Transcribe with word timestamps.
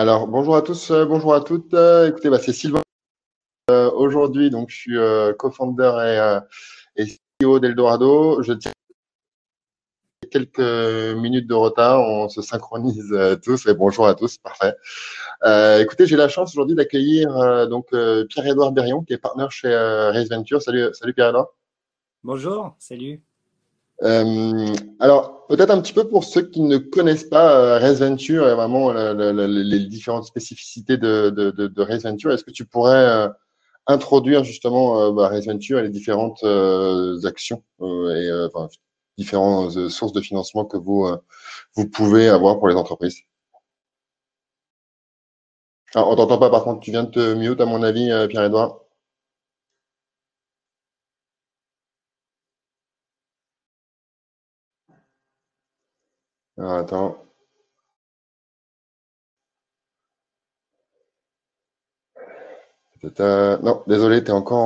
Alors, 0.00 0.28
bonjour 0.28 0.54
à 0.54 0.62
tous, 0.62 0.92
euh, 0.92 1.04
bonjour 1.06 1.34
à 1.34 1.40
toutes. 1.40 1.74
Euh, 1.74 2.06
écoutez, 2.08 2.30
bah, 2.30 2.38
c'est 2.38 2.52
Sylvain. 2.52 2.82
Euh, 3.72 3.90
Aujourd'hui, 3.90 4.48
donc, 4.48 4.70
je 4.70 4.76
suis 4.76 4.96
euh, 4.96 5.32
co-founder 5.32 5.90
et, 5.96 6.20
euh, 6.20 6.40
et 6.94 7.06
CEO 7.42 7.58
d'Eldorado. 7.58 8.40
Je 8.44 8.52
tiens 8.52 8.70
quelques 10.30 10.60
minutes 11.16 11.48
de 11.48 11.54
retard. 11.54 12.00
On 12.02 12.28
se 12.28 12.42
synchronise 12.42 13.12
tous. 13.42 13.66
Et 13.66 13.74
bonjour 13.74 14.06
à 14.06 14.14
tous, 14.14 14.38
parfait. 14.38 14.76
Euh, 15.44 15.80
écoutez, 15.80 16.06
j'ai 16.06 16.14
la 16.14 16.28
chance 16.28 16.50
aujourd'hui 16.54 16.76
d'accueillir 16.76 17.36
euh, 17.36 17.66
donc 17.66 17.88
euh, 17.92 18.24
Pierre-Édouard 18.26 18.70
Berrion, 18.70 19.02
qui 19.02 19.14
est 19.14 19.18
partenaire 19.18 19.50
chez 19.50 19.74
Race 19.74 20.28
Venture. 20.28 20.62
Salut, 20.62 20.90
salut 20.92 21.12
Pierre-Édouard. 21.12 21.48
Bonjour, 22.22 22.76
salut. 22.78 23.20
Euh, 24.04 24.74
alors, 25.00 25.46
peut-être 25.48 25.70
un 25.70 25.80
petit 25.80 25.92
peu 25.92 26.08
pour 26.08 26.24
ceux 26.24 26.42
qui 26.42 26.60
ne 26.62 26.78
connaissent 26.78 27.24
pas 27.28 27.58
euh, 27.58 27.78
Race 27.80 27.98
Venture 27.98 28.48
et 28.48 28.54
vraiment 28.54 28.92
le- 28.92 29.12
le- 29.14 29.32
le- 29.32 29.46
les 29.46 29.86
différentes 29.86 30.24
spécificités 30.24 30.96
de, 30.96 31.30
de, 31.30 31.50
est-ce 32.32 32.44
que 32.44 32.50
tu 32.52 32.64
pourrais 32.64 32.94
euh, 32.94 33.28
introduire 33.88 34.44
justement 34.44 35.12
bah, 35.12 35.28
Race 35.28 35.46
Venture 35.46 35.78
et 35.80 35.82
les 35.84 35.90
différentes 35.90 36.44
actions 37.24 37.62
et 37.82 38.30
différentes 39.18 39.88
sources 39.90 40.12
de 40.12 40.20
financement 40.20 40.64
que 40.64 40.76
vous, 40.76 41.08
vous 41.76 41.88
pouvez 41.88 42.28
avoir 42.28 42.58
pour 42.58 42.68
les 42.68 42.76
entreprises? 42.76 43.18
Alors, 45.94 46.08
on 46.08 46.16
t'entend 46.16 46.38
pas 46.38 46.48
par 46.48 46.64
contre, 46.64 46.80
tu 46.80 46.90
viens 46.92 47.04
de 47.04 47.10
te 47.10 47.34
mute 47.34 47.60
à 47.60 47.66
mon 47.66 47.82
avis, 47.82 48.10
euh, 48.10 48.26
attends. 56.58 57.24
Peut-être, 63.00 63.20
euh, 63.20 63.58
Non, 63.58 63.82
désolé, 63.86 64.22
tu 64.22 64.30
es 64.30 64.32
encore 64.32 64.58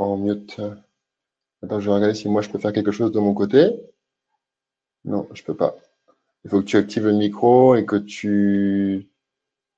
en, 0.00 0.16
mute. 0.16 0.60
Attends, 1.62 1.80
je 1.80 1.88
vais 1.88 1.94
regarder 1.94 2.14
si 2.14 2.28
moi 2.28 2.42
je 2.42 2.50
peux 2.50 2.58
faire 2.58 2.72
quelque 2.72 2.92
chose 2.92 3.12
de 3.12 3.20
mon 3.20 3.34
côté. 3.34 3.70
Non, 5.04 5.28
je 5.34 5.42
peux 5.42 5.56
pas. 5.56 5.76
Il 6.44 6.50
faut 6.50 6.60
que 6.60 6.66
tu 6.66 6.76
actives 6.76 7.06
le 7.06 7.12
micro 7.14 7.74
et 7.76 7.86
que 7.86 7.96
tu, 7.96 9.08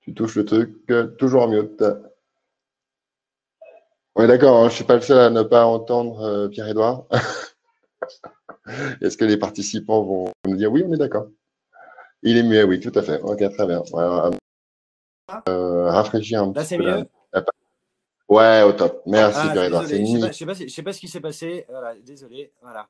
tu 0.02 0.14
touches 0.14 0.36
le 0.36 0.44
truc 0.44 0.77
euh, 0.91 1.08
toujours 1.18 1.42
en 1.42 1.48
mute. 1.48 1.83
Ouais, 4.14 4.27
d'accord, 4.28 4.64
hein, 4.64 4.68
je 4.68 4.74
suis 4.77 4.84
pas 4.84 4.94
le 4.96 5.00
seul 5.00 5.18
à 5.18 5.30
ne 5.30 5.42
pas 5.42 5.64
entendre 5.66 6.20
euh, 6.22 6.48
Pierre-Édouard. 6.48 7.06
Est-ce 9.01 9.17
que 9.17 9.25
les 9.25 9.37
participants 9.37 10.03
vont 10.03 10.33
nous 10.47 10.56
dire 10.56 10.70
oui, 10.70 10.84
on 10.87 10.93
est 10.93 10.98
d'accord? 10.98 11.27
Il 12.23 12.37
est 12.37 12.42
muet, 12.42 12.65
oui, 12.65 12.81
tout 12.81 12.92
à 12.95 13.03
fait. 13.03 13.20
Ok, 13.23 13.39
très 13.39 13.67
bien. 13.67 13.83
Ouais, 13.92 14.31
euh, 15.48 15.91
rafraîchir 15.91 16.42
un 16.42 16.53
Là, 16.53 16.61
petit 16.61 16.67
c'est 16.69 16.77
peu 16.77 16.84
la- 16.84 16.98
mieux? 16.98 17.07
Ouais, 18.29 18.62
au 18.62 18.73
top. 18.73 19.03
Merci, 19.07 19.41
Ah, 19.42 19.51
Pierre-Édouard. 19.53 19.83
C'est 19.89 19.98
désolé, 19.98 20.20
je 20.29 20.33
sais 20.33 20.45
je 20.69 20.69
sais 20.73 20.83
pas, 20.83 20.92
sais 20.92 20.97
ce 20.97 21.01
qui 21.01 21.09
s'est 21.09 21.20
passé. 21.20 21.67
Voilà, 21.69 21.95
désolé. 22.05 22.53
Voilà. 22.62 22.87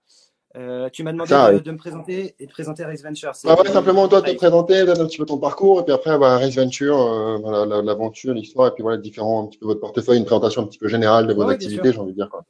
Euh, 0.56 0.91
tu 0.91 1.02
m'as 1.02 1.12
demandé 1.12 1.30
Ça 1.30 1.50
de, 1.52 1.70
me 1.70 1.78
présenter 1.78 2.34
et 2.39 2.47
de 2.47 2.50
présenter 2.50 2.84
Race 2.84 3.02
Venture. 3.02 3.34
c'est- 3.34 3.48
Ah 3.48 3.58
ouais, 3.58 3.69
simplement 3.69 4.06
toi 4.08 4.20
te 4.20 4.34
présenter, 4.34 4.84
peut-être 4.84 5.00
un 5.00 5.06
petit 5.06 5.17
peu 5.17 5.24
ton 5.24 5.39
parcours, 5.39 5.80
et 5.80 5.84
puis 5.84 5.92
après, 5.95 6.19
bah, 6.19 6.36
Race 6.39 6.56
Venture, 6.56 7.00
euh, 7.00 7.83
l'aventure, 7.83 8.34
l'histoire, 8.34 8.69
et 8.69 8.70
puis 8.72 8.83
voilà, 8.83 8.98
différents, 8.98 9.45
un 9.45 9.47
petit 9.47 9.58
peu 9.58 9.67
votre 9.67 9.80
portefeuille, 9.80 10.19
une 10.19 10.24
présentation 10.24 10.62
un 10.62 10.67
petit 10.67 10.78
peu 10.78 10.89
générale 10.89 11.27
de 11.27 11.33
vos 11.33 11.45
Ouais, 11.45 11.55
activités, 11.55 11.92
j'ai 11.92 11.98
envie 11.98 12.11
de 12.11 12.17
dire, 12.17 12.28
quoi. 12.28 12.45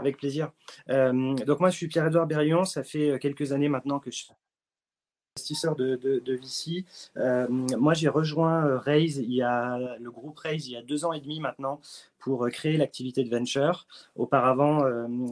Avec 0.00 0.16
plaisir. 0.16 0.50
Euh, 0.88 1.34
donc 1.34 1.60
moi, 1.60 1.70
je 1.70 1.76
suis 1.76 1.88
Pierre-Edouard 1.88 2.26
Berrion. 2.26 2.64
Ça 2.64 2.82
fait 2.82 3.10
euh, 3.10 3.18
quelques 3.18 3.52
années 3.52 3.68
maintenant 3.68 3.98
que 3.98 4.10
je 4.10 4.16
suis 4.16 4.28
investisseur 5.36 5.76
de, 5.76 5.94
de, 5.96 6.34
VC. 6.34 6.84
Euh, 7.16 7.46
moi, 7.48 7.94
j'ai 7.94 8.08
rejoint 8.08 8.78
Raise, 8.78 9.18
il 9.18 9.32
y 9.32 9.42
a, 9.42 9.96
le 10.00 10.10
groupe 10.10 10.36
Raise 10.38 10.66
il 10.66 10.72
y 10.72 10.76
a 10.76 10.82
deux 10.82 11.04
ans 11.04 11.12
et 11.12 11.20
demi 11.20 11.38
maintenant 11.38 11.80
pour 12.18 12.48
créer 12.50 12.76
l'activité 12.76 13.22
de 13.22 13.30
venture. 13.30 13.86
Auparavant, 14.16 14.82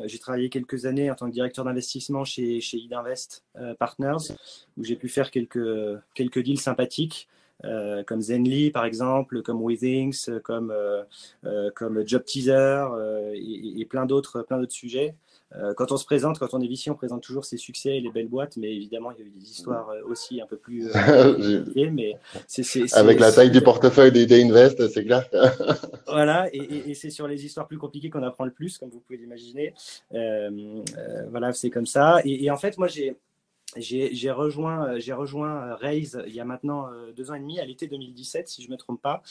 j'ai 0.06 0.18
travaillé 0.18 0.50
quelques 0.50 0.86
années 0.86 1.10
en 1.10 1.14
tant 1.16 1.26
que 1.26 1.32
directeur 1.32 1.64
d'investissement 1.64 2.24
chez, 2.24 2.60
chez 2.60 2.78
Idinvest 2.78 3.44
Partners, 3.78 4.32
où 4.76 4.84
j'ai 4.84 4.96
pu 4.96 5.08
faire 5.08 5.30
quelques, 5.32 5.58
quelques 6.14 6.42
deals 6.42 6.60
sympathiques. 6.60 7.28
Euh, 7.64 8.02
comme 8.04 8.20
Zenly 8.20 8.70
par 8.70 8.84
exemple, 8.84 9.42
comme 9.42 9.60
Withings, 9.60 10.41
comme, 10.42 10.70
euh, 10.70 11.02
euh, 11.44 11.70
comme 11.74 12.06
Job 12.06 12.24
Teaser 12.24 12.84
et, 13.34 13.80
et 13.80 13.84
plein 13.84 14.06
d'autres 14.06 14.42
plein 14.42 14.58
d'autres 14.58 14.72
sujets. 14.72 15.14
Quand 15.78 15.92
on 15.92 15.96
se 15.96 16.04
présente, 16.04 16.38
quand 16.38 16.52
on 16.52 16.60
est 16.60 16.69
VC, 16.69 16.91
on 16.91 16.94
présente 16.94 17.22
toujours 17.22 17.46
ses 17.46 17.56
succès 17.56 17.96
et 17.96 18.00
les 18.02 18.10
belles 18.10 18.28
boîtes, 18.28 18.58
mais 18.58 18.70
évidemment, 18.76 19.12
il 19.12 19.19
y 19.19 19.22
a 19.22 19.26
eu 19.26 19.30
des 19.30 19.50
histoires 19.50 19.88
aussi 20.04 20.42
un 20.42 20.46
peu 20.46 20.58
plus 20.58 20.91
mais 21.91 22.19
Avec 22.92 23.19
la 23.19 23.32
taille 23.32 23.50
du 23.50 23.62
portefeuille 23.62 24.12
des, 24.12 24.42
Invest, 24.44 24.86
c'est 24.88 25.04
clair. 25.06 25.25
voilà, 26.06 26.54
et, 26.54 26.58
et- 26.58 26.90
et 26.90 26.94
c'est 26.94 27.08
sur 27.08 27.26
les 27.26 27.46
histoires 27.46 27.66
plus 27.66 27.78
compliquées 27.78 28.10
qu'on 28.10 28.22
apprend 28.25 28.44
le 28.44 28.50
plus, 28.50 28.76
comme 28.76 28.90
vous 28.90 29.00
pouvez 29.00 29.19
l'imaginer. 29.19 29.72
Voilà, 31.30 31.54
c'est 31.54 31.70
comme 31.70 31.86
ça. 31.86 32.20
Et 32.26 32.50
en 32.50 32.58
fait, 32.58 32.76
moi, 32.76 32.88
j'ai 32.88 33.16
j'ai 33.76 34.30
rejoint, 34.30 34.94
euh, 34.94 35.14
rejoint 35.14 35.68
euh, 35.68 35.74
Raise 35.74 36.22
il 36.26 36.34
y 36.34 36.40
a 36.40 36.44
maintenant 36.44 36.88
euh, 36.88 37.12
deux 37.12 37.30
ans 37.30 37.34
et 37.34 37.40
demi, 37.40 37.60
à 37.60 37.66
l'été 37.66 37.86
2017, 37.86 38.48
si 38.48 38.62
je 38.62 38.68
ne 38.68 38.72
me 38.72 38.78
trompe 38.78 39.00
pas, 39.02 39.22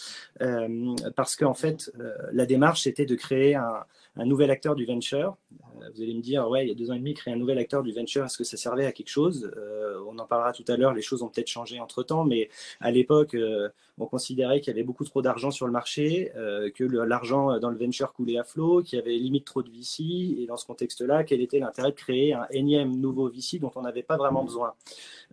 euh, 0.42 0.96
parce 1.16 1.36
qu'en 1.36 1.54
fait, 1.54 1.92
euh, 2.00 2.14
la 2.32 2.46
démarche, 2.46 2.84
c'était 2.84 3.06
de 3.06 3.16
créer 3.16 3.56
un, 3.56 3.86
nouvel 4.18 4.50
acteur 4.50 4.76
du 4.76 4.86
venture. 4.86 5.38
Euh, 5.82 5.90
vous 5.94 6.02
allez 6.02 6.14
me 6.14 6.22
dire, 6.22 6.48
ouais, 6.50 6.66
il 6.66 6.70
y 6.70 6.72
a 6.72 6.76
deux 6.76 6.90
ans 6.90 6.96
et 6.96 7.00
demi, 7.00 7.14
créer 7.14 7.34
un 7.34 7.38
nouvel 7.38 7.58
acteur 7.58 7.84
du 7.84 7.92
venture, 7.92 8.26
est-ce 8.26 8.38
que 8.38 8.44
ça 8.44 8.58
servait 8.58 8.86
à 8.86 8.92
quelque 8.92 9.10
chose? 9.10 9.52
Euh, 9.58 10.00
On 10.08 10.18
en 10.20 10.26
parlera 10.26 10.54
tout 10.54 10.66
à 10.68 10.78
l'heure, 10.78 10.94
les 10.94 11.02
choses 11.02 11.24
ont 11.24 11.30
peut-être 11.30 11.50
changé 11.50 11.80
entre-temps, 11.80 12.24
mais 12.24 12.50
à 12.80 12.92
l'époque, 12.92 13.36
euh, 13.36 13.70
on 14.00 14.06
considérait 14.06 14.62
qu'il 14.62 14.72
y 14.74 14.76
avait 14.76 14.86
beaucoup 14.86 15.04
trop 15.06 15.22
d'argent 15.22 15.52
sur 15.52 15.66
le 15.66 15.72
marché, 15.72 16.32
euh, 16.36 16.70
que 16.70 16.84
l'argent 16.84 17.60
dans 17.60 17.70
le 17.70 17.78
venture 17.78 18.14
coulait 18.14 18.38
à 18.38 18.44
flot, 18.44 18.84
qu'il 18.84 19.00
y 19.00 19.02
avait 19.02 19.16
limite 19.16 19.46
trop 19.46 19.64
de 19.64 19.70
VC, 19.70 20.04
et 20.40 20.46
dans 20.48 20.58
ce 20.58 20.66
contexte-là, 20.66 21.24
quel 21.24 21.42
était 21.42 21.60
l'intérêt 21.60 21.92
de 21.92 21.96
créer 21.96 22.34
un 22.34 22.48
énième 22.52 22.96
nouveau 22.96 23.30
VC 23.30 23.60
dont 23.60 23.72
on 23.76 23.82
n'avait 23.82 24.04
pas 24.04 24.18
vraiment 24.18 24.44
besoin? 24.44 24.74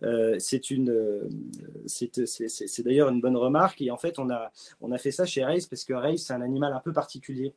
Euh, 0.03 0.35
C'est 0.39 0.71
une, 0.71 0.89
euh, 0.89 1.29
c'est 1.85 2.83
d'ailleurs 2.83 3.09
une 3.09 3.21
bonne 3.21 3.37
remarque, 3.37 3.81
et 3.81 3.91
en 3.91 3.97
fait, 3.97 4.17
on 4.19 4.29
a, 4.29 4.51
on 4.81 4.91
a 4.91 4.97
fait 4.97 5.11
ça 5.11 5.25
chez 5.25 5.43
Race, 5.43 5.67
parce 5.67 5.83
que 5.83 5.93
Race, 5.93 6.21
c'est 6.21 6.33
un 6.33 6.41
animal 6.41 6.73
un 6.73 6.79
peu 6.79 6.91
particulier 6.91 7.53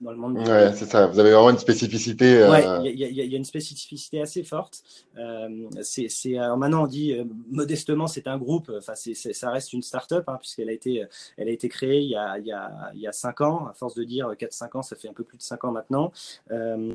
dans 0.00 0.12
le 0.12 0.16
monde 0.16 0.34
du 0.36 0.48
Ouais, 0.48 0.72
c'est 0.74 0.84
ça. 0.86 1.06
Vous 1.06 1.18
avez 1.18 1.32
vraiment 1.32 1.50
une 1.50 1.58
spécificité. 1.58 2.36
euh, 2.42 2.50
Ouais, 2.50 2.90
il 2.92 2.98
y, 3.00 3.04
a- 3.04 3.08
y 3.08 3.28
y 3.28 3.36
une 3.36 3.44
spécificité 3.44 4.20
assez 4.20 4.44
forte. 4.44 4.82
Euh, 5.16 5.68
c'est, 5.82 6.08
alors 6.38 6.56
maintenant, 6.56 6.84
on 6.84 6.86
dit 6.86 7.12
euh, 7.14 7.24
modestement, 7.50 8.06
c'est 8.06 8.28
un 8.28 8.38
groupe. 8.38 8.70
Enfin, 8.76 8.94
c'est- 8.94 9.14
ça 9.14 9.50
reste 9.50 9.72
une 9.72 9.82
start-up 9.82 10.24
hein, 10.28 10.36
puisqu'elle 10.38 10.68
a 10.68 10.72
été, 10.72 11.04
elle 11.36 11.48
a 11.48 11.50
été 11.50 11.68
créée 11.68 12.00
il 12.02 12.10
y 12.10 12.16
a, 12.16 12.38
il 12.38 12.46
y 12.46 12.52
a, 12.52 12.90
il 12.94 13.00
y 13.00 13.06
a 13.08 13.12
5 13.12 13.40
ans. 13.40 13.66
À 13.66 13.74
force 13.74 13.94
de 13.94 14.04
dire 14.04 14.34
4-5 14.38 14.76
ans, 14.76 14.82
ça 14.82 14.94
fait 14.94 15.08
un 15.08 15.12
peu 15.14 15.24
plus 15.24 15.38
de 15.38 15.42
5 15.42 15.64
ans 15.64 15.72
maintenant. 15.72 16.12
Euh, 16.52 16.94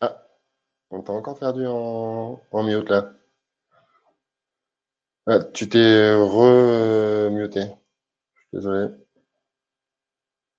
Ah, 0.00 0.22
on 0.90 1.02
t'a 1.02 1.12
encore 1.12 1.38
perdu 1.38 1.66
en, 1.66 2.40
en 2.50 2.62
mute 2.62 2.88
là. 2.90 3.12
Ah, 5.26 5.40
tu 5.42 5.68
t'es 5.68 6.14
re-muté. 6.14 7.62
Désolé. 8.54 8.86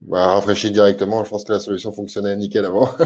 Bah, 0.01 0.33
rafraîchis 0.33 0.71
directement. 0.71 1.23
Je 1.23 1.29
pense 1.29 1.45
que 1.45 1.53
la 1.53 1.59
solution 1.59 1.93
fonctionnait 1.93 2.35
nickel 2.35 2.65
avant. 2.65 2.89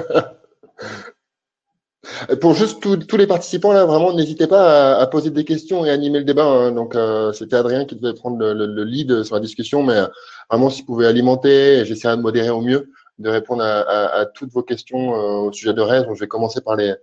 Pour 2.42 2.54
juste 2.56 2.80
tous 2.82 3.18
les 3.18 3.28
participants 3.28 3.72
là, 3.72 3.86
vraiment, 3.86 4.14
n'hésitez 4.14 4.48
pas 4.48 4.98
à, 4.98 5.06
poser 5.06 5.30
des 5.30 5.46
questions 5.46 5.86
et 5.86 5.92
animer 5.92 6.20
le 6.20 6.26
débat. 6.26 6.46
hein. 6.46 6.72
Donc, 6.72 6.96
euh, 6.96 7.32
c'était 7.34 7.56
Adrien 7.58 7.86
qui 7.86 7.96
devait 7.96 8.16
prendre 8.16 8.40
le, 8.40 8.54
le- 8.54 8.66
le 8.66 8.84
lead 8.84 9.24
sur 9.24 9.36
la 9.36 9.42
discussion, 9.42 9.84
mais 9.84 9.94
euh, 9.94 10.08
vraiment, 10.50 10.72
si 10.72 10.82
vous 10.82 10.88
pouvez 10.88 11.06
alimenter, 11.06 11.86
j'essaierai 11.86 12.18
de 12.18 12.22
modérer 12.22 12.50
au 12.50 12.62
mieux, 12.62 12.90
de 13.20 13.30
répondre 13.30 13.62
à, 13.64 14.26
toutes 14.34 14.52
vos 14.52 14.64
questions 14.64 15.14
euh, 15.14 15.48
au 15.48 15.52
sujet 15.54 15.74
de 15.74 15.82
Rez. 15.82 16.04
Donc, 16.04 16.16
je 16.16 16.22
vais 16.22 16.28
commencer 16.28 16.62
par 16.62 16.76
les 16.76 16.96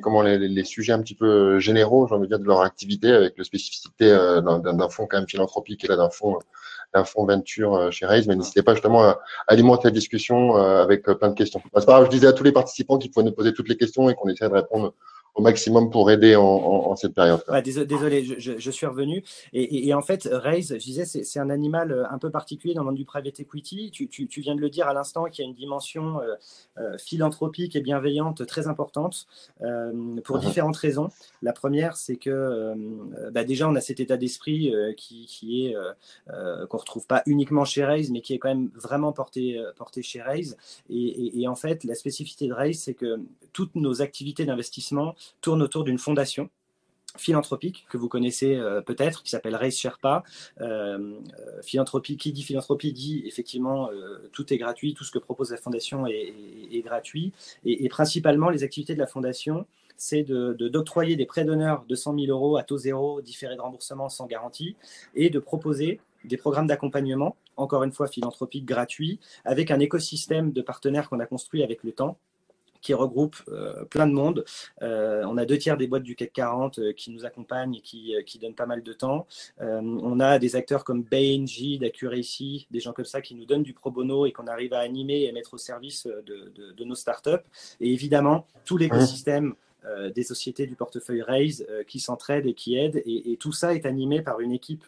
comment 0.00 0.22
les, 0.22 0.64
sujets 0.64 0.92
un 0.92 1.02
petit 1.02 1.14
peu 1.14 1.58
généraux, 1.58 2.06
j'ai 2.08 2.14
envie 2.14 2.28
de 2.28 2.34
dire, 2.36 2.38
de 2.38 2.44
leur 2.44 2.60
activité, 2.62 3.10
avec 3.10 3.36
la 3.36 3.44
spécificité 3.44 4.06
d'un 4.10 4.88
fonds 4.88 5.06
quand 5.08 5.18
même 5.18 5.28
philanthropique 5.28 5.84
et 5.84 5.88
là 5.88 5.96
d'un 5.96 6.10
fonds 6.10 6.38
d'un 6.94 7.04
fonds 7.04 7.24
venture 7.24 7.74
euh, 7.74 7.90
chez 7.90 8.06
Raise. 8.06 8.26
Mais 8.26 8.36
n'hésitez 8.36 8.62
pas 8.62 8.74
justement 8.74 9.02
à 9.02 9.20
alimenter 9.46 9.88
la 9.88 9.92
discussion 9.92 10.56
euh, 10.56 10.82
avec 10.82 11.08
euh, 11.08 11.14
plein 11.14 11.28
de 11.28 11.34
questions. 11.34 11.60
Bah, 11.72 11.80
c'est 11.80 11.86
pas 11.86 11.92
grave, 11.92 12.06
je 12.06 12.10
disais 12.10 12.26
à 12.26 12.32
tous 12.32 12.44
les 12.44 12.52
participants 12.52 12.98
qu'ils 12.98 13.10
pouvaient 13.10 13.26
nous 13.26 13.32
poser 13.32 13.52
toutes 13.52 13.68
les 13.68 13.76
questions 13.76 14.08
et 14.08 14.14
qu'on 14.14 14.28
essaie 14.28 14.48
de 14.48 14.54
répondre 14.54 14.94
au 15.34 15.42
maximum 15.42 15.90
pour 15.90 16.10
aider 16.10 16.34
en, 16.36 16.42
en- 16.44 16.90
en 16.90 16.96
cette 16.96 17.14
période. 17.14 17.42
Ouais, 17.48 17.62
désolé, 17.62 18.24
je, 18.24 18.34
je- 18.38 18.58
je 18.58 18.70
suis 18.70 18.86
revenu. 18.86 19.22
Et, 19.52 19.62
et- 19.62 19.88
et 19.88 19.94
en 19.94 20.02
fait, 20.02 20.28
Raise, 20.30 20.68
je 20.78 20.84
disais, 20.84 21.04
c'est 21.04 21.38
un 21.38 21.50
animal 21.50 21.92
euh, 21.92 22.04
un 22.10 22.18
peu 22.18 22.30
particulier 22.30 22.74
dans 22.74 22.82
le 22.82 22.86
monde 22.86 22.96
du 22.96 23.04
private 23.04 23.38
equity. 23.40 23.90
Tu, 23.92 24.08
tu- 24.08 24.26
tu 24.26 24.40
viens 24.40 24.54
de 24.54 24.60
le 24.60 24.70
dire 24.70 24.88
à 24.88 24.94
l'instant, 24.94 25.24
qu'il 25.26 25.44
y 25.44 25.46
a 25.46 25.48
une 25.48 25.54
dimension 25.56 26.20
euh, 26.20 26.34
euh, 26.78 26.98
philanthropique 26.98 27.76
et 27.76 27.80
bienveillante 27.80 28.44
très 28.46 28.66
importante 28.66 29.26
euh, 29.62 29.92
pour 30.24 30.36
Mhm. 30.36 30.42
différentes 30.42 30.76
raisons. 30.76 31.08
La 31.42 31.52
première, 31.52 31.96
c'est 31.96 32.16
que 32.16 32.30
euh, 32.30 32.74
bah, 33.32 33.44
déjà, 33.44 33.68
on 33.68 33.74
a 33.76 33.80
cet 33.80 34.00
état 34.00 34.16
d'esprit 34.16 34.72
qui, 34.96 35.26
qui 35.26 35.66
est 35.66 35.76
qu'on 36.68 36.78
retrouve 36.78 37.06
pas 37.06 37.22
uniquement 37.26 37.64
chez 37.64 37.84
Raise, 37.84 38.10
mais 38.10 38.20
qui 38.20 38.34
est 38.34 38.38
quand 38.38 38.48
même 38.48 38.70
vraiment 38.74 39.12
porté, 39.12 39.62
porté 39.76 40.02
chez 40.02 40.20
Raise. 40.22 40.56
Et 40.88 41.46
en 41.46 41.54
fait, 41.54 41.84
la 41.84 41.94
spécificité 41.94 42.48
de 42.48 42.52
Raise, 42.52 42.80
c'est 42.80 42.94
que 42.94 43.20
toutes 43.52 43.74
nos 43.74 44.02
activités 44.02 44.44
d'investissement 44.44 45.14
tournent 45.40 45.62
autour 45.62 45.84
d'une 45.84 45.98
fondation 45.98 46.50
philanthropique 47.16 47.86
que 47.90 47.96
vous 47.96 48.08
connaissez 48.08 48.56
peut-être, 48.86 49.24
qui 49.24 49.30
s'appelle 49.30 49.56
Race 49.56 49.76
Sherpa. 49.76 50.22
philanthropie, 51.62 52.16
qui 52.16 52.32
dit 52.32 52.44
philanthropie 52.44 52.92
dit 52.92 53.24
effectivement 53.26 53.90
tout 54.32 54.52
est 54.52 54.58
gratuit, 54.58 54.94
tout 54.94 55.02
ce 55.02 55.10
que 55.10 55.18
propose 55.18 55.50
la 55.50 55.56
fondation 55.56 56.06
est, 56.06 56.82
gratuit. 56.84 57.32
Et, 57.64 57.88
principalement, 57.88 58.48
les 58.48 58.62
activités 58.62 58.94
de 58.94 59.00
la 59.00 59.08
fondation, 59.08 59.66
c'est 59.96 60.22
d'octroyer 60.22 60.54
de, 60.54 60.68
d'octroyer 60.68 61.16
des 61.16 61.26
prêts 61.26 61.44
d'honneur 61.44 61.84
de 61.88 61.94
100 61.94 62.14
000 62.18 62.26
euros 62.28 62.56
à 62.56 62.62
taux 62.62 62.78
zéro, 62.78 63.20
différés 63.20 63.56
de 63.56 63.60
remboursement 63.60 64.08
sans 64.08 64.26
garantie, 64.26 64.76
et 65.14 65.30
de 65.30 65.38
proposer 65.38 66.00
des 66.24 66.36
programmes 66.36 66.66
d'accompagnement, 66.66 67.36
encore 67.56 67.82
une 67.82 67.92
fois 67.92 68.06
philanthropiques 68.06 68.64
gratuits, 68.64 69.20
avec 69.44 69.70
un 69.70 69.78
écosystème 69.78 70.52
de 70.52 70.62
partenaires 70.62 71.08
qu'on 71.08 71.20
a 71.20 71.26
construit 71.26 71.62
avec 71.62 71.82
le 71.82 71.92
temps 71.92 72.18
qui 72.80 72.94
regroupe 72.94 73.36
euh, 73.48 73.84
plein 73.84 74.06
de 74.06 74.12
monde. 74.12 74.44
Euh, 74.82 75.24
on 75.26 75.36
a 75.36 75.44
deux 75.44 75.58
tiers 75.58 75.76
des 75.76 75.86
boîtes 75.86 76.02
du 76.02 76.16
CAC 76.16 76.32
40 76.32 76.78
euh, 76.78 76.92
qui 76.92 77.10
nous 77.10 77.24
accompagnent 77.24 77.74
et 77.74 77.80
qui, 77.80 78.14
qui, 78.26 78.38
donnent 78.38 78.54
pas 78.54 78.66
mal 78.66 78.82
de 78.82 78.92
temps. 78.92 79.26
on 79.58 80.20
a 80.20 80.38
des 80.38 80.56
acteurs 80.56 80.84
comme 80.84 81.02
Bain, 81.02 81.44
Gide, 81.46 81.84
Accuracy, 81.84 82.66
des 82.70 82.80
gens 82.80 82.92
comme 82.92 83.04
ça 83.04 83.20
qui 83.20 83.34
nous 83.34 83.44
donnent 83.44 83.62
du 83.62 83.74
pro 83.74 83.90
bono 83.90 84.26
et 84.26 84.32
qu'on 84.32 84.46
arrive 84.46 84.72
à 84.72 84.80
animer 84.80 85.24
et 85.24 85.32
mettre 85.32 85.54
au 85.54 85.58
service 85.58 86.06
de, 86.06 86.52
de, 86.72 86.84
nos 86.84 86.94
startups. 86.94 87.44
Et 87.80 87.92
évidemment, 87.92 88.46
tout 88.64 88.76
l'écosystème. 88.76 89.54
des 90.14 90.24
sociétés 90.24 90.66
du 90.66 90.76
portefeuille 90.76 91.22
Raise 91.22 91.66
qui 91.86 92.00
s'entraident 92.00 92.46
et 92.46 92.54
qui 92.54 92.76
aident. 92.76 93.02
et, 93.06 93.36
tout 93.38 93.52
ça 93.52 93.74
est 93.74 93.86
animé 93.86 94.22
par 94.22 94.40
une 94.40 94.52
équipe 94.52 94.84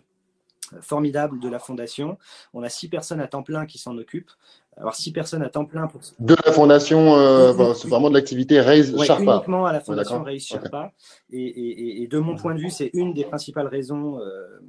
formidable 0.81 1.39
de 1.41 1.49
la 1.49 1.59
fondation. 1.59 2.19
On 2.55 2.63
a 2.63 2.69
six 2.69 2.89
personnes 2.89 3.21
à 3.21 3.27
temps 3.27 3.43
plein 3.43 3.67
qui 3.67 3.79
s'en 3.79 3.97
occupent. 3.99 4.31
Alors 4.79 4.95
six 4.95 5.13
personnes 5.13 5.43
à 5.43 5.51
temps 5.51 5.67
plein 5.67 5.87
pour 5.87 6.01
de 6.19 6.35
la 6.47 6.53
fondation, 6.53 7.15
euh, 7.17 7.75
c'est 7.75 7.89
vraiment 7.89 8.09
de 8.09 8.15
l'activité 8.15 8.61
Raise 8.61 8.95
ouais, 8.95 9.07
Sharpa. 9.07 9.37
Uniquement 9.37 9.67
à 9.67 9.73
la 9.73 9.81
fondation 9.81 10.23
Raise 10.23 10.45
Sharpa. 10.45 10.93
Et, 11.31 12.03
et, 12.03 12.07
de 12.07 12.19
mon 12.19 12.37
point 12.37 12.55
de 12.55 12.61
vue, 12.61 12.71
c'est 12.71 12.91
une 12.95 13.13
des 13.13 13.25
principales 13.25 13.67
raisons 13.67 14.19
euh, 14.19 14.23
euh, 14.23 14.61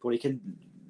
pour 0.00 0.10
lesquelles 0.10 0.38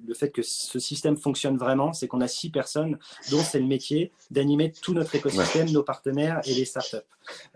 le 0.05 0.13
fait 0.15 0.31
que 0.31 0.41
ce 0.41 0.79
système 0.79 1.17
fonctionne 1.17 1.55
vraiment, 1.55 1.93
c'est 1.93 2.07
qu'on 2.07 2.19
a 2.19 2.27
six 2.27 2.49
personnes 2.49 2.97
dont 3.29 3.41
c'est 3.41 3.59
le 3.59 3.67
métier 3.67 4.11
d'animer 4.31 4.71
tout 4.81 4.93
notre 4.93 5.13
écosystème, 5.13 5.69
nos 5.69 5.83
partenaires 5.83 6.41
et 6.45 6.53
les 6.55 6.65
startups. 6.65 6.97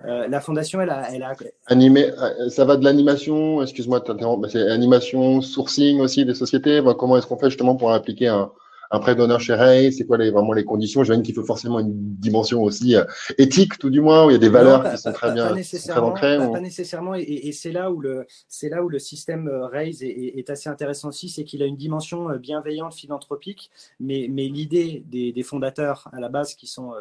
Euh, 0.06 0.27
la 0.27 0.39
fondation, 0.39 0.80
elle 0.80 0.92
a, 0.92 1.12
elle 1.12 1.24
a... 1.24 1.33
Animé, 1.66 2.12
ça 2.50 2.63
va 2.63 2.77
de 2.77 2.83
l'animation, 2.83 3.63
excuse-moi 3.63 4.01
de 4.01 4.06
t'interrompre, 4.06 4.48
c'est 4.50 4.69
animation, 4.69 5.42
sourcing 5.42 6.00
aussi 6.00 6.25
des 6.25 6.36
sociétés. 6.36 6.80
comment 6.98 7.18
est-ce 7.18 7.25
qu'on 7.25 7.39
fait 7.39 7.50
justement 7.50 7.75
pour 7.75 7.92
appliquer 7.92 8.27
un, 8.27 8.51
un 8.94 9.00
prêt 9.00 9.16
d'honneur 9.16 9.42
chez 9.42 9.56
Ray 9.56 9.92
C'est 9.92 10.06
quoi 10.06 10.18
les, 10.18 10.30
vraiment 10.30 10.54
les 10.54 10.63
conditions? 10.63 11.04
J'imagine 11.04 11.24
qu'il 11.24 11.34
faut 11.34 11.44
forcément 11.44 11.80
une 11.80 11.94
dimension 11.94 12.62
aussi 12.62 12.95
euh, 12.95 13.04
éthique, 13.40 13.80
tout 13.80 13.90
du 13.90 14.01
moins, 14.01 14.25
où 14.25 14.30
il 14.30 14.34
y 14.34 14.36
a 14.36 14.40
des 14.40 14.50
valeurs 14.50 14.90
qui 14.90 14.98
sont 15.00 15.12
très 15.12 15.34
bien 15.34 15.48
pas 15.48 15.56
nécessairement, 15.56 16.12
très 16.12 16.38
pas, 16.38 16.60
nécessairement, 16.60 17.16
et, 17.16 17.51
c'est 17.51 17.72
là 17.72 17.92
où 17.92 18.00
le 18.00 18.28
là 18.63 18.84
où 18.84 18.90
le 18.90 19.00
système 19.00 19.48
euh, 19.48 19.66
Raise 19.66 20.04
est, 20.04 20.50
assez 20.50 20.69
intéressant 20.69 21.10
aussi, 21.10 21.28
c'est 21.28 21.44
qu'il 21.44 21.63
a 21.63 21.66
une 21.66 21.75
dimension 21.75 22.30
euh, 22.30 22.38
bienveillante, 22.38 22.94
philanthropique, 22.94 23.72
mais, 24.00 24.28
mais 24.30 24.48
l'idée 24.48 25.04
des, 25.07 25.44
fondateurs 25.44 26.07
à 26.13 26.19
la 26.19 26.30
base, 26.30 26.54
qui 26.54 26.68
sont 26.68 26.94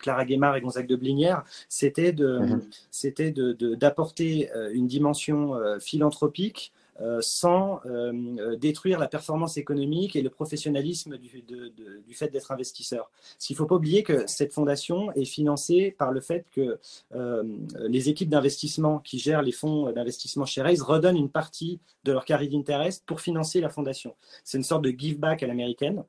Clara 0.00 0.24
Guémard 0.24 0.56
et 0.56 0.60
Gonzague 0.60 0.86
de 0.86 0.96
Blinière, 0.96 1.42
c'était 1.68 2.12
de 2.12 2.38
mhm. 2.38 2.60
c'était 2.90 3.32
d'apporter 3.32 4.50
une 4.72 4.86
dimension 4.86 5.54
philanthropique 5.80 6.72
euh, 7.00 7.18
sans 7.20 7.80
euh, 7.86 8.12
euh, 8.40 8.56
détruire 8.56 8.98
la 8.98 9.06
performance 9.06 9.56
économique 9.56 10.16
et 10.16 10.22
le 10.22 10.30
professionnalisme 10.30 11.16
du, 11.16 11.28
fait 12.14 12.28
d'être 12.28 12.50
investisseur. 12.50 13.10
Parce 13.12 13.46
qu'il 13.46 13.54
ne 13.54 13.58
faut 13.58 13.66
pas 13.66 13.76
oublier 13.76 14.02
que 14.02 14.26
cette 14.26 14.52
fondation 14.52 15.12
est 15.12 15.24
financée 15.24 15.94
par 15.96 16.10
le 16.10 16.20
fait 16.20 16.46
que 16.50 16.78
les 17.88 18.08
équipes 18.08 18.28
d'investissement 18.28 18.98
qui 18.98 19.18
gèrent 19.18 19.42
les 19.42 19.52
fonds 19.52 19.92
d'investissement 19.92 20.44
chez 20.44 20.62
Raise 20.62 20.82
redonnent 20.82 21.16
une 21.16 21.30
partie 21.30 21.78
de 22.04 22.12
leur 22.12 22.24
carré 22.24 22.48
d'intérêt 22.48 22.90
pour 23.06 23.20
financer 23.20 23.60
la 23.60 23.68
fondation. 23.68 24.16
C'est 24.44 24.58
une 24.58 24.64
sorte 24.64 24.82
de 24.82 24.90
give 24.90 25.18
back 25.18 25.42
à 25.42 25.46
l'américaine. 25.46 26.04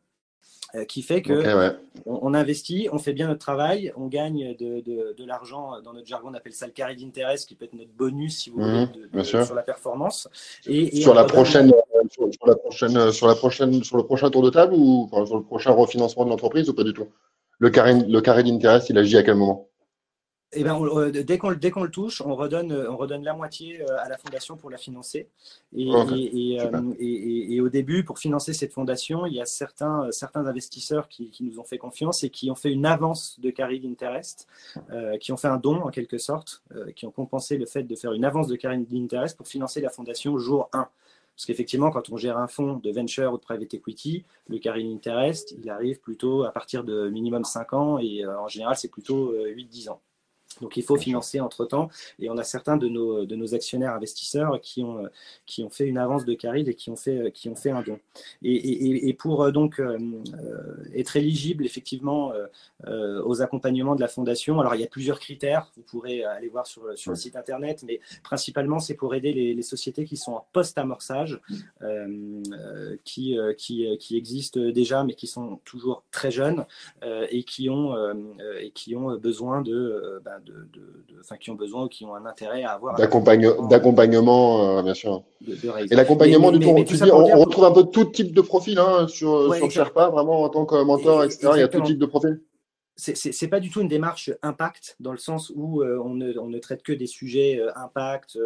Euh, 0.76 0.86
qui 0.86 1.02
fait 1.02 1.24
que 1.24 1.74
on, 2.06 2.36
investit, 2.36 2.90
on 2.92 3.00
fait 3.00 3.14
bien 3.14 3.28
notre 3.28 3.40
travail, 3.40 3.92
on 3.98 4.06
gagne 4.06 4.56
de, 4.60 4.82
de, 4.82 5.26
l'argent, 5.26 5.82
dans 5.82 5.94
notre 5.94 6.06
jargon 6.06 6.30
on 6.30 6.36
appelle 6.36 6.54
ça 6.54 6.68
le 6.68 6.74
carré 6.74 6.96
d'intérêt, 6.96 7.38
qui 7.38 7.56
peut 7.56 7.66
être 7.66 7.74
notre 7.74 7.90
bonus 7.90 8.38
si 8.38 8.52
vous 8.52 8.62
voulez, 8.62 8.86
mhm, 9.12 9.24
sur 9.24 9.56
la 9.56 9.64
performance. 9.64 10.30
Et, 10.68 11.02
sur, 11.02 11.16
la 11.16 11.24
prochaine, 11.24 11.74
sur, 12.12 12.46
la 12.46 12.56
prochaine, 12.56 13.12
sur 13.12 13.28
la 13.28 13.34
prochaine, 13.34 13.84
sur 13.84 13.98
le 13.98 14.04
prochain 14.04 14.30
tour 14.30 14.44
de 14.44 14.52
table 14.52 14.76
ou 14.76 15.10
sur 15.26 15.38
le 15.38 15.44
prochain 15.44 15.72
refinancement 15.72 16.26
de 16.26 16.30
l'entreprise 16.30 16.70
ou 16.70 16.76
pas 16.76 16.84
du 16.84 16.94
tout? 16.94 17.08
Le 17.58 17.72
carré, 17.72 17.96
le 17.96 18.22
carré 18.22 18.44
d'intérêt, 18.44 18.80
il 18.90 18.98
agit 19.00 19.18
à 19.18 19.24
quel 19.24 19.36
moment? 19.36 19.70
Eh 20.52 20.64
ben, 20.64 20.82
euh, 20.82 21.12
dès 21.12 21.38
qu'on 21.38 21.50
le 21.50 21.90
touche, 21.92 22.22
on 22.22 22.34
redonne, 22.34 22.74
on 22.74 22.98
redonne 22.98 23.24
la 23.24 23.34
moitié 23.34 23.82
euh, 23.82 24.00
à 24.00 24.10
la 24.10 24.18
fondation 24.18 24.58
pour 24.58 24.72
la 24.72 24.78
financer. 24.78 25.30
Et, 25.76 25.92
euh, 25.94 26.82
et, 27.00 27.54
et, 27.54 27.62
au 27.62 27.70
début, 27.70 28.04
pour 28.04 28.18
financer 28.18 28.54
cette 28.54 28.74
fondation, 28.74 29.28
il 29.28 29.34
y 29.34 29.42
a 29.42 29.46
certains, 29.46 30.12
certains 30.12 30.48
investisseurs 30.48 31.08
qui, 31.08 31.30
qui 31.30 31.44
nous 31.44 31.60
ont 31.60 31.64
fait 31.64 31.78
confiance 31.78 32.24
et 32.24 32.32
qui 32.32 32.50
ont 32.50 32.56
fait 32.56 32.72
une 32.72 32.88
avance 32.88 33.40
de 33.40 33.52
carry 33.52 33.80
d'interest, 33.80 34.48
qui 35.20 35.32
ont 35.32 35.38
fait 35.38 35.48
un 35.48 35.58
don 35.58 35.82
en 35.84 35.90
quelque 35.90 36.18
sorte, 36.18 36.64
qui 36.96 37.06
ont 37.06 37.12
compensé 37.12 37.58
le 37.58 37.68
fait 37.68 37.84
de 37.84 37.96
faire 37.96 38.14
une 38.14 38.26
avance 38.26 38.48
de 38.48 38.56
carry 38.56 38.80
d'interest 38.80 39.38
pour 39.38 39.48
financer 39.48 39.82
la 39.82 39.90
fondation 39.90 40.38
jour 40.40 40.70
1. 40.74 40.88
Parce 41.36 41.46
qu'effectivement, 41.46 41.92
quand 41.92 42.10
on 42.10 42.18
gère 42.18 42.38
un 42.38 42.48
fonds 42.48 42.78
de 42.78 42.92
venture 42.92 43.32
ou 43.34 43.38
de 43.38 43.42
private 43.42 43.74
equity, 43.74 44.26
le 44.48 44.58
carry 44.58 44.92
interest, 44.92 45.54
il 45.62 45.70
arrive 45.70 46.00
plutôt 46.00 46.44
à 46.44 46.52
partir 46.52 46.84
de 46.84 47.10
minimum 47.10 47.44
5 47.44 47.74
ans 47.74 48.00
et 48.00 48.26
en 48.26 48.48
général, 48.48 48.76
c'est 48.76 48.90
plutôt 48.90 49.34
8-10 49.34 49.90
ans. 49.90 50.02
Donc 50.62 50.78
il 50.78 50.84
faut 50.84 50.98
financer 50.98 51.40
entre-temps. 51.40 51.90
Et 52.20 52.30
on 52.30 52.38
a 52.38 52.44
certains 52.44 52.78
de 52.78 52.88
nos, 52.88 53.26
de 53.26 53.36
nos 53.36 53.56
actionnaires 53.56 53.94
investisseurs 53.94 54.60
qui 54.62 54.84
ont, 54.84 55.08
qui 55.46 55.64
ont 55.64 55.70
fait 55.70 55.86
une 55.86 55.98
avance 55.98 56.26
de 56.26 56.34
caride 56.34 56.68
et 56.68 56.74
qui 56.74 56.90
ont 56.90 56.96
fait, 56.96 57.32
qui 57.32 57.50
ont 57.50 57.56
fait 57.56 57.72
un 57.72 57.82
don. 57.82 58.00
Et, 58.42 59.10
et, 59.10 59.14
pour 59.14 59.44
euh, 59.44 59.52
donc 59.52 59.80
euh, 59.80 59.98
être 60.94 61.18
éligible 61.18 61.66
effectivement 61.66 62.34
euh, 62.88 63.22
aux 63.24 63.42
accompagnements 63.42 63.96
de 63.96 64.02
la 64.02 64.08
fondation, 64.08 64.60
alors 64.60 64.76
il 64.76 64.82
y 64.82 64.84
a 64.84 64.88
plusieurs 64.88 65.20
critères, 65.20 65.72
vous 65.76 65.84
pourrez 65.84 66.24
aller 66.24 66.50
voir 66.50 66.68
sur, 66.68 66.98
sur 66.98 67.12
le 67.12 67.18
site 67.18 67.36
internet, 67.36 67.84
mais 67.86 68.00
principalement 68.24 68.80
c'est 68.80 68.96
pour 68.96 69.14
aider 69.16 69.34
les, 69.34 69.54
les, 69.54 69.62
sociétés 69.62 70.06
qui 70.06 70.18
sont 70.18 70.34
en 70.34 70.46
post-amorçage, 70.52 71.40
qui, 73.04 73.38
qui, 73.58 73.98
qui, 74.00 74.18
existent 74.18 74.60
déjà 74.60 75.04
mais 75.04 75.14
qui 75.14 75.28
sont 75.28 75.60
toujours 75.64 76.04
très 76.12 76.32
jeunes 76.32 76.66
et, 77.04 77.44
qui 77.44 77.70
ont, 77.70 77.96
et 78.60 78.72
qui 78.72 78.96
ont 78.96 79.16
besoin 79.18 79.62
de, 79.62 80.22
de, 80.46 81.38
qui 81.40 81.52
ont 81.52 81.56
besoin 81.56 81.86
ou 81.86 81.88
qui 81.88 82.06
ont 82.06 82.16
un 82.16 82.26
intérêt 82.26 82.64
à 82.64 82.72
avoir. 82.72 82.96
D'accompagnement, 82.96 84.78
euh, 84.80 84.84
bien 84.84 84.94
sûr. 84.94 85.24
et 85.90 85.96
l'accompagnement, 85.96 86.52
du 86.52 86.60
coup, 86.60 86.72
on, 86.72 87.40
retrouve 87.40 87.66
un 87.66 87.72
peu 87.72 87.84
tout 87.84 88.06
type 88.06 88.34
de 88.34 88.42
profil 88.42 88.80
hein, 88.80 89.08
sur, 89.08 89.54
sur 89.56 89.72
Sherpa, 89.72 90.10
vraiment 90.10 90.44
en 90.44 90.50
tant 90.50 90.66
que 90.66 90.84
mentor, 90.84 91.24
etc. 91.24 91.50
Il 91.56 91.60
y 91.60 91.64
a 91.64 91.68
tout 91.68 91.82
type 91.82 92.00
de 92.00 92.06
profil 92.06 92.42
c'est 93.00 93.48
pas 93.48 93.60
du 93.60 93.70
tout 93.70 93.82
une 93.82 93.88
démarche 93.88 94.32
impact 94.42 94.98
dans 95.00 95.14
le 95.14 95.18
sens 95.18 95.52
où 95.56 95.82
euh, 95.82 95.98
on, 96.04 96.16
ne, 96.16 96.38
on, 96.38 96.48
ne, 96.48 96.60
traite 96.60 96.84
que 96.84 96.92
des 96.92 97.08
sujets 97.08 97.58
euh, 97.60 97.72
impact, 97.76 98.38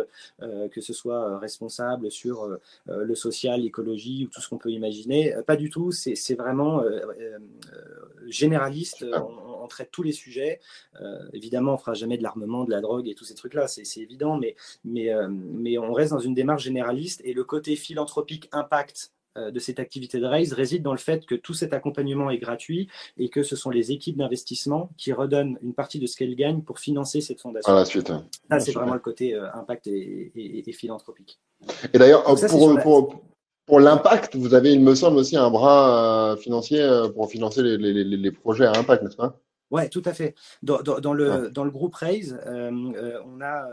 euh, 0.42 0.70
que 0.70 0.80
ce 0.80 0.94
soit 0.94 1.40
responsable 1.40 2.12
sur 2.12 2.48
le 2.86 3.16
social, 3.16 3.62
l'écologie 3.62 4.26
ou 4.26 4.28
tout 4.30 4.42
ce 4.42 4.50
qu'on 4.50 4.58
peut 4.58 4.70
imaginer. 4.70 5.34
Pas 5.48 5.56
du 5.56 5.70
tout, 5.70 5.92
c'est 5.92 6.36
vraiment 6.36 6.84
généraliste. 8.28 9.06
On, 9.14 9.68
traite 9.68 9.92
tous 9.92 10.04
les 10.04 10.12
sujets. 10.12 10.60
évidemment, 11.32 11.76
on 11.76 11.78
fera 11.78 11.94
jamais 11.94 12.18
de 12.18 12.24
l'armement, 12.24 12.66
de 12.66 12.72
la 12.72 12.82
drogue 12.82 13.08
et 13.08 13.16
tous 13.16 13.24
ces 13.24 13.34
trucs-là, 13.34 13.68
c'est 13.68 14.02
évident, 14.02 14.38
mais, 14.38 14.56
mais, 14.84 15.10
mais 15.30 15.78
on 15.78 15.94
reste 15.94 16.12
dans 16.12 16.20
une 16.20 16.34
démarche 16.34 16.64
généraliste 16.64 17.22
et 17.24 17.34
le 17.34 17.44
côté 17.44 17.76
philanthropique 17.76 18.50
impact 18.52 19.13
euh, 19.13 19.13
de 19.36 19.60
cette 19.60 19.80
activité 19.80 20.20
de 20.20 20.26
raise 20.26 20.54
réside 20.54 20.84
dans 20.84 20.92
le 20.92 20.98
fait 20.98 21.26
que 21.26 21.36
tout 21.36 21.54
cet 21.54 21.74
accompagnement 21.74 22.30
est 22.30 22.38
gratuit 22.38 22.88
et 23.18 23.30
que 23.30 23.44
ce 23.44 23.56
sont 23.56 23.70
les 23.70 23.92
équipes 23.92 24.18
d'investissement 24.18 24.90
qui 24.98 25.14
redonnent 25.14 25.58
une 25.62 25.74
partie 25.74 26.00
de 26.00 26.06
ce 26.06 26.16
qu'elles 26.16 26.36
gagnent 26.36 26.62
pour 26.62 26.80
financer 26.80 27.22
cette 27.22 27.42
fondation. 27.42 27.72
À 27.72 27.76
la 27.76 27.86
suite. 27.86 28.12
Ça, 28.50 28.60
c'est 28.60 28.72
vraiment 28.72 28.94
le 28.94 29.00
côté 29.00 29.34
euh, 29.34 29.52
impact 29.54 29.88
et, 29.88 30.64
philanthropique. 30.74 31.40
Et 31.94 31.98
d'ailleurs, 31.98 32.24
pour, 32.24 33.24
pour, 33.66 33.80
l'impact, 33.80 34.36
vous 34.36 34.54
avez, 34.54 34.72
il 34.74 34.82
me 34.82 34.96
semble, 34.96 35.18
aussi 35.18 35.38
un 35.38 35.50
bras 35.50 36.34
euh, 36.34 36.38
financier 36.38 36.86
pour 37.14 37.30
financer 37.30 37.62
les, 37.62 37.78
les, 37.78 38.04
les 38.04 38.32
projets 38.32 38.66
à 38.66 38.74
impact, 38.78 39.04
n'est-ce 39.04 39.16
pas? 39.16 39.40
Oui, 39.72 39.90
tout 39.90 40.04
à 40.06 40.14
fait. 40.14 40.36
Dans, 40.62 40.78
le, 41.14 41.50
dans 41.50 41.64
le 41.64 41.72
groupe 41.72 41.96
Raise, 41.96 42.40
on 42.46 43.42
a 43.42 43.68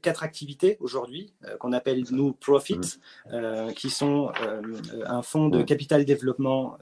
quatre 0.00 0.22
activités 0.22 0.76
aujourd'hui 0.80 1.32
euh, 1.44 1.56
qu'on 1.56 1.72
appelle 1.72 2.04
nous 2.10 2.32
Profit, 2.32 2.80
euh, 3.32 3.70
qui 3.72 3.90
sont 3.90 4.32
euh, 4.42 4.62
un 5.06 5.22
fonds 5.22 5.48
de 5.48 5.62
capital 5.62 6.04
développement 6.04 6.78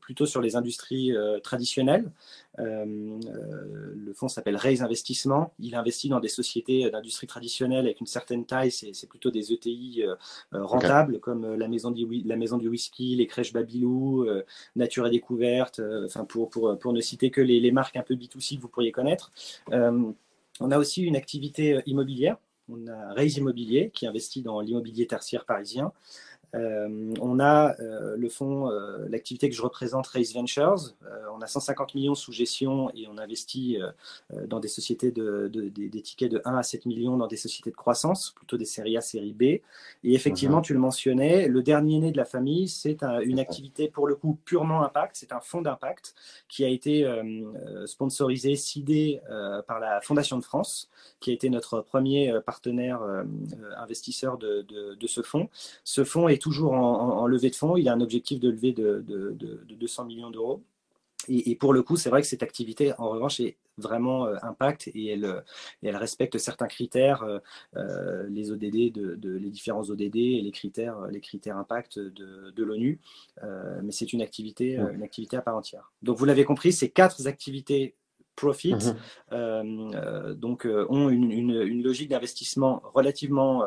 plutôt 0.00 0.26
sur 0.26 0.40
les 0.40 0.56
industries 0.56 1.12
traditionnelles. 1.42 2.10
le 2.58 4.12
fonds 4.14 4.28
s'appelle 4.28 4.56
Raise 4.56 4.82
Investissement. 4.82 5.52
Il 5.58 5.74
investit 5.74 6.08
dans 6.08 6.20
des 6.20 6.28
sociétés 6.28 6.90
d'industrie 6.90 7.26
traditionnelle 7.26 7.86
avec 7.86 8.00
une 8.00 8.06
certaine 8.06 8.46
taille. 8.46 8.70
C'est 8.70 9.08
plutôt 9.08 9.30
des 9.30 9.52
ETI 9.52 10.04
rentables 10.52 11.20
comme 11.20 11.54
la 11.54 11.68
maison, 11.68 11.90
du, 11.90 12.22
la 12.24 12.36
maison 12.36 12.58
du 12.58 12.68
whisky, 12.68 13.16
les 13.16 13.26
crèches 13.26 13.52
Babylou, 13.52 14.26
Nature 14.76 15.06
et 15.06 15.10
Découverte, 15.10 15.80
enfin 16.04 16.24
pour, 16.24 16.50
pour, 16.50 16.78
pour, 16.78 16.92
ne 16.92 17.00
citer 17.00 17.30
que 17.30 17.40
les, 17.40 17.60
les, 17.60 17.72
marques 17.72 17.96
un 17.96 18.02
peu 18.02 18.14
B2C 18.14 18.56
que 18.56 18.62
vous 18.62 18.68
pourriez 18.68 18.92
connaître. 18.92 19.32
on 19.70 20.70
a 20.70 20.78
aussi 20.78 21.02
une 21.02 21.16
activité 21.16 21.80
immobilière 21.86 22.36
on 22.70 22.86
a 22.88 23.12
Raise 23.14 23.36
Immobilier 23.36 23.90
qui 23.92 24.06
investit 24.06 24.42
dans 24.42 24.60
l'immobilier 24.60 25.06
tertiaire 25.06 25.44
parisien. 25.44 25.92
Euh, 26.54 27.14
on 27.20 27.38
a 27.38 27.76
euh, 27.80 28.16
le 28.16 28.28
fonds, 28.28 28.68
euh, 28.70 29.06
l'activité 29.08 29.48
que 29.48 29.54
je 29.54 29.62
représente, 29.62 30.06
Race 30.08 30.32
Ventures. 30.32 30.94
on 31.32 31.40
a 31.40 31.46
150 31.46 31.94
millions 31.94 32.14
sous 32.14 32.32
gestion 32.32 32.90
et 32.94 33.06
on 33.08 33.18
investit 33.18 33.78
dans 34.46 34.60
des 34.60 34.68
sociétés 34.68 35.10
de, 35.10 35.48
des, 35.48 36.02
tickets 36.02 36.30
de 36.30 36.42
1 36.44 36.56
à 36.56 36.62
7 36.62 36.86
millions 36.86 37.16
dans 37.16 37.26
des 37.26 37.36
sociétés 37.36 37.70
de 37.70 37.76
croissance, 37.76 38.32
plutôt 38.36 38.56
des 38.56 38.64
séries 38.64 38.96
A, 38.96 39.00
série 39.00 39.32
B. 39.32 39.42
Et 39.42 39.62
effectivement, 40.04 40.58
mhm. 40.58 40.62
tu 40.62 40.72
le 40.72 40.78
mentionnais, 40.78 41.48
le 41.48 41.62
dernier 41.62 41.98
né 41.98 42.12
de 42.12 42.16
la 42.16 42.24
famille, 42.24 42.68
c'est 42.68 43.02
une 43.24 43.38
activité 43.38 43.88
pour 43.88 44.06
le 44.06 44.14
coup 44.14 44.38
purement 44.44 44.82
impact. 44.82 45.16
C'est 45.16 45.32
un 45.32 45.40
fonds 45.40 45.62
d'impact 45.62 46.14
qui 46.48 46.64
a 46.64 46.68
été 46.68 47.06
sponsorisé, 47.86 48.56
sidé 48.56 49.20
par 49.66 49.80
la 49.80 50.00
Fondation 50.00 50.38
de 50.38 50.44
France, 50.44 50.90
qui 51.20 51.30
a 51.30 51.32
été 51.32 51.48
notre 51.48 51.80
premier 51.80 52.34
partenaire 52.44 53.00
investisseur 53.76 54.38
de, 54.38 54.62
de, 54.62 55.06
ce 55.06 55.22
fonds. 55.22 55.48
Ce 55.84 56.04
fonds 56.04 56.28
est 56.28 56.39
toujours 56.40 56.72
en, 56.72 57.26
levée 57.26 57.50
de 57.50 57.54
fonds. 57.54 57.76
Il 57.76 57.88
a 57.88 57.92
un 57.92 58.00
objectif 58.00 58.40
de 58.40 58.50
levée 58.50 58.72
de, 58.72 59.04
200 59.68 60.04
millions 60.06 60.30
d'euros. 60.30 60.62
Et, 61.28 61.54
pour 61.54 61.72
le 61.72 61.82
coup, 61.82 61.96
c'est 61.96 62.08
vrai 62.08 62.22
que 62.22 62.26
cette 62.26 62.42
activité, 62.42 62.92
en 62.98 63.10
revanche, 63.10 63.40
est 63.40 63.58
vraiment 63.76 64.26
euh, 64.26 64.36
impact 64.42 64.88
et 64.94 65.08
elle, 65.08 65.44
elle 65.82 65.96
respecte 65.96 66.38
certains 66.38 66.66
critères, 66.66 67.22
euh, 67.22 67.38
euh, 67.76 68.26
les 68.28 68.50
ODD, 68.50 68.90
de, 68.92 69.30
les 69.36 69.50
différents 69.50 69.82
ODD 69.82 70.16
et 70.16 70.40
les 70.40 70.50
critères, 70.50 71.06
les 71.10 71.20
critères 71.20 71.56
impact 71.56 71.98
de, 71.98 72.62
l'ONU. 72.62 73.00
mais 73.82 73.92
c'est 73.92 74.12
une 74.12 74.22
activité, 74.22 74.76
une 74.76 75.02
activité 75.02 75.36
à 75.36 75.42
part 75.42 75.56
entière. 75.56 75.92
Donc, 76.02 76.16
vous 76.18 76.24
l'avez 76.24 76.44
compris, 76.44 76.72
ces 76.72 76.90
quatre 76.90 77.26
activités 77.26 77.94
profit, 78.40 78.74
mhm. 78.74 78.96
euh, 79.32 79.90
euh, 79.94 80.34
donc 80.34 80.64
euh, 80.64 80.86
ont 80.88 81.10
une, 81.10 81.82
logique 81.82 82.08
d'investissement 82.08 82.82
relativement 82.94 83.64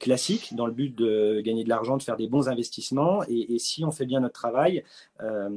classique 0.00 0.54
dans 0.54 0.66
le 0.66 0.72
but 0.72 0.94
de 0.94 1.40
gagner 1.40 1.64
de 1.64 1.68
l'argent, 1.68 1.96
de 1.96 2.02
faire 2.02 2.16
des 2.16 2.28
bons 2.28 2.48
investissements. 2.48 3.22
Et, 3.28 3.58
si 3.58 3.84
on 3.84 3.90
fait 3.90 4.06
bien 4.06 4.20
notre 4.20 4.34
travail, 4.34 4.84
bah, 5.18 5.48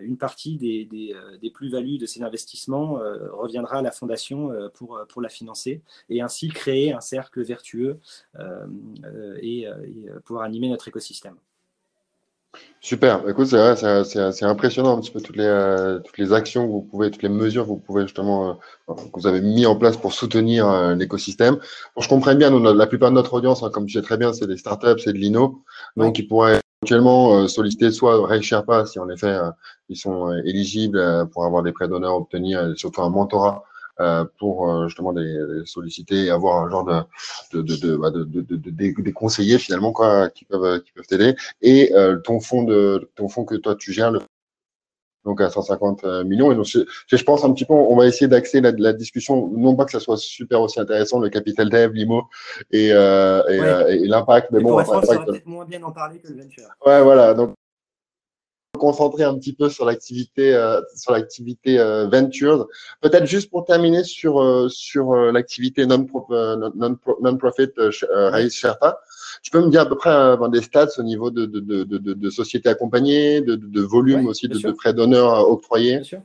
une 0.00 0.16
partie 0.18 0.56
des, 0.56 0.84
des, 0.84 1.50
plus-values 1.50 1.98
de 1.98 2.06
ces 2.06 2.22
investissements 2.22 2.98
reviendra 3.32 3.78
à 3.78 3.82
la 3.82 3.90
fondation 3.90 4.50
pour, 4.74 5.00
pour 5.08 5.20
la 5.22 5.28
financer 5.28 5.82
et 6.08 6.20
ainsi 6.20 6.48
créer 6.48 6.92
un 6.92 7.00
cercle 7.00 7.42
vertueux 7.42 7.98
et, 9.40 9.60
et 9.62 10.08
pouvoir 10.24 10.44
animer 10.44 10.68
notre 10.68 10.88
écosystème. 10.88 11.36
Super. 12.84 13.22
Écoute, 13.28 13.46
c'est 13.46 14.32
c'est 14.32 14.44
impressionnant 14.44 14.96
un 14.96 15.00
petit 15.00 15.12
peu 15.12 15.20
toutes 15.20 15.36
les, 15.36 15.44
euh, 15.44 16.00
toutes 16.00 16.18
les 16.18 16.32
actions 16.32 16.66
que 16.66 16.72
vous 16.72 16.82
pouvez, 16.82 17.12
toutes 17.12 17.22
les 17.22 17.28
mesures 17.28 17.62
que 17.62 17.68
vous 17.68 17.78
pouvez 17.78 18.02
justement, 18.02 18.58
euh, 18.88 18.94
que 18.94 19.20
vous 19.20 19.28
avez 19.28 19.40
mis 19.40 19.66
en 19.66 19.76
place 19.76 19.96
pour 19.96 20.12
soutenir 20.12 20.68
euh, 20.68 20.94
l'écosystème. 20.96 21.58
Je 21.98 22.08
comprenne 22.08 22.38
bien, 22.38 22.50
nous, 22.50 22.58
la 22.60 22.86
plupart 22.88 23.10
de 23.10 23.14
notre 23.14 23.34
audience, 23.34 23.62
hein, 23.62 23.70
comme 23.72 23.86
tu 23.86 23.92
sais 23.92 24.02
très 24.02 24.16
bien, 24.16 24.32
c'est 24.32 24.48
des 24.48 24.56
startups, 24.56 24.98
c'est 24.98 25.12
de 25.12 25.18
l'INO. 25.18 25.62
Donc, 25.96 26.18
ils 26.18 26.26
pourraient 26.26 26.58
éventuellement 26.82 27.46
solliciter 27.46 27.92
soit 27.92 28.26
Ray 28.26 28.42
Sherpa, 28.42 28.84
si 28.84 28.98
en 28.98 29.08
effet, 29.08 29.38
ils 29.88 29.96
sont 29.96 30.32
éligibles 30.44 31.28
pour 31.32 31.44
avoir 31.44 31.62
des 31.62 31.70
prêts 31.70 31.86
d'honneur, 31.86 32.16
obtenir 32.16 32.72
surtout 32.76 33.02
un 33.02 33.10
mentorat 33.10 33.62
pour 34.38 34.70
euh, 34.70 34.88
justement 34.88 35.12
des, 35.12 35.62
solliciter 35.64 36.26
et 36.26 36.30
avoir 36.30 36.64
un 36.64 36.70
genre 36.70 36.84
de, 37.52 37.62
de, 37.62 37.76
de, 37.76 37.96
bah, 37.96 38.10
de, 38.10 38.24
des 38.24 39.12
conseillers 39.12 39.58
finalement 39.58 39.92
quoi, 39.92 40.30
qui 40.30 40.44
peuvent 40.44 40.82
qui 40.82 40.92
peuvent 40.92 41.06
t'aider. 41.06 41.34
Et 41.60 41.92
euh, 41.94 42.18
ton 42.18 42.40
fonds 42.40 42.62
de 42.62 43.10
ton 43.16 43.28
fonds 43.28 43.44
que 43.44 43.54
toi 43.54 43.74
tu 43.76 43.92
gères 43.92 44.10
le 44.10 44.20
donc 45.24 45.40
à 45.40 45.50
150 45.50 46.04
millions. 46.24 46.50
Et 46.50 46.56
donc, 46.56 46.64
je, 46.64 46.80
je 47.06 47.22
pense 47.22 47.44
un 47.44 47.52
petit 47.52 47.64
peu, 47.64 47.74
on 47.74 47.94
va 47.94 48.06
essayer 48.06 48.26
d'axer 48.26 48.60
la, 48.60 48.72
la, 48.72 48.92
discussion, 48.92 49.46
non 49.56 49.76
pas 49.76 49.84
que 49.84 49.92
ça 49.92 50.00
soit 50.00 50.16
super 50.16 50.60
aussi 50.60 50.80
intéressant, 50.80 51.20
le 51.20 51.28
capital 51.28 51.70
dev, 51.70 51.92
l'IMO 51.92 52.24
et, 52.72 52.88
euh, 52.90 53.88
et, 53.88 54.02
et 54.02 54.08
l'impact. 54.08 54.50
Mais, 54.50 54.58
bon, 54.58 54.82
pour 54.82 55.00
peut-être 55.00 55.46
moins 55.46 55.64
bien 55.64 55.80
en 55.84 55.92
parler 55.92 56.18
que 56.18 56.26
le 56.26 56.42
venture. 56.42 56.64
Ouais, 56.84 57.00
voilà. 57.04 57.34
Donc, 57.34 57.54
concentrer 58.78 59.24
un 59.24 59.34
petit 59.34 59.52
peu 59.52 59.68
sur 59.68 59.84
l'activité 59.84 60.54
euh, 60.54 60.80
sur 60.96 61.12
l'activité 61.12 61.78
euh, 61.78 62.08
ventures. 62.08 62.68
Peut-être 63.00 63.26
juste 63.26 63.50
pour 63.50 63.64
terminer 63.64 64.02
sur 64.02 64.42
euh, 64.42 64.68
sur 64.68 65.14
l'activité 65.14 65.86
non 65.86 66.06
non 66.74 66.96
non 67.20 67.36
profit 67.36 67.68
Raise 67.76 68.54
Sherpa. 68.54 68.98
Tu 69.42 69.50
peux 69.50 69.60
me 69.60 69.70
dire 69.70 69.82
à 69.82 69.86
peu 69.86 69.96
près 69.96 70.36
des 70.50 70.62
stats 70.62 70.98
au 70.98 71.02
niveau 71.02 71.30
de 71.30 71.44
de 71.44 71.60
de 71.60 71.84
de, 71.84 72.12
de 72.14 72.30
sociétés 72.30 72.70
accompagnées, 72.70 73.40
de, 73.42 73.56
de, 73.56 73.80
volume 73.82 74.26
aussi 74.26 74.48
de, 74.48 74.58
de 74.58 74.72
prêts 74.72 74.94
d'honneur 74.94 75.48
octroyés. 75.48 75.96
Bien 75.96 76.04
sûr. 76.04 76.22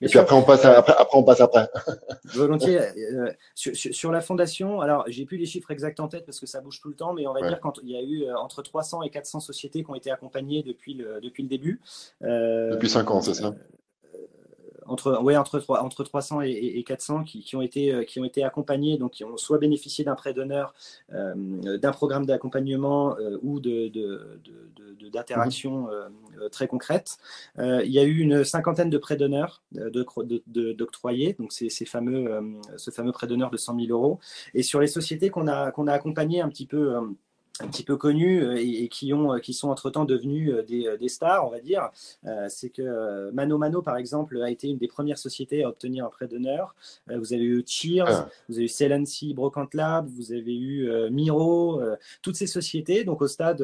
Et 0.00 0.06
puis 0.06 0.18
après, 0.18 0.34
on 0.36 0.42
passe 0.42 0.64
après, 0.64 0.94
après, 0.96 1.18
on 1.18 1.24
passe 1.24 1.40
après. 1.40 1.68
Volontiers. 2.24 2.78
Euh, 2.78 3.32
sur, 3.54 4.12
la 4.12 4.20
fondation, 4.20 4.80
alors 4.80 5.04
j'ai 5.08 5.24
plus 5.24 5.38
les 5.38 5.46
chiffres 5.46 5.70
exacts 5.70 5.98
en 6.00 6.08
tête 6.08 6.24
parce 6.24 6.38
que 6.38 6.46
ça 6.46 6.60
bouge 6.60 6.80
tout 6.80 6.88
le 6.88 6.94
temps, 6.94 7.12
mais 7.12 7.26
on 7.26 7.32
va 7.32 7.46
dire 7.46 7.60
qu'il 7.60 7.90
y 7.90 7.96
a 7.96 8.02
eu 8.02 8.24
euh, 8.24 8.36
entre 8.36 8.62
300 8.62 9.02
et 9.02 9.10
400 9.10 9.40
sociétés 9.40 9.82
qui 9.82 9.90
ont 9.90 9.96
été 9.96 10.10
accompagnées 10.10 10.62
depuis 10.62 10.94
le, 10.94 11.20
depuis 11.20 11.42
le 11.42 11.48
début. 11.48 11.80
Euh, 12.22 12.70
depuis 12.70 12.88
5 12.88 13.10
ans, 13.10 13.20
c'est 13.20 13.34
ça? 13.34 13.52
Entre, 14.88 15.22
ouais, 15.22 15.36
entre, 15.36 15.62
entre 15.68 16.04
300 16.04 16.40
et, 16.42 16.82
400 16.82 17.24
qui, 17.24 17.42
qui, 17.42 17.56
ont 17.56 17.62
été, 17.62 17.92
euh, 17.92 18.04
qui 18.04 18.20
ont 18.20 18.24
été 18.24 18.42
accompagnés, 18.42 18.98
donc 18.98 19.12
qui 19.12 19.24
ont 19.24 19.36
soit 19.36 19.58
bénéficié 19.58 20.04
d'un 20.04 20.14
prêt 20.14 20.32
d'honneur, 20.32 20.74
euh, 21.12 21.78
d'un 21.78 21.92
programme 21.92 22.26
d'accompagnement 22.26 23.16
euh, 23.18 23.38
ou 23.42 23.60
d'interaction 23.60 25.86
de, 25.86 26.42
de, 26.42 26.48
très 26.48 26.66
concrète. 26.66 27.18
il 27.58 27.90
y 27.90 27.98
a 27.98 28.04
eu 28.04 28.18
une 28.18 28.44
cinquantaine 28.44 28.90
de 28.90 28.98
prêts 28.98 29.16
d'honneur 29.16 29.62
d'octroyés, 29.72 31.34
donc 31.38 31.52
ces, 31.52 31.68
ces 31.68 31.84
fameux, 31.84 32.40
ce 32.76 32.90
fameux 32.90 33.12
prêt 33.12 33.26
d'honneur 33.26 33.50
de 33.50 33.56
100 33.56 33.78
000 33.78 33.90
euros. 33.90 34.18
Et 34.54 34.62
sur 34.62 34.80
les 34.80 34.86
sociétés 34.86 35.30
qu'on 35.30 35.48
a, 35.48 35.70
qu'on 35.70 35.86
a 35.86 35.92
accompagnées 35.92 36.40
un 36.40 36.48
petit 36.48 36.66
peu 36.66 36.96
un 37.60 37.68
petit 37.68 37.82
peu 37.82 37.96
connus 37.96 38.42
euh, 38.42 38.56
et, 38.56 38.88
qui, 38.88 39.12
ont, 39.12 39.34
euh, 39.34 39.38
qui 39.38 39.52
sont 39.52 39.68
entre-temps 39.68 40.04
devenus 40.04 40.50
euh, 40.50 40.62
des, 40.62 40.96
des, 40.98 41.08
stars, 41.08 41.46
on 41.46 41.50
va 41.50 41.60
dire. 41.60 41.90
c'est 42.48 42.70
que 42.70 43.30
Mano 43.32 43.58
Mano, 43.58 43.82
par 43.82 43.96
exemple, 43.96 44.40
a 44.42 44.50
été 44.50 44.68
une 44.68 44.78
des 44.78 44.88
premières 44.88 45.18
sociétés 45.18 45.64
à 45.64 45.68
obtenir 45.68 46.04
un 46.04 46.10
prêt 46.10 46.26
d'honneur. 46.26 46.74
vous 47.08 47.32
avez 47.32 47.44
eu 47.44 47.64
Cheers, 47.66 48.04
ah. 48.08 48.28
vous 48.48 48.56
avez 48.56 48.64
eu 48.64 48.68
Celency, 48.68 49.34
Brocant 49.34 49.68
Lab, 49.72 50.08
vous 50.08 50.32
avez 50.32 50.56
eu 50.56 50.90
Miro, 51.10 51.80
toutes 52.22 52.36
ces 52.36 52.46
sociétés, 52.46 53.04
donc 53.04 53.22
au 53.22 53.26
stade 53.26 53.58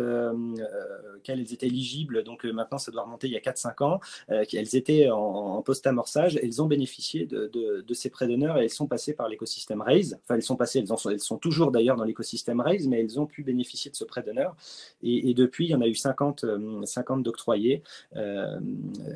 qu'elles 1.22 1.40
elles 1.40 1.52
étaient 1.52 1.66
éligibles, 1.66 2.22
donc 2.22 2.44
maintenant 2.44 2.78
ça 2.78 2.90
doit 2.90 3.02
remonter 3.02 3.26
il 3.26 3.32
y 3.32 3.36
a 3.36 3.40
4-5 3.40 3.84
ans, 3.84 4.00
elles 4.28 4.76
étaient 4.76 5.10
en, 5.10 5.18
en 5.18 5.62
post-amorçage, 5.62 6.38
elles 6.42 6.62
ont 6.62 6.66
bénéficié 6.66 7.26
de, 7.26 7.48
de, 7.52 7.84
de 7.86 7.94
ces 7.94 8.10
prêts 8.10 8.26
d'honneur 8.26 8.58
et 8.58 8.64
elles 8.64 8.70
sont 8.70 8.86
passées 8.86 9.14
par 9.14 9.28
l'écosystème 9.28 9.82
Raise. 9.82 10.18
Enfin, 10.24 10.36
elles 10.36 10.42
sont 10.42 10.56
passées, 10.56 10.78
elles, 10.80 10.92
en 10.92 10.96
sont, 10.96 11.10
elles 11.10 11.20
sont 11.20 11.38
toujours 11.38 11.70
d'ailleurs 11.70 11.96
dans 11.96 12.04
l'écosystème 12.04 12.60
Raise, 12.60 12.88
mais 12.88 13.00
elles 13.00 13.20
ont 13.20 13.26
pu 13.26 13.42
bénéficier 13.42 13.83
de 13.90 13.96
ce 13.96 14.04
prêt 14.04 14.22
d'honneur. 14.22 14.56
Et, 15.02 15.34
depuis, 15.34 15.66
il 15.66 15.70
y 15.70 15.74
en 15.74 15.80
a 15.80 15.86
eu 15.86 15.94
50, 15.94 16.44
50 16.84 17.18
euh, 17.18 17.22
d'octroyés. 17.22 17.82
Euh, 18.16 18.58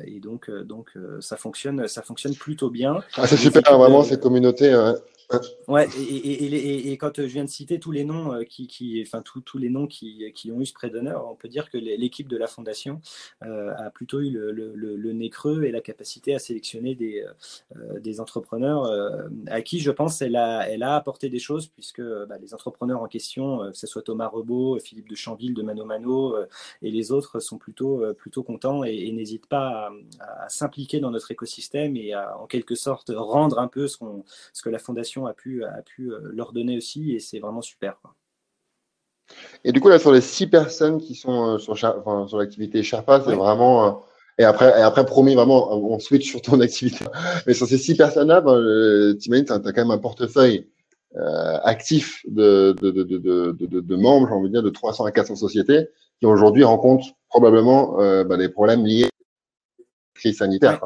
et 0.05 0.19
donc, 0.19 0.49
euh, 0.49 0.63
donc 0.63 0.91
ça, 1.19 1.37
fonctionne, 1.37 1.87
ça 1.87 2.01
fonctionne 2.01 2.35
plutôt 2.35 2.69
bien. 2.69 2.99
Ah, 3.15 3.27
c'est 3.27 3.37
super, 3.37 3.77
vraiment, 3.77 4.03
cette 4.03 4.21
communauté. 4.21 4.73
Ouais, 5.67 5.87
et, 5.99 6.91
et, 6.91 6.97
quand 6.97 7.17
je 7.17 7.27
viens 7.27 7.43
de 7.43 7.49
citer 7.49 7.79
tous 7.79 7.91
les 7.91 8.03
noms 8.03 8.33
euh, 8.33 8.43
qui, 8.43 8.65
qui 8.65 9.03
enfin 9.05 9.21
tous 9.21 9.59
les 9.59 9.69
noms 9.69 9.85
qui, 9.85 10.31
qui, 10.33 10.51
ont 10.51 10.59
eu 10.59 10.65
ce 10.65 10.73
prêt 10.73 10.89
d'honneur, 10.89 11.27
on 11.29 11.35
peut 11.35 11.47
dire 11.47 11.69
que 11.69 11.77
l'équipe 11.77 12.27
de 12.27 12.35
la 12.35 12.47
fondation 12.47 12.99
euh, 13.43 13.71
a 13.77 13.91
plutôt 13.91 14.21
eu 14.21 14.31
le, 14.31 14.51
le, 14.51 15.13
nez 15.13 15.29
creux 15.29 15.65
et 15.65 15.71
la 15.71 15.81
capacité 15.81 16.33
à 16.33 16.39
sélectionner 16.39 16.95
des, 16.95 17.23
euh, 17.75 17.99
des 17.99 18.19
entrepreneurs 18.19 18.91
à 19.47 19.61
qui 19.61 19.79
je 19.79 19.91
pense 19.91 20.19
elle 20.23 20.35
a, 20.35 20.67
elle 20.67 20.81
a 20.81 20.95
apporté 20.95 21.29
des 21.29 21.39
choses 21.39 21.67
puisque 21.67 22.01
bah, 22.01 22.37
les 22.41 22.55
entrepreneurs 22.55 23.03
en 23.03 23.07
question, 23.07 23.69
que 23.69 23.77
ce 23.77 23.85
soit 23.85 24.01
Thomas 24.01 24.27
Rebaud, 24.27 24.79
Philippe 24.79 25.09
de 25.09 25.15
Chanville 25.15 25.53
de 25.53 25.61
Mano 25.61 25.85
Mano 25.85 26.35
et 26.81 26.89
les 26.89 27.11
autres 27.11 27.39
sont 27.39 27.59
plutôt, 27.59 28.03
plutôt 28.15 28.41
contents 28.41 28.83
et, 28.83 29.11
n'hésitent 29.11 29.47
pas 29.47 29.91
à, 30.19 30.49
s'impliquer 30.49 30.99
dans 30.99 31.11
notre 31.11 31.29
écosystème 31.31 31.95
et 31.97 32.13
à 32.13 32.35
en 32.39 32.47
quelque 32.47 32.73
sorte 32.73 33.11
rendre 33.15 33.59
un 33.59 33.67
peu 33.67 33.87
ce, 33.87 33.97
qu'on 33.97 34.23
ce 34.53 34.63
que 34.63 34.69
la 34.69 34.79
fondation 34.79 35.18
a 35.25 35.33
pu, 35.33 35.63
a 35.63 35.81
pu 35.81 36.11
euh, 36.11 36.19
leur 36.33 36.53
donner 36.53 36.77
aussi 36.77 37.13
et 37.13 37.19
c'est 37.19 37.39
vraiment 37.39 37.61
super. 37.61 37.97
Et 39.63 39.71
du 39.71 39.79
coup, 39.79 39.89
là, 39.89 39.99
sur 39.99 40.11
les 40.11 40.21
six 40.21 40.47
personnes 40.47 40.99
qui 40.99 41.15
sont 41.15 41.55
euh, 41.55 41.57
sur, 41.57 41.77
sur 41.77 42.37
l'activité 42.37 42.83
Sherpa, 42.83 43.21
c'est 43.25 43.35
vraiment. 43.35 43.87
Euh, 43.87 43.91
et 44.39 44.43
après, 44.43 44.69
et 44.69 44.81
après, 44.81 45.05
promis, 45.05 45.35
vraiment, 45.35 45.71
on 45.73 45.99
switch 45.99 46.29
sur 46.29 46.41
ton 46.41 46.59
activité. 46.61 47.05
Mais 47.45 47.53
sur 47.53 47.67
ces 47.67 47.77
six 47.77 47.95
personnes-là, 47.95 48.41
ben, 48.41 49.15
tu 49.19 49.27
imagines, 49.27 49.45
tu 49.45 49.51
as, 49.53 49.59
quand 49.59 49.75
même 49.75 49.91
un 49.91 49.97
portefeuille 49.97 50.67
actif 51.63 52.23
de, 52.27 52.75
de, 52.79 52.91
de, 52.91 53.03
de, 53.03 53.79
de 53.81 53.95
membres, 53.95 54.27
j'ai 54.27 54.33
envie 54.33 54.49
de 54.49 54.53
dire, 54.53 54.63
de 54.63 54.69
300 54.69 55.05
à 55.05 55.11
400 55.11 55.35
sociétés 55.35 55.89
qui 56.19 56.27
aujourd'hui 56.27 56.63
rencontrent 56.63 57.07
probablement 57.29 57.97
ben, 57.97 58.37
des 58.37 58.47
problèmes 58.47 58.85
liés 58.85 59.09
crise 60.19 60.37
sanitaire. 60.37 60.79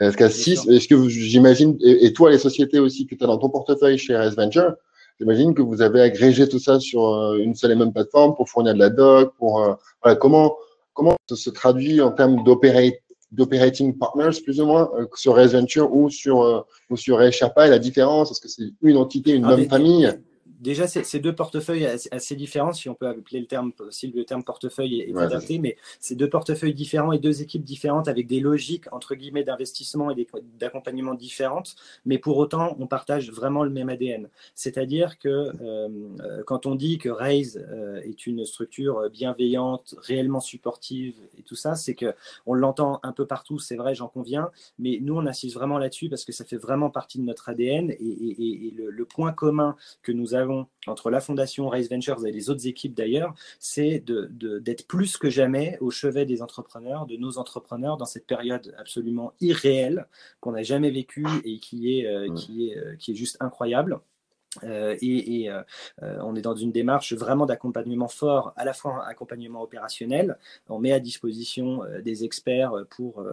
Est-ce 0.00 0.16
qu'à 0.16 0.30
6, 0.30 0.68
est-ce 0.68 0.88
que 0.88 1.08
j'imagine, 1.08 1.76
et, 1.82 2.12
toi, 2.12 2.30
les 2.30 2.38
sociétés 2.38 2.78
aussi 2.78 3.06
que 3.06 3.14
tu 3.14 3.24
as 3.24 3.26
dans 3.26 3.38
ton 3.38 3.48
portefeuille 3.48 3.98
chez 3.98 4.16
RS 4.16 4.36
Venture, 4.36 4.74
j'imagine 5.18 5.54
que 5.54 5.62
vous 5.62 5.82
avez 5.82 6.00
agrégé 6.00 6.48
tout 6.48 6.58
ça 6.58 6.78
sur 6.78 7.08
euh, 7.08 7.38
une 7.38 7.54
seule 7.54 7.72
et 7.72 7.76
même 7.76 7.92
plateforme 7.92 8.34
pour 8.34 8.48
fournir 8.48 8.74
de 8.74 8.78
la 8.78 8.90
doc, 8.90 9.34
pour 9.38 9.62
euh, 9.62 9.74
voilà, 10.02 10.16
comment 10.16 10.56
comment 10.92 11.16
ça 11.28 11.36
se 11.36 11.50
traduit 11.50 12.00
en 12.00 12.10
termes 12.10 12.42
d'operating 12.44 13.96
partners 13.98 14.40
plus 14.42 14.60
ou 14.60 14.66
moins 14.66 14.90
euh, 14.96 15.06
sur 15.14 15.34
RS 15.34 15.52
Venture 15.52 15.92
ou 15.92 16.10
sur 16.10 16.66
ou 16.90 16.96
sur 16.96 17.32
Sherpa 17.32 17.66
et 17.66 17.70
la 17.70 17.78
différence 17.78 18.30
Est-ce 18.30 18.40
que 18.40 18.48
c'est 18.48 18.70
une 18.82 18.96
entité, 18.96 19.32
une 19.32 19.44
ah, 19.44 19.56
même 19.56 19.68
famille? 19.68 20.12
Déjà, 20.60 20.86
c'est 20.86 21.18
deux 21.18 21.34
portefeuilles 21.34 21.86
assez, 21.86 22.36
différents, 22.36 22.72
si 22.72 22.88
on 22.88 22.94
peut 22.94 23.06
appeler 23.06 23.40
le 23.40 23.46
terme, 23.46 23.72
si 23.90 24.08
le 24.08 24.24
terme 24.24 24.42
portefeuille 24.42 25.00
est, 25.00 25.16
adapté, 25.16 25.58
mais 25.58 25.76
c'est 26.00 26.14
deux 26.14 26.28
portefeuilles 26.28 26.74
différents 26.74 27.12
et 27.12 27.18
deux 27.18 27.42
équipes 27.42 27.64
différentes 27.64 28.08
avec 28.08 28.26
des 28.26 28.40
logiques, 28.40 28.92
entre 28.92 29.14
guillemets, 29.14 29.44
d'investissement 29.44 30.10
et 30.10 30.26
d'accompagnement 30.58 31.14
différentes, 31.14 31.76
mais 32.04 32.18
pour 32.18 32.38
autant, 32.38 32.76
on 32.78 32.86
partage 32.86 33.30
vraiment 33.30 33.64
le 33.64 33.70
même 33.70 33.88
ADN. 33.88 34.28
C'est-à-dire 34.54 35.18
que 35.18 35.28
euh, 35.28 35.88
euh, 36.20 36.42
quand 36.44 36.66
on 36.66 36.74
dit 36.74 36.98
que 36.98 37.08
Raise 37.08 37.64
euh, 37.70 38.00
est 38.02 38.26
une 38.26 38.44
structure 38.44 39.08
bienveillante, 39.10 39.94
réellement 39.98 40.40
supportive 40.40 41.14
et 41.38 41.42
tout 41.42 41.56
ça, 41.56 41.74
c'est 41.74 41.94
que 41.94 42.14
on 42.46 42.54
l'entend 42.54 43.00
un 43.02 43.12
peu 43.12 43.26
partout, 43.26 43.58
c'est 43.58 43.76
vrai, 43.76 43.94
j'en 43.94 44.08
conviens, 44.08 44.50
mais 44.78 44.98
nous, 45.00 45.16
on 45.16 45.26
insiste 45.26 45.54
vraiment 45.54 45.78
là-dessus 45.78 46.08
parce 46.08 46.24
que 46.24 46.32
ça 46.32 46.44
fait 46.44 46.56
vraiment 46.56 46.90
partie 46.90 47.18
de 47.18 47.24
notre 47.24 47.48
ADN 47.48 47.90
et, 47.90 48.74
le, 48.76 48.90
le 48.90 49.04
point 49.04 49.32
commun 49.32 49.76
que 50.02 50.12
nous 50.12 50.34
avons 50.34 50.47
entre 50.86 51.10
la 51.10 51.20
fondation 51.20 51.68
Raise 51.68 51.90
Ventures 51.90 52.24
et 52.26 52.32
les 52.32 52.50
autres 52.50 52.66
équipes 52.66 52.94
d'ailleurs, 52.94 53.34
c'est 53.58 54.04
d'être 54.04 54.86
plus 54.86 55.16
que 55.16 55.30
jamais 55.30 55.78
au 55.80 55.90
chevet 55.90 56.26
des 56.26 56.42
entrepreneurs, 56.42 57.06
de 57.06 57.16
nos 57.16 57.38
entrepreneurs 57.38 57.96
dans 57.96 58.06
cette 58.06 58.26
période 58.26 58.74
absolument 58.78 59.32
irréelle 59.40 60.06
qu'on 60.40 60.52
n'a 60.52 60.62
jamais 60.62 60.90
vécue 60.90 61.26
et 61.44 61.58
qui 61.58 61.98
est, 61.98 62.06
euh, 62.06 62.32
qui, 62.34 62.68
est, 62.68 62.78
euh, 62.78 62.96
qui 62.96 63.12
est 63.12 63.14
juste 63.14 63.36
incroyable. 63.40 64.00
Euh, 64.64 64.96
et, 65.00 65.50
euh, 65.50 65.62
euh, 66.02 66.18
on 66.22 66.34
est 66.34 66.40
dans 66.40 66.56
une 66.56 66.72
démarche 66.72 67.12
vraiment 67.12 67.46
d'accompagnement 67.46 68.08
fort, 68.08 68.52
à 68.56 68.64
la 68.64 68.72
fois 68.72 69.04
un 69.04 69.08
accompagnement 69.08 69.62
opérationnel. 69.62 70.38
On 70.68 70.78
met 70.78 70.92
à 70.92 71.00
disposition 71.00 71.82
des 72.02 72.24
experts 72.24 72.72
pour 72.90 73.24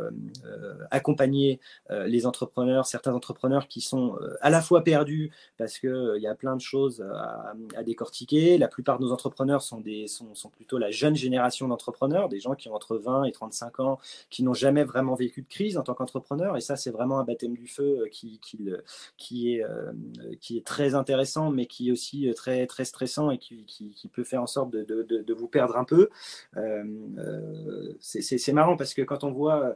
accompagner 0.91 1.59
les 1.89 2.25
entrepreneurs, 2.25 2.85
certains 2.85 3.13
entrepreneurs 3.13 3.67
qui 3.67 3.81
sont 3.81 4.17
à 4.41 4.49
la 4.49 4.61
fois 4.61 4.83
perdus 4.83 5.31
parce 5.57 5.79
qu'il 5.79 6.17
y 6.19 6.27
a 6.27 6.35
plein 6.35 6.55
de 6.55 6.61
choses 6.61 7.01
à, 7.13 7.53
décortiquer. 7.83 8.57
La 8.57 8.67
plupart 8.67 8.99
de 8.99 9.05
nos 9.05 9.11
entrepreneurs 9.11 9.61
sont, 9.61 9.79
des, 9.79 10.07
sont, 10.07 10.33
sont 10.35 10.49
plutôt 10.49 10.77
la 10.77 10.91
jeune 10.91 11.15
génération 11.15 11.67
d'entrepreneurs, 11.67 12.29
des 12.29 12.39
gens 12.39 12.55
qui 12.55 12.69
ont 12.69 12.75
entre 12.75 12.97
20 12.97 13.25
et 13.25 13.31
35 13.31 13.79
ans, 13.79 13.99
qui 14.29 14.43
n'ont 14.43 14.53
jamais 14.53 14.83
vraiment 14.83 15.15
vécu 15.15 15.41
de 15.41 15.47
crise 15.47 15.77
en 15.77 15.83
tant 15.83 15.93
qu'entrepreneur. 15.93 16.57
Et 16.57 16.61
ça, 16.61 16.75
c'est 16.75 16.91
vraiment 16.91 17.19
un 17.19 17.23
baptême 17.23 17.55
du 17.55 17.67
feu 17.67 18.07
qui, 18.11 18.39
qui, 18.39 18.69
qui, 19.17 19.53
est, 19.53 19.65
qui 20.39 20.57
est 20.57 20.65
très 20.65 20.95
intéressant 20.95 21.04
intéressant, 21.05 21.51
mais 21.51 21.67
qui 21.67 21.89
est 21.89 21.91
aussi 21.91 22.27
euh, 22.27 22.33
très, 22.33 22.65
très 22.65 22.83
stressant 22.83 23.29
et 23.29 23.37
qui, 23.37 23.63
qui, 23.65 24.07
peut 24.07 24.23
faire 24.23 24.41
en 24.41 24.47
sorte 24.47 24.71
de, 24.71 24.83
de, 24.83 25.03
de 25.03 25.33
vous 25.33 25.47
perdre 25.47 25.77
un 25.77 25.83
peu. 25.83 26.09
Euh, 26.57 26.83
euh, 27.19 27.93
c'est 27.99 28.53
marrant 28.53 28.75
parce 28.75 28.93
que 28.95 29.03
quand 29.03 29.23
on 29.23 29.31
voit 29.31 29.75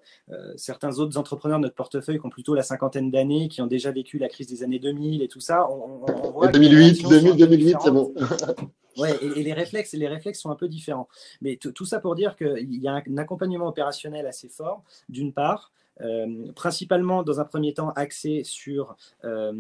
certains 0.56 0.98
autres 1.00 1.18
entrepreneurs 1.18 1.60
de 1.60 1.64
notre 1.64 1.76
portefeuille 1.76 2.20
qui 2.20 2.26
ont 2.26 2.30
plutôt 2.30 2.56
la 2.56 2.64
cinquantaine 2.64 3.12
d'années, 3.12 3.48
qui 3.48 3.62
ont 3.62 3.68
déjà 3.68 3.92
vécu 3.92 4.18
la 4.18 4.30
crise 4.30 4.48
des 4.48 4.64
années 4.64 4.80
2000 4.80 5.22
et 5.22 5.28
tout 5.28 5.40
ça, 5.40 5.70
on, 5.70 6.32
voit 6.32 6.48
2008, 6.48 7.08
2000, 7.08 7.36
2008, 7.36 7.78
c'est 7.84 7.92
bon. 7.92 8.14
Ouais, 8.98 9.16
et, 9.22 9.44
les 9.44 9.54
réflexes, 9.54 9.94
les 9.94 10.08
réflexes 10.10 10.42
sont 10.42 10.50
un 10.50 10.56
peu 10.56 10.68
différents. 10.68 11.08
Mais 11.42 11.56
tout 11.56 11.86
ça 11.86 12.02
pour 12.02 12.16
dire 12.16 12.36
qu'il 12.36 12.76
y 12.82 12.88
a 12.88 13.02
un 13.08 13.18
accompagnement 13.18 13.68
opérationnel 13.68 14.28
assez 14.28 14.50
fort, 14.50 14.84
d'une 15.08 15.32
part, 15.32 15.72
euh, 16.02 16.52
principalement 16.54 17.24
dans 17.24 17.40
un 17.40 17.46
premier 17.46 17.74
temps 17.74 17.92
axé 17.92 18.44
sur, 18.46 18.96
euh, 19.26 19.52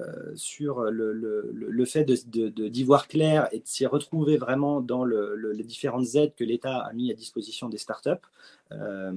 euh, 0.00 0.90
le, 0.90 1.12
le, 1.12 1.50
le, 1.52 1.84
fait 1.84 2.04
d'y 2.04 2.84
voir 2.84 3.08
clair 3.08 3.48
et 3.52 3.58
de 3.58 3.66
s'y 3.66 3.84
retrouver 3.86 4.36
vraiment 4.36 4.80
dans 4.80 5.04
les 5.04 5.64
différentes 5.64 6.14
aides 6.14 6.34
que 6.36 6.44
l'État 6.44 6.78
a 6.78 6.92
mis 6.92 7.10
à 7.10 7.14
disposition 7.14 7.68
des 7.68 7.78
startups. 7.78 8.10
Euh, 8.72 9.12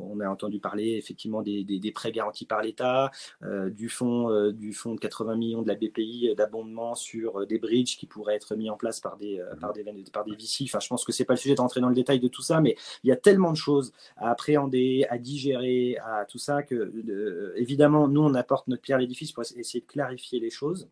on 0.00 0.20
a 0.20 0.28
entendu 0.28 0.58
parler 0.58 0.96
effectivement 0.96 1.42
des, 1.42 1.64
des, 1.64 1.92
prêts 1.92 2.12
garantis 2.12 2.46
par 2.46 2.62
l'État, 2.62 3.10
du 3.42 3.88
fonds 3.88 4.50
du 4.50 4.72
fonds 4.72 4.94
de 4.94 5.00
80 5.00 5.36
millions 5.36 5.62
de 5.62 5.68
la 5.68 5.74
BPI 5.74 6.34
d'abondement 6.36 6.94
sur 6.94 7.46
des 7.46 7.58
bridges 7.58 7.96
qui 7.96 8.06
pourraient 8.06 8.34
être 8.34 8.56
mis 8.56 8.70
en 8.70 8.76
place 8.76 9.00
par 9.00 9.16
des 9.16 9.38
mmh. 9.38 9.58
par 9.58 9.72
des 9.72 9.84
par 10.12 10.24
des 10.24 10.32
VC. 10.32 10.64
Enfin, 10.64 10.80
je 10.80 10.88
pense 10.88 11.04
que 11.04 11.12
c'est 11.12 11.24
pas 11.24 11.34
le 11.34 11.38
sujet 11.38 11.54
d'entrer 11.54 11.80
dans 11.80 11.88
le 11.88 11.94
détail 11.94 12.20
de 12.20 12.28
tout 12.28 12.42
ça, 12.42 12.60
mais 12.60 12.76
il 13.04 13.08
y 13.08 13.12
a 13.12 13.16
tellement 13.16 13.52
de 13.52 13.56
choses 13.56 13.92
à 14.16 14.30
appréhender, 14.30 15.06
à 15.10 15.18
digérer 15.18 15.96
à 16.04 16.24
tout 16.24 16.38
ça 16.38 16.62
que, 16.62 16.92
évidemment, 17.56 18.08
nous, 18.08 18.22
on 18.22 18.34
apporte 18.34 18.68
notre 18.68 18.82
pierre 18.82 18.98
à 18.98 19.00
l'édifice 19.00 19.32
pour 19.32 19.42
essayer 19.42 19.80
de 19.80 19.86
clarifier 19.86 20.40
les 20.40 20.50
choses. 20.50 20.88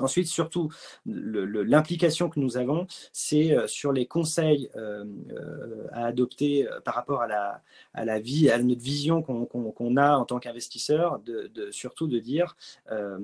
Ensuite, 0.00 0.26
surtout, 0.26 0.70
l'implication 1.06 2.28
que 2.28 2.40
nous 2.40 2.56
avons, 2.56 2.86
c'est 3.12 3.56
euh, 3.56 3.66
sur 3.66 3.92
les 3.92 4.06
conseils 4.06 4.70
euh, 4.76 5.04
euh, 5.30 5.86
à 5.92 6.06
adopter 6.06 6.66
par 6.84 6.94
rapport 6.94 7.22
à 7.22 7.26
la, 7.26 7.62
à 7.92 8.04
la 8.04 8.18
vie, 8.18 8.50
à 8.50 8.58
notre 8.58 8.80
vision 8.80 9.22
qu'on 9.22 9.96
a 9.96 10.16
en 10.16 10.24
tant 10.24 10.38
qu'investisseur, 10.38 11.20
de, 11.20 11.50
surtout 11.70 12.06
de 12.06 12.18
dire, 12.18 12.56
bah, 12.90 13.18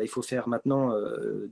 il 0.00 0.08
faut 0.08 0.22
faire 0.22 0.48
maintenant 0.48 0.92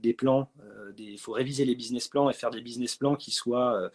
des 0.01 0.13
plans, 0.13 0.49
il 0.97 1.17
faut 1.17 1.31
réviser 1.31 1.65
les 1.65 1.75
business 1.75 2.07
plans 2.07 2.29
et 2.29 2.33
faire 2.33 2.49
des 2.49 2.61
business 2.61 2.95
plans 2.95 3.15
qui 3.15 3.31
soient 3.31 3.89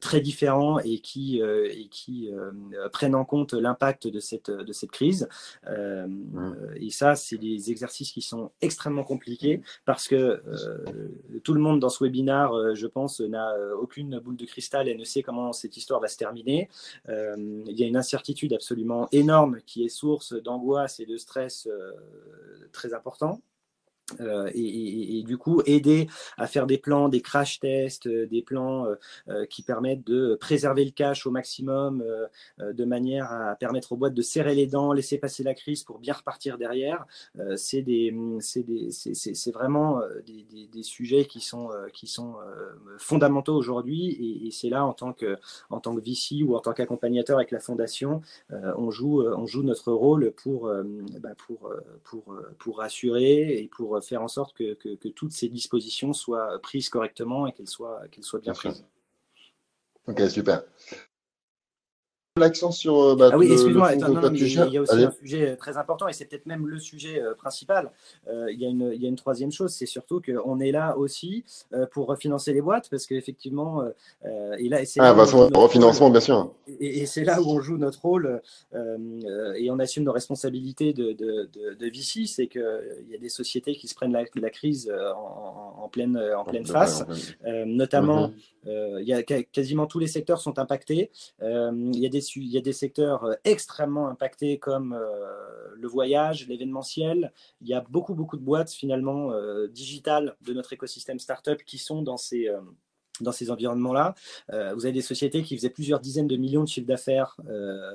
très 0.00 0.20
différents 0.20 0.78
et 0.80 0.98
qui, 0.98 1.40
et 1.40 1.88
qui 1.88 2.30
prennent 2.92 3.14
en 3.14 3.24
compte 3.24 3.52
l'impact 3.52 4.06
de 4.08 4.20
cette, 4.20 4.50
de 4.50 4.72
cette 4.72 4.90
crise. 4.90 5.28
Mmh. 5.68 6.52
Et 6.76 6.90
ça, 6.90 7.14
c'est 7.14 7.38
des 7.38 7.70
exercices 7.70 8.12
qui 8.12 8.22
sont 8.22 8.50
extrêmement 8.60 8.71
compliqué 9.04 9.60
parce 9.84 10.08
que 10.08 10.14
euh, 10.16 11.40
tout 11.44 11.54
le 11.54 11.60
monde 11.60 11.80
dans 11.80 11.88
ce 11.88 12.02
webinaire, 12.04 12.52
euh, 12.52 12.74
je 12.74 12.86
pense, 12.86 13.20
n'a 13.20 13.52
euh, 13.52 13.74
aucune 13.76 14.18
boule 14.18 14.36
de 14.36 14.44
cristal 14.44 14.88
et 14.88 14.94
ne 14.94 15.04
sait 15.04 15.22
comment 15.22 15.52
cette 15.52 15.76
histoire 15.76 16.00
va 16.00 16.08
se 16.08 16.16
terminer. 16.16 16.68
il 17.08 17.78
y 17.78 17.84
a 17.84 17.86
une 17.86 17.96
incertitude 17.96 18.52
absolument 18.52 19.08
énorme 19.12 19.60
qui 19.66 19.84
est 19.84 19.88
source 19.88 20.32
d'angoisse 20.34 21.00
et 21.00 21.06
de 21.06 21.16
stress 21.16 21.68
très 22.72 22.94
important. 22.94 23.40
Euh, 24.20 24.50
et, 24.54 25.22
du 25.22 25.38
coup 25.38 25.62
aider 25.66 26.08
à 26.36 26.46
faire 26.46 26.66
des 26.66 26.78
plans, 26.78 27.08
des 27.08 27.20
crash 27.20 27.60
tests, 27.60 28.06
euh, 28.06 28.26
des 28.26 28.42
plans 28.42 28.86
euh, 29.28 29.46
qui 29.46 29.62
permettent 29.62 30.04
de 30.04 30.34
préserver 30.34 30.84
le 30.84 30.90
cash 30.90 31.26
au 31.26 31.30
maximum, 31.30 32.04
de 32.58 32.84
manière 32.84 33.30
à 33.30 33.54
permettre 33.54 33.92
aux 33.92 33.96
boîtes 33.96 34.14
de 34.14 34.22
serrer 34.22 34.54
les 34.54 34.66
dents, 34.66 34.92
laisser 34.92 35.18
passer 35.18 35.42
la 35.42 35.54
crise 35.54 35.84
pour 35.84 35.98
bien 35.98 36.14
repartir 36.14 36.58
derrière. 36.58 37.06
c'est 37.56 37.82
vraiment 39.52 40.00
des, 40.26 40.68
des, 40.72 40.82
sujets 40.82 41.24
qui 41.26 41.40
sont, 41.40 41.70
qui 41.92 42.06
sont 42.06 42.36
fondamentaux 42.98 43.54
aujourd'hui 43.54 44.46
et, 44.46 44.50
c'est 44.50 44.68
là 44.68 44.84
en 44.84 44.92
tant 44.92 45.12
que 45.12 45.38
en 45.70 45.80
tant 45.80 45.94
que 45.94 46.00
VC 46.00 46.42
ou 46.42 46.54
en 46.54 46.60
tant 46.60 46.72
qu'accompagnateur 46.72 47.38
avec 47.38 47.50
la 47.50 47.60
fondation, 47.60 48.20
on 48.50 48.90
joue 48.90 49.22
on 49.22 49.46
joue 49.46 49.62
notre 49.62 49.92
rôle 49.92 50.32
pour 50.32 50.70
bah, 51.20 51.34
pour, 51.46 51.72
pour 52.04 52.36
pour 52.58 52.78
rassurer 52.78 53.62
et 53.62 53.68
pour 53.68 54.01
faire 54.02 54.22
en 54.22 54.28
sorte 54.28 54.56
que, 54.56 54.74
que, 54.74 55.08
toutes 55.08 55.32
ces 55.32 55.48
dispositions 55.48 56.12
soient 56.12 56.58
prises 56.62 56.88
correctement 56.88 57.46
et 57.46 57.52
qu'elles 57.52 57.68
soient, 57.68 58.02
qu'elles 58.10 58.24
soient 58.24 58.40
bien, 58.40 58.52
prises. 58.52 58.84
Ok, 60.06 60.20
super 60.28 60.62
l'accent 62.36 62.70
sur. 62.70 62.98
Euh, 62.98 63.16
bah, 63.16 63.30
ah 63.32 63.38
oui, 63.38 63.52
excuse-moi, 63.52 63.94
il 63.94 64.00
y 64.00 64.78
a 64.78 64.80
aussi 64.80 65.04
un 65.04 65.10
sujet 65.10 65.50
euh, 65.50 65.56
très 65.56 65.76
important 65.76 66.08
et 66.08 66.12
c'est 66.12 66.24
peut-être 66.24 66.46
même 66.46 66.66
le 66.66 66.78
sujet 66.78 67.20
euh, 67.20 67.34
principal. 67.34 67.90
il, 68.26 68.58
y 68.58 68.64
a 68.64 68.68
une, 68.68 68.90
il, 68.94 69.02
y 69.02 69.06
a 69.06 69.08
une, 69.08 69.16
troisième 69.16 69.52
chose, 69.52 69.72
c'est 69.72 69.86
surtout 69.86 70.20
qu'on 70.20 70.58
est 70.60 70.72
là 70.72 70.96
aussi 70.96 71.44
pour 71.92 72.06
refinancer 72.06 72.52
les 72.52 72.62
boîtes 72.62 72.88
parce 72.90 73.06
qu'effectivement, 73.06 73.84
et 74.58 74.68
là, 74.68 74.84
c'est 74.84 75.00
ah, 75.00 75.14
bah, 75.14 75.24
refinancement, 75.24 76.10
bien 76.10 76.20
sûr. 76.20 76.52
Et, 76.80 77.06
c'est 77.06 77.24
là 77.24 77.40
où 77.40 77.50
on 77.50 77.60
joue 77.60 77.76
notre 77.76 78.00
rôle 78.00 78.40
et 78.74 79.70
on 79.70 79.78
assume 79.78 80.04
nos 80.04 80.12
responsabilités 80.12 80.92
de, 80.92 81.12
de, 81.12 81.48
de, 81.78 81.86
VC, 81.86 82.26
c'est 82.26 82.46
qu'il 82.46 83.06
y 83.10 83.14
a 83.14 83.18
des 83.18 83.28
sociétés 83.28 83.74
qui 83.74 83.88
se 83.88 83.94
prennent 83.94 84.12
la, 84.12 84.24
la 84.34 84.50
crise 84.50 84.92
en, 85.16 85.88
pleine, 85.88 86.18
en 86.36 86.44
pleine 86.44 86.66
face, 86.66 87.04
notamment. 87.66 88.28
Mhm. 88.64 89.00
il 89.00 89.08
y 89.08 89.12
a 89.12 89.22
quasiment 89.22 89.86
tous 89.86 89.98
les 89.98 90.06
secteurs 90.06 90.40
sont 90.40 90.58
impactés. 90.58 91.10
il 91.40 91.98
y 91.98 92.06
a 92.06 92.08
des 92.08 92.21
il 92.36 92.48
y 92.48 92.58
a 92.58 92.60
des 92.60 92.72
secteurs 92.72 93.24
euh, 93.24 93.34
extrêmement 93.44 94.08
impactés 94.08 94.58
comme 94.58 94.92
euh, 94.92 95.74
le 95.74 95.88
voyage, 95.88 96.48
l'événementiel. 96.48 97.32
Il 97.60 97.68
y 97.68 97.74
a 97.74 97.80
beaucoup, 97.80 98.14
beaucoup 98.14 98.36
de 98.36 98.42
boîtes 98.42 98.70
finalement 98.70 99.32
euh, 99.32 99.68
digitales 99.68 100.36
de 100.40 100.52
notre 100.52 100.72
écosystème 100.72 101.18
startup 101.18 101.62
qui 101.64 101.78
sont 101.78 102.02
dans 102.02 102.16
ces 102.16 102.48
dans 103.20 103.30
ces 103.30 103.50
environnements-là. 103.50 104.14
vous 104.48 104.86
avez 104.86 104.92
des 104.92 105.02
sociétés 105.02 105.42
qui 105.42 105.54
faisaient 105.54 105.70
plusieurs 105.70 106.00
dizaines 106.00 106.26
de 106.26 106.36
millions 106.36 106.64
de 106.64 106.68
chiffres 106.68 106.86
d'affaires 106.86 107.36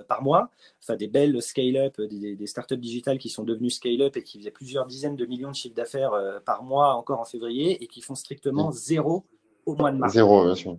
par 0.08 0.22
mois, 0.22 0.52
enfin 0.82 0.96
des 0.96 1.08
belles 1.08 1.42
scale-up, 1.42 2.00
des, 2.00 2.36
des, 2.36 2.48
startups 2.48 2.78
digitales 2.78 3.18
qui 3.18 3.30
sont 3.30 3.44
devenues 3.44 3.72
scale-up 3.72 4.16
et 4.16 4.24
qui 4.24 4.38
faisaient 4.38 4.52
plusieurs 4.52 4.86
dizaines 4.86 5.16
de 5.16 5.26
millions 5.26 5.50
de 5.50 5.56
chiffres 5.56 5.76
d'affaires 5.76 6.12
par 6.46 6.64
mois 6.64 6.94
encore 6.94 7.20
en 7.20 7.26
février 7.26 7.84
et 7.84 7.88
qui 7.88 8.02
font 8.02 8.16
strictement 8.16 8.72
zéro 8.72 9.26
au 9.66 9.76
mois 9.76 9.92
de 9.92 9.98
mars. 9.98 10.14
Zéro, 10.14 10.46
bien 10.46 10.56
sûr. 10.56 10.78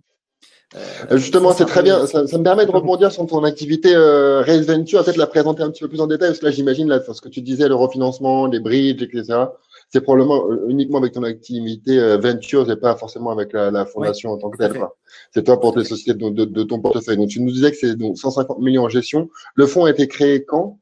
Euh, 0.75 1.17
Justement, 1.17 1.53
c'est 1.53 1.65
très 1.65 1.83
bien. 1.83 2.07
Ça, 2.07 2.23
me 2.23 2.43
permet 2.43 2.67
de 2.67 2.71
rebondir 2.71 3.11
sur 3.11 3.27
ton 3.27 3.43
activité 3.45 3.95
euh, 3.95 4.43
Raise 4.43 4.67
Venture, 4.67 5.03
peut-être 5.03 5.17
la 5.17 5.27
présenter 5.27 5.63
un 5.63 5.71
petit 5.71 5.83
peu 5.83 5.89
plus 5.89 6.01
en 6.01 6.07
détail, 6.07 6.29
parce 6.31 6.41
que 6.41 6.47
là, 6.47 6.51
j'imagine, 6.51 6.89
là, 6.89 7.01
ce 7.01 7.21
que 7.21 7.29
tu 7.29 7.41
disais, 7.41 7.69
le 7.69 7.75
refinancement, 7.75 8.47
les 8.47 8.61
bridges, 8.61 9.03
etc., 9.03 9.45
c'est 9.91 10.03
probablement 10.03 10.51
euh, 10.51 10.67
uniquement 10.69 10.99
avec 10.99 11.13
ton 11.13 11.23
activité 11.23 11.99
euh, 11.99 12.19
Venture 12.19 12.71
et 12.71 12.77
pas 12.77 12.95
forcément 12.97 13.31
avec 13.31 13.55
la, 13.55 13.71
la 13.71 13.87
fondation 13.87 14.31
en 14.31 14.37
tant 14.37 14.51
que 14.51 14.59
telle. 14.59 14.79
C'est 15.33 15.45
toi 15.45 15.59
pour 15.59 15.73
tes 15.73 15.85
sociétés 15.85 16.19
de, 16.19 16.45
de, 16.45 16.63
ton 16.63 16.79
portefeuille. 16.81 17.17
Donc, 17.17 17.31
tu 17.31 17.41
nous 17.41 17.51
disais 17.51 17.71
que 17.71 17.79
c'est 17.79 17.97
donc 17.97 18.19
150 18.19 18.59
millions 18.59 18.85
en 18.85 18.89
gestion. 18.91 19.31
Le 19.55 19.67
fonds 19.67 19.87
a 19.87 19.91
été 19.91 20.07
créé 20.07 20.45
quand? 20.45 20.79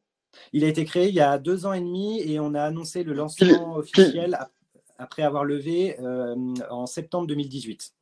Il 0.53 0.65
a 0.65 0.69
été 0.69 0.85
créé 0.85 1.09
il 1.09 1.15
y 1.15 1.21
a 1.21 1.39
deux 1.39 1.67
ans 1.67 1.73
et 1.73 1.81
demi 1.81 2.21
et 2.21 2.41
on 2.41 2.55
a 2.55 2.63
annoncé 2.63 3.05
le 3.05 3.13
lancement 3.13 3.77
officiel 3.77 4.37
après 4.99 5.23
avoir 5.23 5.45
levé 5.45 5.97
en 6.71 6.87
septembre 6.87 7.27
2018. 7.27 7.93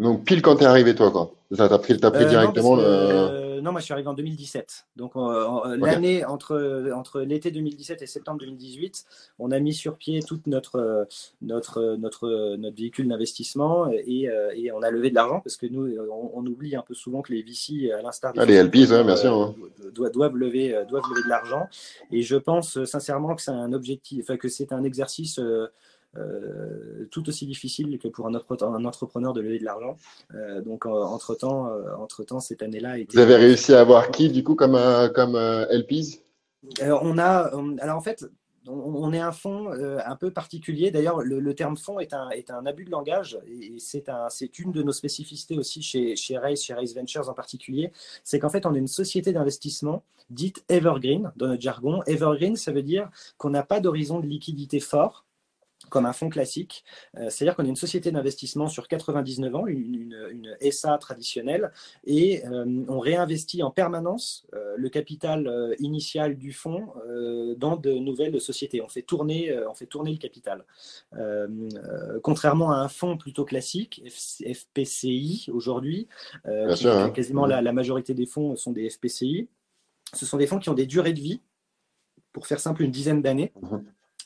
Donc, 0.00 0.24
pile 0.24 0.42
quand 0.42 0.56
tu 0.56 0.64
es 0.64 0.66
arrivé, 0.66 0.94
toi, 0.94 1.10
quoi. 1.10 1.32
Ça, 1.52 1.68
t'as 1.68 1.78
pris, 1.78 1.98
as 2.02 2.10
pris 2.10 2.26
directement 2.26 2.76
le 2.76 3.44
non, 3.64 3.72
moi 3.72 3.80
je 3.80 3.86
suis 3.86 3.94
arrivé 3.94 4.08
en 4.08 4.14
2017. 4.14 4.86
Donc 4.96 5.16
euh, 5.16 5.76
l'année 5.78 6.24
entre, 6.26 6.92
entre 6.94 7.22
l'été 7.22 7.50
2017 7.50 8.02
et 8.02 8.06
septembre 8.06 8.38
2018, 8.40 9.04
on 9.38 9.50
a 9.50 9.58
mis 9.58 9.72
sur 9.72 9.96
pied 9.96 10.22
tout 10.22 10.38
notre, 10.44 11.08
notre, 11.40 11.96
notre, 11.96 12.56
notre 12.56 12.76
véhicule 12.76 13.08
d'investissement 13.08 13.90
et, 13.90 14.28
euh, 14.28 14.52
et, 14.54 14.70
on 14.70 14.82
a 14.82 14.90
levé 14.90 15.08
de 15.08 15.14
l'argent 15.14 15.40
parce 15.40 15.56
que 15.56 15.66
nous, 15.66 15.96
on, 16.10 16.44
oublie 16.44 16.76
un 16.76 16.82
peu 16.82 16.92
souvent 16.92 17.22
que 17.22 17.32
les 17.32 17.42
VC, 17.42 17.90
à 17.90 18.02
l'instar 18.02 18.34
des 18.34 18.40
ah, 18.40 18.44
les 18.44 18.62
LPs, 18.62 19.02
bien 19.02 19.16
sûr, 19.16 19.32
hein. 19.32 19.54
doivent, 19.94 20.12
doivent, 20.12 20.36
lever, 20.36 20.84
doivent 20.86 21.04
lever 21.10 21.22
de 21.22 21.28
l'argent. 21.30 21.66
Et 22.12 22.20
je 22.20 22.36
pense 22.36 22.84
sincèrement 22.84 23.34
que 23.34 23.40
c'est 23.40 23.50
un 23.50 23.72
objectif, 23.72 24.26
que 24.36 24.48
c'est 24.48 24.74
un 24.74 24.84
exercice 24.84 25.38
euh, 25.38 25.42
euh, 25.42 25.68
tout 27.10 27.28
aussi 27.28 27.46
difficile 27.46 27.98
que 27.98 28.08
pour 28.08 28.26
un, 28.26 28.34
entrepreneur 28.84 29.32
de 29.32 29.40
lever 29.40 29.58
de 29.58 29.64
l'argent. 29.64 29.96
Euh, 30.34 30.60
donc, 30.60 30.86
entre-temps, 30.86 31.68
euh, 31.68 31.94
entre-temps, 31.96 32.40
cette 32.40 32.62
année-là. 32.62 32.96
Vous 33.12 33.18
avez 33.18 33.36
réussi 33.36 33.72
à 33.72 33.80
avoir 33.80 34.10
qui, 34.10 34.30
du 34.30 34.42
coup, 34.44 34.54
comme, 34.54 34.78
comme 35.14 35.36
LPs 35.70 36.22
On 36.80 37.18
a. 37.18 37.50
Alors, 37.80 37.96
en 37.96 38.00
fait, 38.00 38.26
on, 38.66 39.12
est 39.12 39.20
un 39.20 39.32
fonds 39.32 39.70
un 39.70 40.16
peu 40.16 40.30
particulier. 40.30 40.90
D'ailleurs, 40.90 41.20
le, 41.20 41.54
terme 41.54 41.76
fonds 41.76 42.00
est 42.00 42.14
un, 42.14 42.30
est 42.30 42.50
un 42.50 42.64
abus 42.66 42.84
de 42.84 42.90
langage 42.90 43.38
et 43.46 43.76
c'est 43.78 44.08
un, 44.08 44.28
une 44.58 44.72
de 44.72 44.82
nos 44.82 44.92
spécificités 44.92 45.58
aussi 45.58 45.82
chez, 45.82 46.16
chez 46.16 46.38
Race, 46.38 46.62
chez 46.62 46.74
Race 46.74 46.94
Ventures 46.94 47.28
en 47.28 47.34
particulier. 47.34 47.92
C'est 48.22 48.38
qu'en 48.38 48.50
fait, 48.50 48.64
on 48.66 48.74
est 48.74 48.78
une 48.78 48.86
société 48.86 49.32
d'investissement 49.32 50.02
dite 50.30 50.64
evergreen 50.70 51.30
dans 51.36 51.48
notre 51.48 51.60
jargon. 51.60 52.02
Evergreen, 52.06 52.56
ça 52.56 52.72
veut 52.72 52.82
dire 52.82 53.10
qu'on 53.36 53.50
n'a 53.50 53.62
pas 53.62 53.80
d'horizon 53.80 54.20
de 54.20 54.26
liquidité 54.26 54.80
fort 54.80 55.26
comme 55.94 56.06
un 56.06 56.12
fonds 56.12 56.28
classique. 56.28 56.84
Euh, 57.16 57.30
c'est-à-dire 57.30 57.54
qu'on 57.54 57.64
est 57.64 57.68
une 57.68 57.76
société 57.76 58.10
d'investissement 58.10 58.66
sur 58.66 58.88
99 58.88 59.54
ans, 59.54 59.66
une, 59.68 60.56
SA 60.72 60.98
traditionnelle, 60.98 61.70
et 62.04 62.44
euh, 62.46 62.84
on 62.88 62.98
réinvestit 62.98 63.62
en 63.62 63.70
permanence 63.70 64.44
euh, 64.54 64.74
le 64.76 64.88
capital 64.88 65.76
initial 65.78 66.36
du 66.36 66.52
fonds 66.52 66.92
dans 67.56 67.76
de 67.76 67.92
nouvelles 67.92 68.40
sociétés. 68.40 68.82
On 68.82 68.88
fait 68.88 69.02
tourner, 69.02 69.56
on 69.68 69.74
fait 69.74 69.86
tourner 69.86 70.10
le 70.10 70.18
capital. 70.18 70.64
contrairement 72.22 72.72
à 72.72 72.76
un 72.78 72.88
fonds 72.88 73.16
plutôt 73.16 73.44
classique, 73.44 74.02
FPCI 74.08 75.46
aujourd'hui, 75.52 76.08
hein. 76.44 77.10
quasiment 77.14 77.46
la, 77.46 77.72
majorité 77.72 78.14
des 78.14 78.26
fonds 78.26 78.56
sont 78.56 78.72
des 78.72 78.90
FPCI. 78.90 79.48
Ce 80.12 80.26
sont 80.26 80.38
des 80.38 80.48
fonds 80.48 80.58
qui 80.58 80.70
ont 80.70 80.74
des 80.74 80.86
durées 80.86 81.12
de 81.12 81.20
vie, 81.20 81.40
pour 82.32 82.48
faire 82.48 82.58
simple, 82.58 82.82
une 82.82 82.90
dizaine 82.90 83.22
d'années. 83.22 83.52
Mmh 83.62 83.78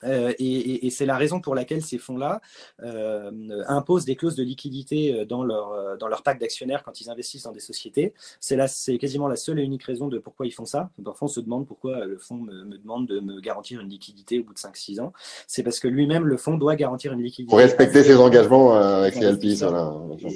euh, 0.04 0.32
et, 0.38 0.90
c'est 0.90 1.06
la 1.06 1.16
raison 1.16 1.40
pour 1.40 1.54
laquelle 1.54 1.82
ces 1.82 1.98
fonds-là 1.98 2.40
euh, 2.82 3.30
imposent 3.66 4.04
des 4.04 4.16
clauses 4.16 4.37
de 4.37 4.42
liquidité 4.42 5.14
euh, 5.14 5.24
dans 5.24 5.44
leur, 5.44 5.98
dans 5.98 6.08
leur 6.08 6.22
pacte 6.22 6.40
d'actionnaires 6.40 6.82
quand 6.82 7.00
ils 7.00 7.11
investissent 7.11 7.44
dans 7.44 7.52
des 7.52 7.61
sociétés. 7.61 8.14
C'est, 8.40 8.98
quasiment 8.98 9.28
la 9.28 9.37
seule 9.37 9.58
et 9.58 9.62
unique 9.62 9.84
raison 9.84 10.08
de 10.08 10.18
pourquoi 10.18 10.46
ils 10.46 10.52
font 10.52 10.64
ça. 10.64 10.90
Parfois, 11.04 11.26
on 11.26 11.30
se 11.30 11.40
demande 11.40 11.66
pourquoi 11.66 12.04
le 12.04 12.18
fonds 12.18 12.37
me, 12.37 12.78
demande 12.78 13.06
de 13.06 13.20
me 13.20 13.40
garantir 13.40 13.80
une 13.80 13.88
liquidité 13.88 14.40
au 14.40 14.44
bout 14.44 14.54
de 14.54 14.58
5-6 14.58 15.00
ans. 15.00 15.12
C'est 15.46 15.62
parce 15.62 15.80
que 15.80 15.88
lui-même, 15.88 16.26
le 16.26 16.37
fonds 16.37 16.56
doit 16.56 16.76
garantir 16.76 17.12
une 17.12 17.22
liquidité. 17.22 17.50
Pour 17.50 17.58
respecter 17.58 18.02
ses 18.02 18.16
engagements 18.16 18.74
avec 18.74 19.16
les 19.16 19.32
LPs. 19.32 19.64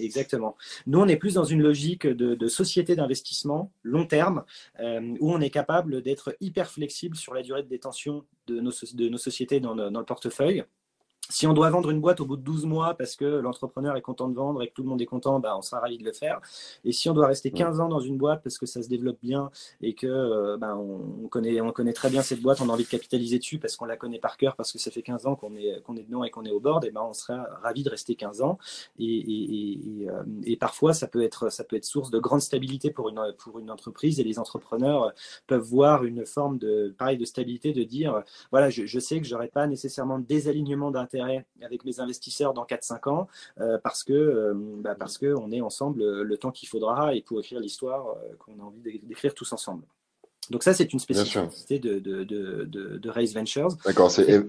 Exactement. 0.03 0.57
Nous, 0.87 1.01
on 1.01 1.09
est 1.09 1.17
plus 1.17 1.35
dans 1.35 1.45
une 1.45 1.63
logique 1.63 2.07
de, 2.07 2.35
de 2.35 2.49
société 2.49 2.97
d'investissement 2.97 3.71
long 3.83 4.07
terme 4.07 4.45
où 4.81 5.33
on 5.33 5.41
est 5.41 5.51
capable 5.51 6.03
d'être 6.03 6.35
hyper 6.41 6.71
flexible 6.71 7.17
sur 7.17 7.35
la 7.35 7.43
durée 7.43 7.63
de 7.63 7.69
détention 7.69 8.25
de 8.47 8.61
nos, 8.61 9.19
sociétés 9.19 9.61
dans 9.61 9.75
le 9.75 10.05
portefeuille. 10.05 10.65
Si 11.33 11.47
on 11.47 11.55
doit 11.55 11.71
vendre 11.71 11.89
une 11.89 12.03
boîte 12.03 12.21
au 12.21 12.27
bout 12.27 12.37
de 12.37 12.43
12 12.43 12.67
mois 12.67 12.93
parce 12.93 13.17
que 13.17 13.25
l'entrepreneur 13.25 13.97
est 13.97 14.03
content 14.03 14.29
de 14.29 14.35
vendre 14.35 14.63
et 14.63 14.69
que 14.69 14.75
tout 14.75 14.83
le 14.83 14.91
monde 14.91 15.01
est 15.01 15.07
content, 15.07 15.41
bah, 15.41 15.57
on 15.57 15.63
sera 15.63 15.81
ravi 15.81 15.97
de 15.97 16.05
le 16.05 16.13
faire. 16.13 16.43
Et 16.85 16.93
si 16.93 17.09
on 17.09 17.15
doit 17.15 17.27
rester 17.27 17.51
15 17.51 17.81
ans 17.81 17.89
dans 17.89 18.01
une 18.01 18.19
boîte 18.19 18.43
parce 18.43 18.59
que 18.59 18.67
ça 18.67 18.83
se 18.83 18.89
développe 18.91 19.17
bien 19.23 19.51
et 19.81 19.95
que 19.95 20.07
euh, 20.07 20.59
bah, 20.59 20.77
on, 20.77 21.29
connaît, 21.29 21.59
on 21.63 21.73
connaît 21.73 21.95
très 21.95 22.11
bien 22.11 22.21
cette 22.21 22.43
boîte, 22.43 22.61
on 22.61 22.69
a 22.69 22.73
envie 22.75 22.85
de 22.85 22.89
capitaliser 22.91 23.39
dessus 23.39 23.59
parce 23.59 23.77
qu'on 23.77 23.87
la 23.87 23.97
connaît 23.97 24.19
par 24.19 24.37
cœur, 24.37 24.57
parce 24.57 24.73
que 24.73 24.79
ça 24.79 24.91
fait 24.91 25.01
15 25.01 25.25
ans 25.25 25.35
qu'on 25.35 25.57
est, 25.57 25.81
qu'on 25.85 25.97
est 25.97 26.03
dedans 26.03 26.23
et 26.23 26.29
qu'on 26.29 26.45
est 26.45 26.51
au 26.51 26.61
board, 26.61 26.85
et 26.85 26.91
ben 26.91 27.01
on 27.01 27.15
sera 27.15 27.47
ravi 27.63 27.83
de 27.83 27.89
rester 27.89 28.15
15 28.15 28.43
ans. 28.43 28.59
Et, 28.99 29.07
et, 29.07 30.11
euh, 30.11 30.23
et, 30.45 30.59
parfois, 30.59 30.93
ça 30.93 31.09
peut, 31.09 31.23
être, 31.23 31.51
ça 31.51 31.65
peut 31.65 31.77
être 31.77 31.87
source 31.87 32.11
de 32.11 32.19
grande 32.19 32.43
stabilité 32.43 32.91
pour 32.91 33.09
une, 33.09 33.21
pour 33.39 33.59
une 33.59 33.71
entreprise 33.71 34.21
et 34.21 34.25
les 34.25 34.39
entrepreneurs 34.39 35.15
peuvent 35.47 35.63
voir 35.63 36.05
une 36.05 36.27
forme 36.27 36.59
de, 36.59 36.95
pareil, 36.99 37.17
de 37.17 37.25
stabilité, 37.25 37.73
de 37.73 37.85
dire 37.85 38.23
voilà, 38.51 38.69
je, 38.69 38.85
je 38.85 39.01
sais 39.01 39.19
que 39.19 39.27
j'aurai 39.27 39.49
pas 39.49 39.67
nécessairement 39.67 40.19
de 40.19 40.27
désalignement 40.27 40.91
d'intérêt 40.91 41.22
avec 41.63 41.85
mes 41.85 42.01
investisseurs 42.01 42.55
dans 42.55 42.65
4-5 42.65 43.09
ans 43.09 43.29
euh, 43.61 43.79
parce 43.83 44.05
que 44.05 44.13
euh, 44.13 44.55
bah, 44.55 44.95
parce 44.95 45.19
que 45.19 45.35
on 45.35 45.51
est 45.51 45.61
ensemble 45.61 46.23
le 46.23 46.37
temps 46.37 46.51
qu'il 46.51 46.69
faudra 46.69 47.15
et 47.15 47.23
pour 47.23 47.41
écrire 47.41 47.61
l'histoire 47.61 48.09
euh, 48.09 48.35
qu'on 48.39 48.59
a 48.61 48.63
envie 48.63 49.01
d'écrire 49.01 49.35
tous 49.35 49.53
ensemble. 49.53 49.85
Donc 50.51 50.65
ça, 50.65 50.75
c'est 50.75 50.93
une 50.93 50.99
spécificité 50.99 51.79
de, 51.79 51.99
de, 52.01 52.25
de, 52.25 52.65
de, 52.99 53.11
Raise 53.11 53.33
Ventures. 53.33 53.77
D'accord, 53.85 54.11
c'est 54.11 54.45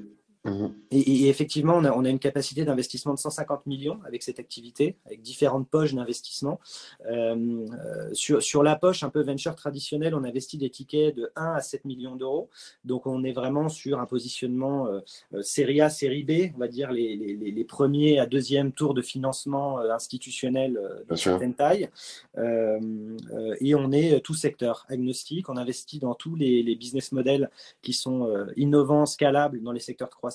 Mhm. 0.46 0.74
Et, 0.92 1.30
effectivement, 1.30 1.76
on 1.78 2.04
a, 2.04 2.10
une 2.10 2.20
capacité 2.20 2.66
d'investissement 2.66 3.14
de 3.14 3.20
150 3.20 3.66
millions 3.66 4.00
avec 4.06 4.24
cette 4.24 4.40
activité, 4.40 4.98
avec 5.06 5.22
différentes 5.22 5.70
poches 5.70 5.94
d'investissement. 5.94 6.60
Euh, 7.06 7.66
euh, 7.72 8.10
sur, 8.14 8.44
sur, 8.44 8.62
la 8.62 8.76
poche 8.76 9.04
un 9.04 9.10
peu 9.10 9.22
venture 9.22 9.56
traditionnelle, 9.56 10.14
on 10.16 10.24
investit 10.24 10.58
des 10.58 10.70
tickets 10.70 11.16
de 11.16 11.32
1 11.38 11.54
à 11.54 11.62
7 11.62 11.86
millions 11.86 12.18
d'euros. 12.18 12.50
Donc, 12.84 13.08
on 13.08 13.24
est 13.24 13.32
vraiment 13.32 13.70
sur 13.70 14.00
un 14.00 14.06
positionnement 14.06 14.88
euh, 14.88 15.42
série 15.42 15.80
A, 15.80 15.90
série 15.90 16.24
B, 16.24 16.54
on 16.56 16.60
va 16.60 16.68
dire 16.68 16.92
les, 16.92 17.16
les, 17.16 17.36
les, 17.36 17.64
premiers 17.64 18.20
à 18.20 18.26
deuxième 18.26 18.74
tour 18.74 18.94
de 18.94 19.02
financement 19.02 19.80
institutionnel 19.80 20.80
de 21.10 21.16
certaines 21.16 21.54
tailles. 21.54 21.90
et 22.38 23.76
on 23.76 23.92
est 23.92 24.20
tout 24.20 24.34
secteur 24.34 24.86
agnostique. 24.90 25.48
On 25.50 25.56
investit 25.56 26.00
dans 26.00 26.14
tous 26.14 26.36
les, 26.36 26.76
business 26.76 27.12
models 27.12 27.50
qui 27.82 27.94
sont 27.94 28.28
innovants, 28.58 29.06
scalables 29.06 29.62
dans 29.62 29.72
les 29.72 29.80
secteurs 29.80 30.10
de 30.10 30.14
croissance 30.14 30.33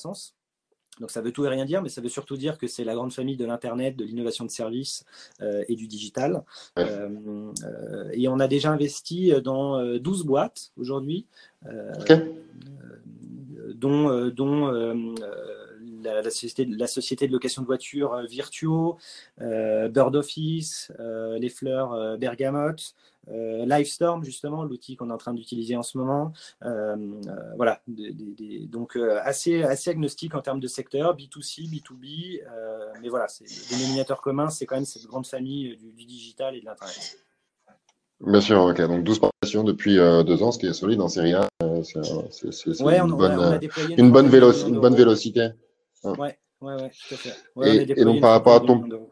donc 1.01 1.11
ça 1.11 1.21
veut 1.21 1.33
tout 1.33 1.45
et 1.45 1.49
rien 1.49 1.65
dire, 1.65 1.83
mais 1.83 1.89
ça 1.89 2.01
veut 2.01 2.09
surtout 2.09 2.37
dire 2.37 2.59
que 2.59 2.67
c'est 2.67 2.85
la 2.85 2.95
grande 2.95 3.13
famille 3.13 3.37
de 3.37 3.45
l'Internet, 3.45 3.97
de 3.97 4.05
l'innovation 4.05 4.45
de 4.45 4.51
services 4.51 5.05
euh, 5.41 5.65
et 5.69 5.77
du 5.77 5.87
digital. 5.87 6.43
Euh, 6.79 7.53
euh, 7.65 8.11
et 8.13 8.29
on 8.29 8.41
a 8.41 8.49
déjà 8.49 8.71
investi 8.73 9.33
dans 9.43 9.97
12 9.99 10.25
boîtes 10.25 10.73
aujourd'hui, 10.77 11.27
dont, 13.75 14.29
dont 14.31 15.15
la, 16.03 16.31
société, 16.31 16.65
la, 16.65 16.87
société, 16.87 17.27
de 17.29 17.33
location 17.33 17.63
de 17.63 17.67
voitures 17.67 18.21
Virtuo, 18.29 18.99
Bird 19.39 20.17
Office, 20.17 20.93
les 20.99 21.49
fleurs 21.49 22.19
Bergamote, 22.19 22.95
euh, 23.31 23.67
Livestorm, 23.67 24.25
justement, 24.25 24.65
l'outil 24.65 24.97
qu'on 24.97 25.11
est 25.11 25.13
en 25.13 25.19
train 25.19 25.35
d'utiliser 25.35 25.77
en 25.77 25.83
ce 25.83 25.99
moment. 25.99 26.33
Euh, 26.65 26.97
euh, 27.27 27.33
voilà, 27.57 27.81
donc 27.87 28.97
assez, 29.23 29.63
assez 29.63 29.91
agnostique 29.91 30.35
en 30.35 30.41
termes 30.41 30.61
de 30.61 30.67
secteur, 30.67 31.17
B2C, 31.17 31.69
B2B, 31.69 32.41
mais 33.03 33.09
voilà, 33.09 33.27
le 33.41 33.77
dénominateur 33.77 34.21
commun, 34.21 34.51
c'est 34.51 34.67
quand 34.67 34.77
même 34.77 34.85
cette 34.85 35.07
grande 35.07 35.27
famille 35.27 35.77
du, 35.77 36.05
digital 36.05 36.57
et 36.57 36.61
de 36.61 36.67
l'Internet. 36.67 37.19
Bien 38.21 38.41
sûr, 38.41 38.61
ok. 38.61 38.81
Donc 38.83 39.05
12 39.05 39.21
participations 39.21 39.65
depuis 39.65 39.97
deux 39.97 40.43
ans, 40.43 40.51
ce 40.51 40.59
qui 40.59 40.67
est 40.67 40.73
solide 40.73 41.01
en 41.01 41.09
série 41.09 41.35
A. 41.35 41.49
c'est 41.83 42.01
une, 42.01 42.75
bonne, 42.83 43.17
bonne 43.17 43.61
une 43.97 44.81
bonne 44.81 44.95
vélocité. 44.97 45.51
Ouais, 46.03 46.39
ouais, 46.61 46.75
ouais, 46.75 46.91
tout 47.09 47.15
à 47.15 47.17
fait. 47.17 47.91
et, 47.97 48.05
donc 48.05 48.21
par 48.21 48.33
rapport 48.33 48.55
à 48.55 48.61
ton, 48.61 49.09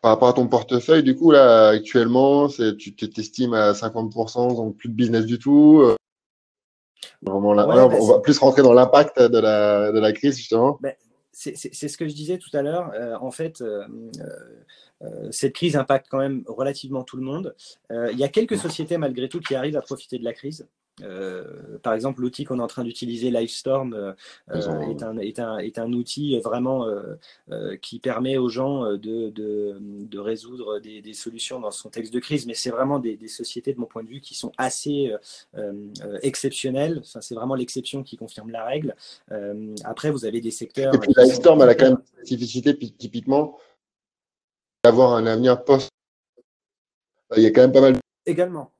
par 0.00 0.12
rapport 0.12 0.28
à 0.28 0.32
ton 0.32 0.46
portefeuille, 0.46 1.02
du 1.02 1.16
coup, 1.16 1.30
là, 1.30 1.68
actuellement, 1.68 2.48
tu 2.48 2.94
t'estimes 2.94 3.54
à 3.54 3.72
50%, 3.72 4.56
donc 4.56 4.76
plus 4.76 4.88
de 4.88 4.94
business 4.94 5.26
du 5.26 5.38
tout. 5.38 5.80
Euh, 5.82 5.96
vraiment 7.22 7.52
là, 7.52 7.66
on 7.66 7.88
bah, 7.88 8.14
va 8.14 8.20
plus 8.20 8.38
rentrer 8.38 8.62
dans 8.62 8.72
l'impact 8.72 9.20
de 9.20 9.38
la, 9.38 9.92
de 9.92 9.98
la 9.98 10.12
crise, 10.12 10.36
justement. 10.36 10.78
Bah, 10.80 10.90
c'est 11.32 11.54
ce 11.54 11.98
que 11.98 12.08
je 12.08 12.14
disais 12.14 12.38
tout 12.38 12.54
à 12.54 12.62
l'heure. 12.62 12.92
Euh, 12.94 13.14
en 13.20 13.30
fait, 13.30 13.60
euh, 13.60 13.86
cette 15.30 15.52
crise 15.52 15.76
impacte 15.76 16.06
quand 16.10 16.18
même 16.18 16.44
relativement 16.46 17.02
tout 17.02 17.16
le 17.16 17.22
monde. 17.22 17.54
il 17.90 18.18
y 18.18 18.24
a 18.24 18.28
quelques 18.28 18.56
sociétés, 18.56 18.96
malgré 18.96 19.28
tout, 19.28 19.40
qui 19.40 19.54
arrivent 19.54 19.76
à 19.76 19.82
profiter 19.82 20.18
de 20.18 20.24
la 20.24 20.32
crise. 20.32 20.66
Euh, 21.02 21.78
par 21.82 21.92
exemple, 21.92 22.22
l'outil 22.22 22.44
qu'on 22.44 22.58
est 22.58 22.62
en 22.62 22.66
train 22.66 22.84
d'utiliser, 22.84 23.30
Livestorm, 23.30 23.92
euh, 23.92 24.12
euh, 24.50 24.80
est, 24.90 25.02
un, 25.02 25.18
est, 25.18 25.38
un, 25.38 25.58
est, 25.58 25.78
un, 25.78 25.92
outil 25.92 26.38
vraiment 26.40 26.86
qui 27.82 27.98
permet 27.98 28.38
aux 28.38 28.48
gens 28.48 28.92
de, 28.92 29.30
de, 29.30 29.78
de 29.80 30.18
résoudre 30.18 30.78
des, 30.80 31.02
des, 31.02 31.14
solutions 31.14 31.60
dans 31.60 31.70
son 31.70 31.90
texte 31.90 32.12
de 32.12 32.20
crise. 32.20 32.46
Mais 32.46 32.54
c'est 32.54 32.70
vraiment 32.70 32.98
des, 32.98 33.16
des, 33.16 33.28
sociétés, 33.28 33.72
de 33.72 33.78
mon 33.78 33.86
point 33.86 34.02
de 34.02 34.08
vue, 34.08 34.20
qui 34.20 34.34
sont 34.34 34.52
assez 34.56 35.12
exceptionnelles. 36.22 37.00
Enfin, 37.00 37.20
c'est 37.20 37.34
vraiment 37.34 37.54
l'exception 37.54 38.02
qui 38.02 38.16
confirme 38.16 38.50
la 38.50 38.64
règle. 38.64 38.94
après, 39.84 40.10
vous 40.10 40.24
avez 40.24 40.40
des 40.40 40.50
secteurs. 40.50 40.94
Et 40.94 40.98
puis, 40.98 41.12
Livestorm, 41.16 41.60
elle 41.62 41.68
a 41.68 41.74
quand 41.74 41.90
même 41.90 41.98
une 41.98 42.26
spécificité, 42.26 42.76
typiquement, 42.76 43.58
d'avoir 44.84 45.14
un 45.14 45.26
avenir 45.26 45.62
post. 45.64 45.90
Il 47.36 47.42
y 47.42 47.46
a 47.46 47.50
quand 47.50 47.62
même 47.62 47.72
pas 47.72 47.80
mal. 47.80 47.96
Également 48.24 48.70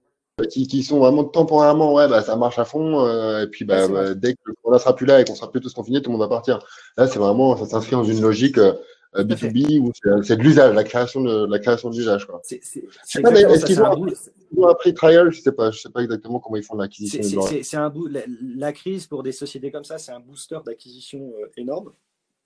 qui, 0.44 0.66
qui, 0.66 0.82
sont 0.82 0.98
vraiment 0.98 1.24
temporairement, 1.24 1.94
ouais, 1.94 2.08
bah, 2.08 2.22
ça 2.22 2.36
marche 2.36 2.58
à 2.58 2.66
fond, 2.66 3.06
euh, 3.06 3.44
et 3.44 3.46
puis 3.46 3.64
bah, 3.64 3.88
bah, 3.88 4.14
dès 4.14 4.34
que 4.34 4.40
le 4.44 4.54
corona 4.62 4.78
sera 4.78 4.94
plus 4.94 5.06
là 5.06 5.20
et 5.20 5.24
qu'on 5.24 5.34
sera 5.34 5.50
plus 5.50 5.60
tous 5.60 5.72
confinés, 5.72 6.02
tout 6.02 6.10
le 6.10 6.18
monde 6.18 6.28
va 6.28 6.28
partir. 6.28 6.58
Là, 6.98 7.06
c'est 7.06 7.18
vraiment, 7.18 7.56
ça 7.56 7.64
s'inscrit 7.64 7.92
dans 7.92 8.04
une 8.04 8.20
logique 8.20 8.58
euh, 8.58 8.74
B2B 9.14 9.80
où 9.80 9.92
c'est 10.22 10.36
de 10.36 10.42
l'usage, 10.42 10.74
la 10.74 10.84
création 10.84 11.22
de 11.22 11.46
la 11.46 11.58
création 11.58 11.88
d'usage. 11.88 12.26
Est-ce 12.50 13.64
qu'ils 13.64 13.80
ont, 13.80 14.68
un 14.68 14.74
prix 14.74 14.92
trial 14.92 15.30
Je 15.30 15.40
sais 15.40 15.52
pas, 15.52 15.70
je 15.70 15.80
sais 15.80 15.88
pas 15.88 16.02
exactement 16.02 16.38
comment 16.38 16.56
ils 16.56 16.62
font 16.62 16.76
l'acquisition. 16.76 17.40
C'est 17.62 17.76
un 17.78 17.90
la, 18.10 18.20
la, 18.56 18.72
crise 18.72 19.06
pour 19.06 19.22
des 19.22 19.32
sociétés 19.32 19.70
comme 19.70 19.84
ça, 19.84 19.96
c'est 19.96 20.12
un 20.12 20.20
booster 20.20 20.58
d'acquisition 20.66 21.32
euh, 21.40 21.46
énorme, 21.56 21.92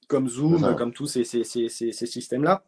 comme 0.07 0.29
Zoom, 0.29 0.76
comme 0.76 0.92
tous 0.92 1.09
ces, 1.09 1.24
ces, 1.24 1.42
ces, 1.42 1.68
ces 1.68 2.07
systèmes-là. 2.07 2.62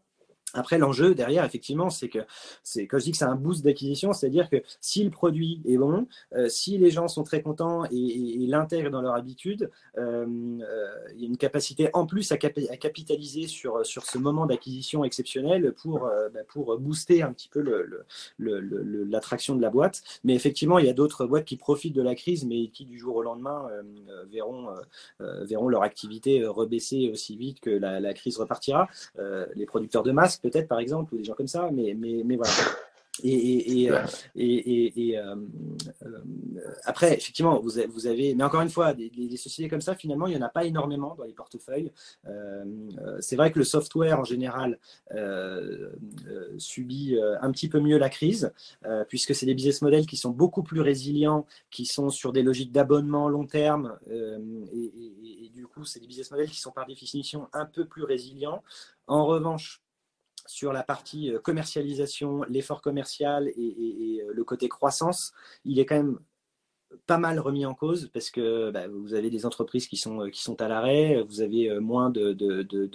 Après, 0.55 0.79
l'enjeu 0.79 1.15
derrière, 1.15 1.45
effectivement, 1.45 1.91
c'est 1.91 2.09
que, 2.09 2.19
quand 2.19 2.99
je 2.99 3.05
dis 3.05 3.13
que 3.13 3.17
c'est 3.17 3.25
un 3.25 3.37
boost 3.37 3.65
d'acquisition, 3.65 4.13
c'est-à-dire 4.13 4.51
que 4.51 4.63
si 4.81 5.03
le 5.03 5.11
produit 5.11 5.63
est 5.67 5.79
bon, 5.79 6.07
euh, 6.35 6.49
si 6.49 6.77
les 6.79 6.91
gens 6.91 7.09
sont 7.09 7.23
très 7.23 7.43
contents 7.43 7.85
et, 7.87 8.47
l'intègrent 8.47 8.91
dans 8.91 9.01
leur 9.01 9.15
habitude, 9.15 9.71
euh, 9.97 10.27
euh, 10.27 10.89
il 11.15 11.21
y 11.21 11.25
a 11.25 11.27
une 11.27 11.39
capacité 11.39 11.89
en 11.95 12.07
plus 12.07 12.33
à, 12.33 12.37
capitaliser 12.37 13.47
sur, 13.47 13.85
sur 13.87 14.05
ce 14.05 14.19
moment 14.19 14.47
d'acquisition 14.47 15.05
exceptionnel 15.05 15.73
pour, 15.73 16.01
bah, 16.35 16.41
pour 16.49 16.79
booster 16.79 17.23
un 17.23 17.33
petit 17.33 17.49
peu 17.49 17.63
l'attraction 18.39 19.57
de 19.57 19.63
la 19.63 19.71
boîte. 19.71 20.03
Mais 20.25 20.35
effectivement, 20.35 20.79
il 20.79 20.87
y 20.87 20.91
a 20.91 20.93
d'autres 20.93 21.25
boîtes 21.25 21.45
qui 21.45 21.57
profitent 21.57 21.95
de 21.95 22.03
la 22.03 22.15
crise, 22.15 22.45
mais 22.45 22.69
qui 22.69 22.85
du 22.85 22.99
jour 22.99 23.17
au 23.17 23.23
lendemain 23.23 23.69
verront, 24.31 24.69
verront 25.21 25.69
leur 25.69 25.83
activité 25.83 26.45
rebaisser 26.45 27.11
aussi 27.11 27.37
vite 27.37 27.61
que 27.61 27.71
la, 27.71 28.01
la 28.01 28.13
crise 28.13 28.37
repartira. 28.37 28.89
les 29.55 29.67
producteurs 29.67 30.03
de 30.03 30.13
masques, 30.13 30.42
peut-être, 30.43 30.69
par 30.69 30.79
exemple, 30.81 31.15
ou 31.15 31.19
des 31.19 31.25
gens 31.25 31.35
comme 31.35 31.49
ça, 31.49 31.71
mais, 31.73 31.95
mais, 31.99 32.23
mais 32.25 32.37
voilà. 32.37 32.53
Et, 33.23 33.35
et, 33.35 33.83
et, 35.11 35.19
euh, 35.19 35.37
euh, 36.03 36.19
après, 36.85 37.13
effectivement, 37.15 37.61
vous 37.61 37.79
avez, 37.79 37.87
vous 37.87 38.07
avez, 38.07 38.35
mais 38.35 38.43
encore 38.43 38.63
une 38.63 38.71
fois, 38.71 38.95
des, 38.95 39.37
sociétés 39.37 39.69
comme 39.69 39.83
ça, 39.83 39.95
finalement, 39.95 40.27
il 40.27 40.31
n'y 40.31 40.43
en 40.43 40.47
a 40.47 40.49
pas 40.49 40.65
énormément 40.65 41.15
dans 41.15 41.25
les 41.25 41.35
portefeuilles. 41.35 41.93
Euh, 42.27 42.65
c'est 43.21 43.37
vrai 43.37 43.53
que 43.53 43.59
le 43.59 43.67
software, 43.67 44.19
en 44.19 44.25
général, 44.25 44.79
subit 46.57 47.19
un 47.41 47.51
petit 47.53 47.69
peu 47.69 47.81
mieux 47.81 47.99
la 47.99 48.09
crise, 48.09 48.53
puisque 49.09 49.35
c'est 49.35 49.47
des 49.47 49.55
business 49.55 49.83
models 49.83 50.07
qui 50.07 50.17
sont 50.17 50.31
beaucoup 50.31 50.63
plus 50.63 50.81
résilients, 50.81 51.47
qui 51.71 51.85
sont 51.85 52.09
sur 52.09 52.33
des 52.33 52.43
logiques 52.43 52.73
d'abonnement 52.73 53.29
long 53.29 53.47
terme, 53.47 53.99
et, 54.11 55.51
du 55.55 55.67
coup, 55.67 55.85
c'est 55.85 56.01
des 56.01 56.07
business 56.07 56.31
models 56.31 56.51
qui 56.51 56.61
sont 56.61 56.73
par 56.73 56.87
définition 56.87 57.49
un 57.53 57.67
peu 57.67 57.85
plus 57.85 58.05
résilients. 58.05 58.63
En 59.07 59.27
revanche, 59.27 59.83
sur 60.47 60.73
la 60.73 60.83
partie 60.83 61.33
euh, 61.33 61.39
commercialisation, 61.39 62.43
l'effort 62.49 62.83
commercial 62.83 63.49
et, 63.49 64.23
euh, 64.23 64.33
le 64.33 64.45
côté 64.45 64.69
croissance, 64.69 65.33
il 65.65 65.79
est 65.79 65.87
quand 65.87 65.97
même 65.97 66.19
pas 67.07 67.19
mal 67.19 67.39
remis 67.39 67.67
en 67.67 67.75
cause 67.75 68.11
parce 68.13 68.31
que 68.31 68.71
bah, 68.71 68.87
vous 68.89 69.15
avez 69.15 69.31
des 69.31 69.47
entreprises 69.47 69.87
qui 69.87 69.97
sont, 69.97 70.29
qui 70.31 70.43
sont 70.43 70.61
à 70.61 70.69
l'arrêt, 70.69 71.23
vous 71.29 71.41
avez 71.41 71.69
euh, 71.69 71.81
moins 71.81 72.11
de, 72.11 72.33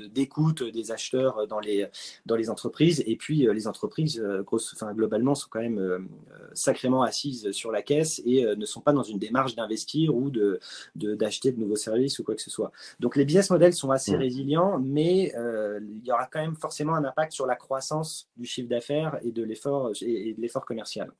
d'écoute 0.08 0.64
des 0.64 0.92
acheteurs 0.92 1.48
dans 1.48 1.60
les, 1.60 1.88
dans 2.26 2.36
les 2.36 2.50
entreprises 2.50 3.04
et 3.06 3.16
puis 3.16 3.48
euh, 3.48 3.54
les 3.54 3.68
entreprises 3.68 4.20
euh, 4.20 4.44
enfin, 4.52 4.94
globalement 4.94 5.36
sont 5.36 5.48
quand 5.50 5.62
même 5.62 6.08
sacrément 6.54 7.04
assises 7.04 7.52
sur 7.52 7.72
la 7.72 7.82
caisse 7.82 8.22
et 8.26 8.44
ne 8.44 8.66
sont 8.66 8.82
pas 8.82 8.94
dans 8.94 9.04
une 9.04 9.20
démarche 9.20 9.56
d'investir 9.56 10.16
ou 10.16 10.30
de, 10.30 10.60
d'acheter 10.96 11.52
de, 11.52 11.60
nouveaux 11.60 11.76
services 11.76 12.20
ou 12.20 12.24
quoi 12.24 12.36
que 12.36 12.42
ce 12.42 12.50
soit. 12.50 12.72
Donc 13.00 13.16
les 13.16 13.26
business 13.26 13.50
models 13.50 13.74
sont 13.74 13.92
assez 13.92 14.16
mmh. 14.16 14.20
résilients 14.20 14.80
mais 14.80 15.34
il 15.36 16.06
y 16.06 16.12
aura 16.12 16.28
quand 16.28 16.40
même 16.40 16.56
forcément 16.56 16.96
un 16.96 17.04
impact 17.04 17.34
sur 17.34 17.46
la 17.46 17.56
croissance 17.56 18.30
du 18.38 18.46
chiffre 18.46 18.70
d'affaires 18.70 19.20
et 19.24 19.32
de 19.32 19.44
l'effort, 19.44 19.92
et, 20.02 20.34
de 20.34 20.42
l'effort 20.42 20.66
commercial. 20.66 21.12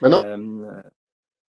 Maintenant, 0.00 0.22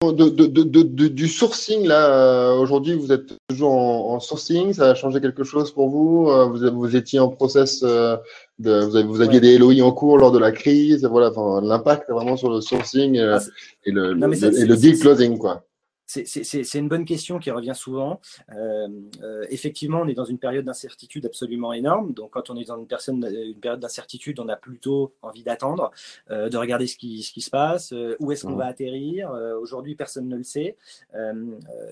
de, 0.02 0.30
de, 0.30 0.48
de, 0.48 1.08
du 1.08 1.28
sourcing, 1.28 1.86
là, 1.86 2.10
euh, 2.10 2.58
aujourd'hui, 2.58 2.96
vous 2.96 3.12
êtes 3.12 3.38
toujours 3.48 3.72
en, 3.74 4.20
sourcing, 4.20 4.74
ça 4.74 4.92
a 4.92 4.96
changé 4.96 5.22
quelque 5.22 5.44
chose 5.44 5.72
pour 5.72 5.90
vous 5.90 6.30
euh, 6.30 6.46
vous, 6.46 6.80
vous 6.80 6.96
étiez 6.96 7.20
en 7.20 7.30
process, 7.30 7.84
euh, 7.84 8.18
de, 8.58 8.80
vous, 8.82 9.14
vous 9.14 9.22
aviez 9.22 9.40
des 9.40 9.60
LOI 9.60 9.82
en 9.82 9.92
cours 9.92 10.18
lors 10.18 10.32
de 10.32 10.40
la 10.40 10.52
crise, 10.52 11.06
voilà, 11.06 11.30
enfin, 11.30 11.62
l'impact 11.64 12.10
vraiment 12.10 12.36
sur 12.36 12.50
le 12.50 12.62
sourcing 12.62 13.20
ah, 13.20 13.40
et, 13.86 13.92
le, 13.92 14.12
et 14.12 14.66
le 14.66 14.76
deal 14.76 14.98
closing, 14.98 15.38
quoi. 15.38 15.64
C'est 16.12 16.78
une 16.78 16.90
bonne 16.90 17.06
question 17.06 17.40
qui 17.40 17.52
revient 17.52 17.76
souvent. 17.76 18.20
Euh, 18.54 18.90
euh, 19.22 19.46
effectivement, 19.50 20.02
on 20.02 20.08
est 20.08 20.14
dans 20.14 20.26
une 20.26 20.40
période 20.40 20.66
d'incertitude 20.66 21.26
absolument 21.26 21.72
énorme. 21.72 22.14
Donc, 22.14 22.32
quand 22.32 22.50
on 22.50 22.58
est 22.58 22.66
dans 22.66 22.78
une, 22.78 22.88
personne, 22.88 23.26
une 23.26 23.60
période 23.60 23.80
d'incertitude, 23.80 24.40
on 24.40 24.50
a 24.50 24.58
plutôt 24.58 25.14
envie 25.22 25.44
d'attendre, 25.44 25.92
euh, 26.30 26.50
de 26.50 26.58
regarder 26.58 26.88
ce 26.88 26.98
qui, 26.98 27.24
ce 27.24 27.32
qui 27.32 27.42
se 27.42 27.50
passe, 27.50 27.94
où 28.20 28.32
est-ce 28.32 28.46
qu'on 28.46 28.56
va 28.56 28.66
atterrir. 28.66 29.32
Aujourd'hui, 29.62 29.96
personne 29.96 30.28
ne 30.28 30.36
le 30.36 30.44
sait. 30.44 30.76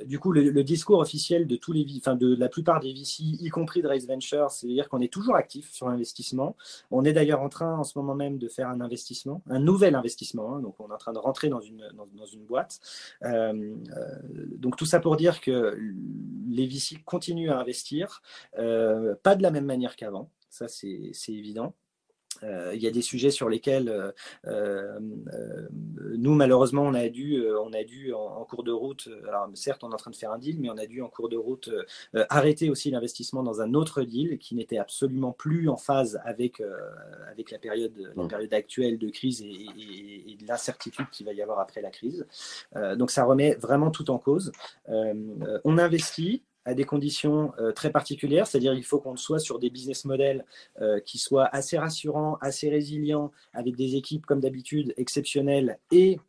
du 0.06 0.20
coup, 0.20 0.32
le, 0.32 0.64
discours 0.64 1.00
officiel 1.00 1.48
de 1.48 1.56
tous 1.56 1.72
les, 1.72 1.86
enfin, 1.98 2.16
de 2.16 2.36
la 2.36 2.50
plupart 2.50 2.80
des 2.80 2.94
VC, 2.94 3.24
y 3.24 3.50
compris 3.50 3.82
de 3.82 3.88
Race 3.88 4.06
Ventures, 4.06 4.52
c'est-à-dire 4.52 4.90
qu'on 4.90 5.00
est 5.00 5.12
toujours 5.12 5.36
actif 5.36 5.72
sur 5.72 5.88
l'investissement. 5.88 6.56
On 6.92 7.06
est 7.06 7.14
d'ailleurs 7.14 7.42
en 7.42 7.50
train, 7.50 7.78
en 7.78 7.84
ce 7.84 7.98
moment 7.98 8.16
même, 8.16 8.38
de 8.38 8.48
faire 8.50 8.68
un 8.68 8.82
investissement, 8.82 9.42
un 9.50 9.60
nouvel 9.60 9.96
investissement. 9.96 10.56
Hein. 10.56 10.60
donc, 10.60 10.76
on 10.80 10.90
est 10.90 10.94
en 10.94 10.98
train 10.98 11.14
de 11.14 11.20
rentrer 11.20 11.50
dans 11.50 11.62
une, 11.62 11.88
dans, 11.96 12.06
dans 12.18 12.26
une 12.26 12.44
boîte. 12.44 12.80
Euh, 13.24 13.76
donc 14.58 14.76
tout 14.76 14.86
ça 14.86 15.00
pour 15.00 15.16
dire 15.16 15.42
que 15.42 15.78
les 16.48 16.68
VC 16.68 17.02
continuent 17.06 17.52
à 17.52 17.60
investir, 17.60 18.22
euh, 18.58 19.16
pas 19.24 19.36
de 19.36 19.44
la 19.44 19.52
même 19.52 19.66
manière 19.66 19.96
qu'avant, 19.96 20.32
ça 20.50 20.68
c'est 20.68 21.14
évident. 21.28 21.76
Euh, 22.44 22.72
il 22.74 22.82
y 22.82 22.88
a 22.88 22.92
des 22.92 23.02
sujets 23.02 23.32
sur 23.32 23.50
lesquels 23.50 23.90
euh, 23.90 24.12
euh, 24.48 25.00
nous, 26.18 26.34
malheureusement, 26.34 26.84
on 26.84 26.94
a 26.94 27.10
dû, 27.10 27.44
on 27.62 27.74
a 27.74 27.84
dû 27.84 28.14
en, 28.14 28.44
cours 28.46 28.64
de 28.64 28.72
route, 28.72 29.10
alors 29.28 29.48
certes, 29.54 29.84
on 29.84 29.92
est 29.92 29.94
en 29.94 29.98
train 29.98 30.12
de 30.12 30.16
faire 30.16 30.32
un 30.32 30.40
deal, 30.40 30.60
mais 30.60 30.70
on 30.70 30.78
a 30.78 30.86
dû 30.86 31.02
en 31.02 31.10
cours 31.10 31.30
de 31.30 31.38
route 31.38 31.70
arrêter 32.30 32.70
aussi 32.70 32.90
l'investissement 32.92 33.44
dans 33.44 33.62
un 33.62 33.74
autre 33.74 34.04
deal 34.04 34.38
qui 34.40 34.56
n'était 34.56 34.78
absolument 34.78 35.32
plus 35.32 35.70
en 35.70 35.78
phase 35.78 36.20
avec, 36.24 36.62
avec 37.32 37.52
la, 37.52 37.60
période, 37.60 38.14
la 38.16 38.28
période 38.28 38.54
actuelle 38.54 38.98
de 38.98 39.10
crise 39.10 39.42
et, 39.42 40.32
et 40.32 40.36
de 40.36 40.48
l'incertitude 40.48 41.10
qu'il 41.12 41.26
va 41.26 41.34
y 41.34 41.42
avoir 41.42 41.60
après 41.60 41.82
la 41.82 41.92
crise. 41.92 42.26
donc 42.98 43.12
ça 43.12 43.24
remet 43.24 43.56
vraiment 43.56 43.92
tout 43.92 44.10
en 44.10 44.18
cause. 44.18 44.52
on 44.88 45.78
investit, 45.78 46.44
à 46.66 46.74
des 46.74 46.84
conditions 46.84 47.54
euh, 47.60 47.72
très 47.72 47.92
particulières, 47.92 48.48
c'est-à-dire 48.48 48.74
il 48.74 48.84
faut 48.84 49.00
qu'on 49.00 49.16
soit 49.16 49.40
sur 49.40 49.60
des 49.60 49.70
business 49.70 50.06
models 50.06 50.46
euh, 50.82 51.00
qui 51.00 51.18
soient 51.18 51.48
assez 51.54 51.78
rassurants, 51.78 52.38
assez 52.42 52.70
résilients, 52.70 53.32
avec 53.54 53.76
des 53.76 53.96
équipes 53.96 54.26
comme 54.26 54.40
d'habitude 54.40 54.94
exceptionnelles 54.98 55.80
et 55.92 56.20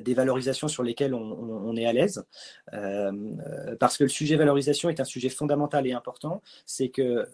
des 0.00 0.14
valorisations 0.14 0.68
sur 0.68 0.82
lesquelles 0.82 1.14
on, 1.14 1.76
est 1.76 1.86
à 1.86 1.92
l'aise. 1.92 2.24
parce 3.80 3.96
que 3.96 4.04
le 4.04 4.08
sujet 4.08 4.36
valorisation 4.36 4.88
est 4.90 5.00
un 5.00 5.04
sujet 5.04 5.28
fondamental 5.28 5.86
et 5.86 5.92
important. 5.92 6.42
C'est 6.66 6.90
qu'il 6.90 7.26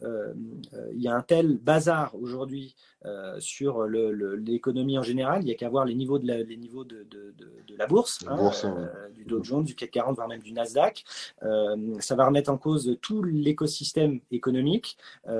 il 0.95 1.03
y 1.03 1.09
a 1.09 1.15
un 1.15 1.23
tel 1.23 1.59
bazar 1.59 2.15
aujourd'hui 2.15 2.75
euh, 3.07 3.39
sur 3.39 3.85
l'économie 3.87 4.99
en 4.99 5.05
général. 5.05 5.43
Il 5.43 5.45
n'y 5.45 5.53
a 5.53 5.55
qu'à 5.55 5.69
voir 5.69 5.85
les 5.85 5.95
niveaux 5.95 6.19
de 6.19 6.27
la, 6.27 6.43
les 6.43 6.57
niveaux 6.57 6.83
de, 6.83 7.07
de, 7.09 7.33
de, 7.39 7.77
la 7.77 7.87
bourse, 7.87 8.25
hein, 8.27 8.51
euh, 8.65 9.09
du 9.11 9.25
Dow 9.25 9.45
Jones, 9.45 9.63
du 9.63 9.77
CAC 9.77 9.93
40, 9.93 10.17
voire 10.17 10.27
même 10.27 10.43
du 10.43 10.53
Nasdaq. 10.53 11.05
Euh, 11.45 11.77
ça 12.01 12.17
va 12.17 12.27
remettre 12.27 12.51
en 12.51 12.59
cause 12.59 12.99
tout 13.01 13.23
l'écosystème 13.23 14.19
économique. 14.33 14.99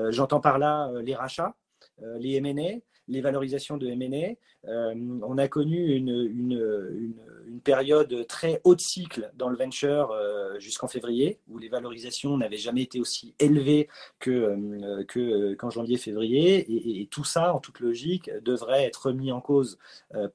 J'entends 0.09 0.39
par 0.39 0.57
là 0.57 0.89
les 1.01 1.15
rachats, 1.15 1.53
les 2.01 2.35
M&A, 2.35 2.79
les 3.09 3.21
valorisations 3.21 3.77
de 3.77 3.87
M&A. 3.87 4.35
Euh, 4.69 4.93
on 5.23 5.37
a 5.37 5.47
connu 5.47 5.95
une, 5.95 7.15
période 7.63 8.25
très 8.27 8.61
haute 8.63 8.79
cycle 8.79 9.31
dans 9.35 9.49
le 9.49 9.57
venture 9.57 10.11
euh, 10.11 10.57
jusqu'en 10.59 10.87
février, 10.87 11.39
où 11.49 11.57
les 11.57 11.67
valorisations 11.67 12.37
n'avaient 12.37 12.57
jamais 12.57 12.83
été 12.83 12.99
aussi 12.99 13.35
élevées 13.39 13.89
que, 14.19 14.31
euh, 14.31 15.03
que, 15.03 15.55
qu'en 15.55 15.69
janvier-février. 15.69 16.59
Et, 16.71 17.01
et, 17.01 17.07
tout 17.07 17.25
ça, 17.25 17.53
en 17.53 17.59
toute 17.59 17.79
logique, 17.79 18.31
devrait 18.43 18.85
être 18.85 19.07
remis 19.07 19.31
en 19.31 19.41
cause 19.41 19.77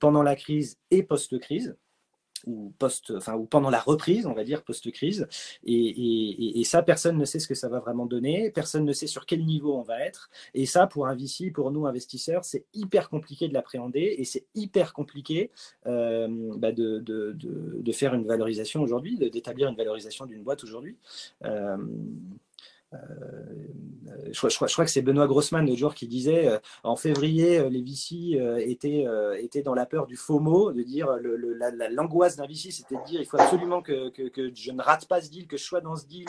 pendant 0.00 0.22
la 0.22 0.36
crise 0.36 0.78
et 0.90 1.02
post-crise 1.02 1.76
ou 2.46 2.72
post, 2.78 3.12
enfin 3.16 3.34
ou 3.34 3.44
pendant 3.44 3.70
la 3.70 3.80
reprise, 3.80 4.26
on 4.26 4.32
va 4.32 4.44
dire 4.44 4.62
post-crise. 4.62 5.26
Et, 5.64 6.62
ça, 6.64 6.82
personne 6.82 7.18
ne 7.18 7.24
sait 7.24 7.38
ce 7.38 7.46
que 7.46 7.54
ça 7.54 7.68
va 7.68 7.78
vraiment 7.80 8.06
donner. 8.06 8.50
Personne 8.50 8.84
ne 8.84 8.92
sait 8.92 9.06
sur 9.06 9.26
quel 9.26 9.44
niveau 9.44 9.74
on 9.76 9.82
va 9.82 10.00
être. 10.00 10.30
Et 10.54 10.66
ça, 10.66 10.86
pour 10.86 11.06
un 11.06 11.14
VC, 11.14 11.50
pour 11.52 11.70
nous 11.70 11.86
investisseurs, 11.86 12.44
c'est 12.44 12.64
hyper 12.74 13.08
compliqué 13.10 13.48
de 13.48 13.54
l'appréhender 13.54 14.14
et 14.18 14.24
c'est 14.24 14.46
hyper 14.54 14.92
compliqué 14.92 15.50
euh, 15.86 16.28
bah, 16.56 16.72
de, 16.72 16.98
de, 17.00 17.32
de, 17.34 17.92
faire 17.92 18.14
une 18.14 18.26
valorisation 18.26 18.82
aujourd'hui, 18.82 19.16
d'établir 19.16 19.68
une 19.68 19.76
valorisation 19.76 20.26
d'une 20.26 20.42
boîte 20.42 20.64
aujourd'hui. 20.64 20.96
Euh, 21.44 21.76
je, 24.32 24.56
crois 24.72 24.84
que 24.84 24.90
c'est 24.90 25.02
Benoît 25.02 25.26
Grossman 25.26 25.66
le 25.66 25.76
jour 25.76 25.94
qui 25.94 26.06
disait 26.06 26.60
en 26.82 26.96
février, 26.96 27.68
les 27.70 27.82
VC 27.82 28.40
étaient, 28.58 29.06
étaient 29.38 29.62
dans 29.62 29.74
la 29.74 29.86
peur 29.86 30.06
du 30.06 30.16
faux 30.16 30.40
mot, 30.40 30.72
de 30.72 30.82
dire 30.82 31.08
l'angoisse 31.90 32.36
d'un 32.36 32.46
VC, 32.46 32.70
c'était 32.70 32.96
de 32.96 33.04
dire 33.04 33.20
il 33.20 33.26
faut 33.26 33.40
absolument 33.40 33.82
que, 33.82 34.10
que, 34.10 34.50
je 34.54 34.72
ne 34.72 34.82
rate 34.82 35.06
pas 35.06 35.20
ce 35.20 35.30
deal, 35.30 35.46
que 35.46 35.56
je 35.56 35.64
sois 35.64 35.80
dans 35.80 35.96
ce 35.96 36.06
deal, 36.06 36.26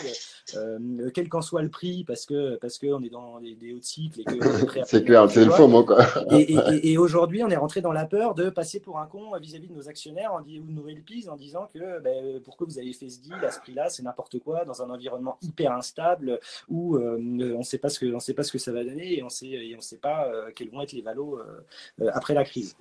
quel 1.13 1.29
qu'en 1.29 1.41
soit 1.41 1.61
le 1.61 1.69
prix, 1.69 2.03
parce 2.03 2.25
que 2.25 2.57
parce 2.57 2.77
qu'on 2.77 3.03
est 3.03 3.09
dans 3.09 3.39
des, 3.39 3.73
hauts 3.73 3.81
cycles 3.81 4.21
et 4.21 4.23
que 4.23 4.35
c'est 4.85 5.03
clair, 5.03 5.29
c'est 5.29 5.45
le 5.45 5.51
faux 5.51 5.67
mot 5.67 5.83
quoi. 5.83 6.05
et, 6.31 6.97
aujourd'hui, 6.97 7.43
on 7.43 7.49
est 7.49 7.55
rentré 7.55 7.81
dans 7.81 7.91
la 7.91 8.05
peur 8.05 8.35
de 8.35 8.49
passer 8.49 8.79
pour 8.79 8.99
un 8.99 9.07
con 9.07 9.31
vis-à-vis 9.39 9.67
de 9.67 9.73
nos 9.73 9.89
actionnaires 9.89 10.33
en, 10.33 10.41
ou 10.41 10.43
de 10.43 10.71
nos 10.71 10.87
LPs 10.87 11.27
en 11.29 11.35
disant 11.35 11.67
que 11.73 11.99
ben, 11.99 12.41
pourquoi 12.43 12.67
vous 12.67 12.79
avez 12.79 12.93
fait 12.93 13.09
ce 13.09 13.19
deal 13.19 13.35
à 13.43 13.51
ce 13.51 13.59
prix-là, 13.59 13.89
c'est 13.89 14.03
n'importe 14.03 14.39
quoi 14.39 14.65
dans 14.65 14.81
un 14.81 14.89
environnement 14.89 15.37
hyper 15.41 15.71
instable 15.71 16.39
où 16.69 16.97
on 16.97 17.19
ne 17.19 17.63
sait 17.63 17.77
pas 17.77 17.89
ce 17.89 17.99
que 17.99 18.13
on 18.13 18.19
sait 18.19 18.33
pas 18.33 18.43
ce 18.43 18.51
que 18.51 18.57
ça 18.57 18.71
va 18.71 18.83
donner 18.83 19.17
et 19.17 19.23
on 19.23 19.29
sait 19.29 19.47
et 19.47 19.75
on 19.77 19.81
sait 19.81 19.97
pas 19.97 20.27
euh, 20.27 20.51
quels 20.55 20.69
vont 20.69 20.81
être 20.81 20.93
les 20.93 21.01
valos 21.01 21.39
euh, 21.39 22.09
après 22.13 22.33
la 22.33 22.43
crise. 22.43 22.75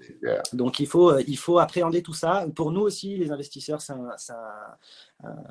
Donc 0.52 0.80
il 0.80 0.86
faut 0.86 1.18
il 1.18 1.38
faut 1.38 1.58
appréhender 1.58 2.02
tout 2.02 2.14
ça. 2.14 2.46
Pour 2.54 2.72
nous 2.72 2.80
aussi, 2.80 3.16
les 3.16 3.30
investisseurs, 3.30 3.80
c'est 3.80 3.92
un, 3.92 4.16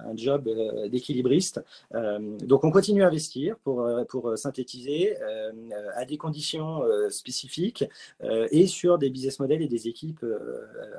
un 0.05 0.15
job 0.15 0.47
euh, 0.47 0.87
d'équilibriste. 0.89 1.63
Euh, 1.93 2.19
donc 2.39 2.63
on 2.63 2.71
continue 2.71 3.03
à 3.03 3.07
investir 3.07 3.55
pour, 3.63 3.81
euh, 3.81 4.03
pour 4.05 4.37
synthétiser 4.37 5.15
à 5.95 6.05
des 6.05 6.17
conditions 6.17 6.81
spécifiques 7.09 7.85
et 8.51 8.67
sur 8.67 8.97
des 8.97 9.09
business 9.09 9.39
models 9.39 9.61
et 9.61 9.67
des 9.67 9.87
équipes 9.87 10.25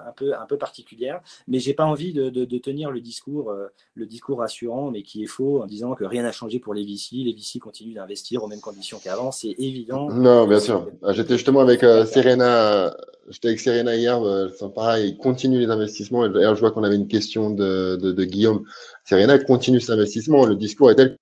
un, 0.06 0.12
peu, 0.12 0.34
un 0.34 0.46
peu 0.46 0.56
particulières. 0.56 1.20
Mais 1.48 1.58
j'ai 1.58 1.74
pas 1.74 1.84
envie 1.84 2.12
de, 2.12 2.28
de, 2.30 2.58
tenir 2.58 2.90
le 2.90 3.00
discours, 3.00 3.52
le 3.94 4.06
discours 4.06 4.38
rassurant, 4.38 4.90
mais 4.90 5.02
qui 5.02 5.22
est 5.22 5.26
faux 5.26 5.62
en 5.62 5.66
disant 5.66 5.94
que 5.94 6.04
rien 6.04 6.22
n'a 6.22 6.32
changé 6.32 6.58
pour 6.58 6.74
les 6.74 6.84
VC. 6.84 7.16
Les 7.16 7.32
VC 7.32 7.58
continuent 7.58 7.94
d'investir 7.94 8.42
aux 8.42 8.48
mêmes 8.48 8.60
conditions 8.60 8.98
qu'avant. 9.02 9.32
C'est 9.32 9.54
évident. 9.58 10.10
Non, 10.10 10.46
bien 10.46 10.60
sûr. 10.60 10.88
Ah, 11.02 11.12
j'étais 11.12 11.34
justement 11.34 11.60
avec 11.60 11.80
Serena 11.80 12.94
J'étais 13.30 13.48
avec 13.48 13.60
Serena 13.60 13.96
hier, 13.96 14.20
c'est 14.58 14.74
pareil, 14.74 15.10
il 15.10 15.16
continue 15.16 15.58
les 15.58 15.70
investissements. 15.70 16.28
D'ailleurs, 16.28 16.54
je 16.54 16.60
vois 16.60 16.72
qu'on 16.72 16.84
avait 16.84 16.96
une 16.96 17.08
question 17.08 17.50
de, 17.50 17.96
de, 17.96 18.12
de 18.12 18.24
Guillaume. 18.24 18.64
Serena 19.04 19.38
continue 19.38 19.80
cet 19.80 19.90
investissement. 19.90 20.44
Le 20.44 20.56
discours 20.56 20.90
est 20.90 20.96
tel 20.96 21.16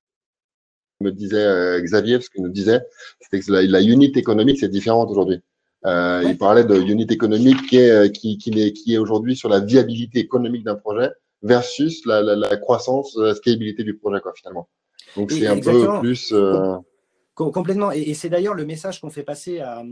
que 1.00 1.04
me 1.04 1.12
disait 1.12 1.44
euh, 1.44 1.80
Xavier, 1.80 2.20
ce 2.20 2.28
qu'il 2.30 2.42
nous 2.42 2.48
disait, 2.48 2.80
c'était 3.20 3.40
que 3.40 3.52
la, 3.52 3.62
la 3.62 3.80
unité 3.80 4.20
économique, 4.20 4.58
c'est 4.58 4.68
différente 4.68 5.10
aujourd'hui. 5.10 5.40
Euh, 5.86 6.22
Il 6.26 6.38
parlait 6.38 6.64
de 6.64 6.76
unit 6.76 7.06
économique 7.10 7.68
qui 7.68 7.78
est, 7.78 7.90
euh, 7.90 8.08
qui, 8.08 8.38
qui 8.38 8.50
est, 8.60 8.72
qui 8.72 8.94
est 8.94 8.98
aujourd'hui 8.98 9.36
sur 9.36 9.48
la 9.48 9.60
viabilité 9.60 10.18
économique 10.20 10.64
d'un 10.64 10.76
projet 10.76 11.10
versus 11.42 12.06
la, 12.06 12.22
la, 12.22 12.36
la, 12.36 12.56
croissance, 12.56 13.16
la 13.16 13.34
scalabilité 13.34 13.82
du 13.82 13.96
projet, 13.96 14.20
quoi, 14.20 14.32
finalement. 14.34 14.68
Donc, 15.16 15.32
c'est 15.32 15.46
un 15.46 15.58
peu 15.58 16.00
plus. 16.00 16.32
Euh, 16.32 16.76
Complètement. 17.34 17.92
Et, 17.92 18.12
c'est 18.14 18.28
d'ailleurs 18.28 18.54
le 18.54 18.66
message 18.66 19.00
qu'on 19.00 19.08
fait 19.08 19.22
passer 19.22 19.60
à, 19.60 19.82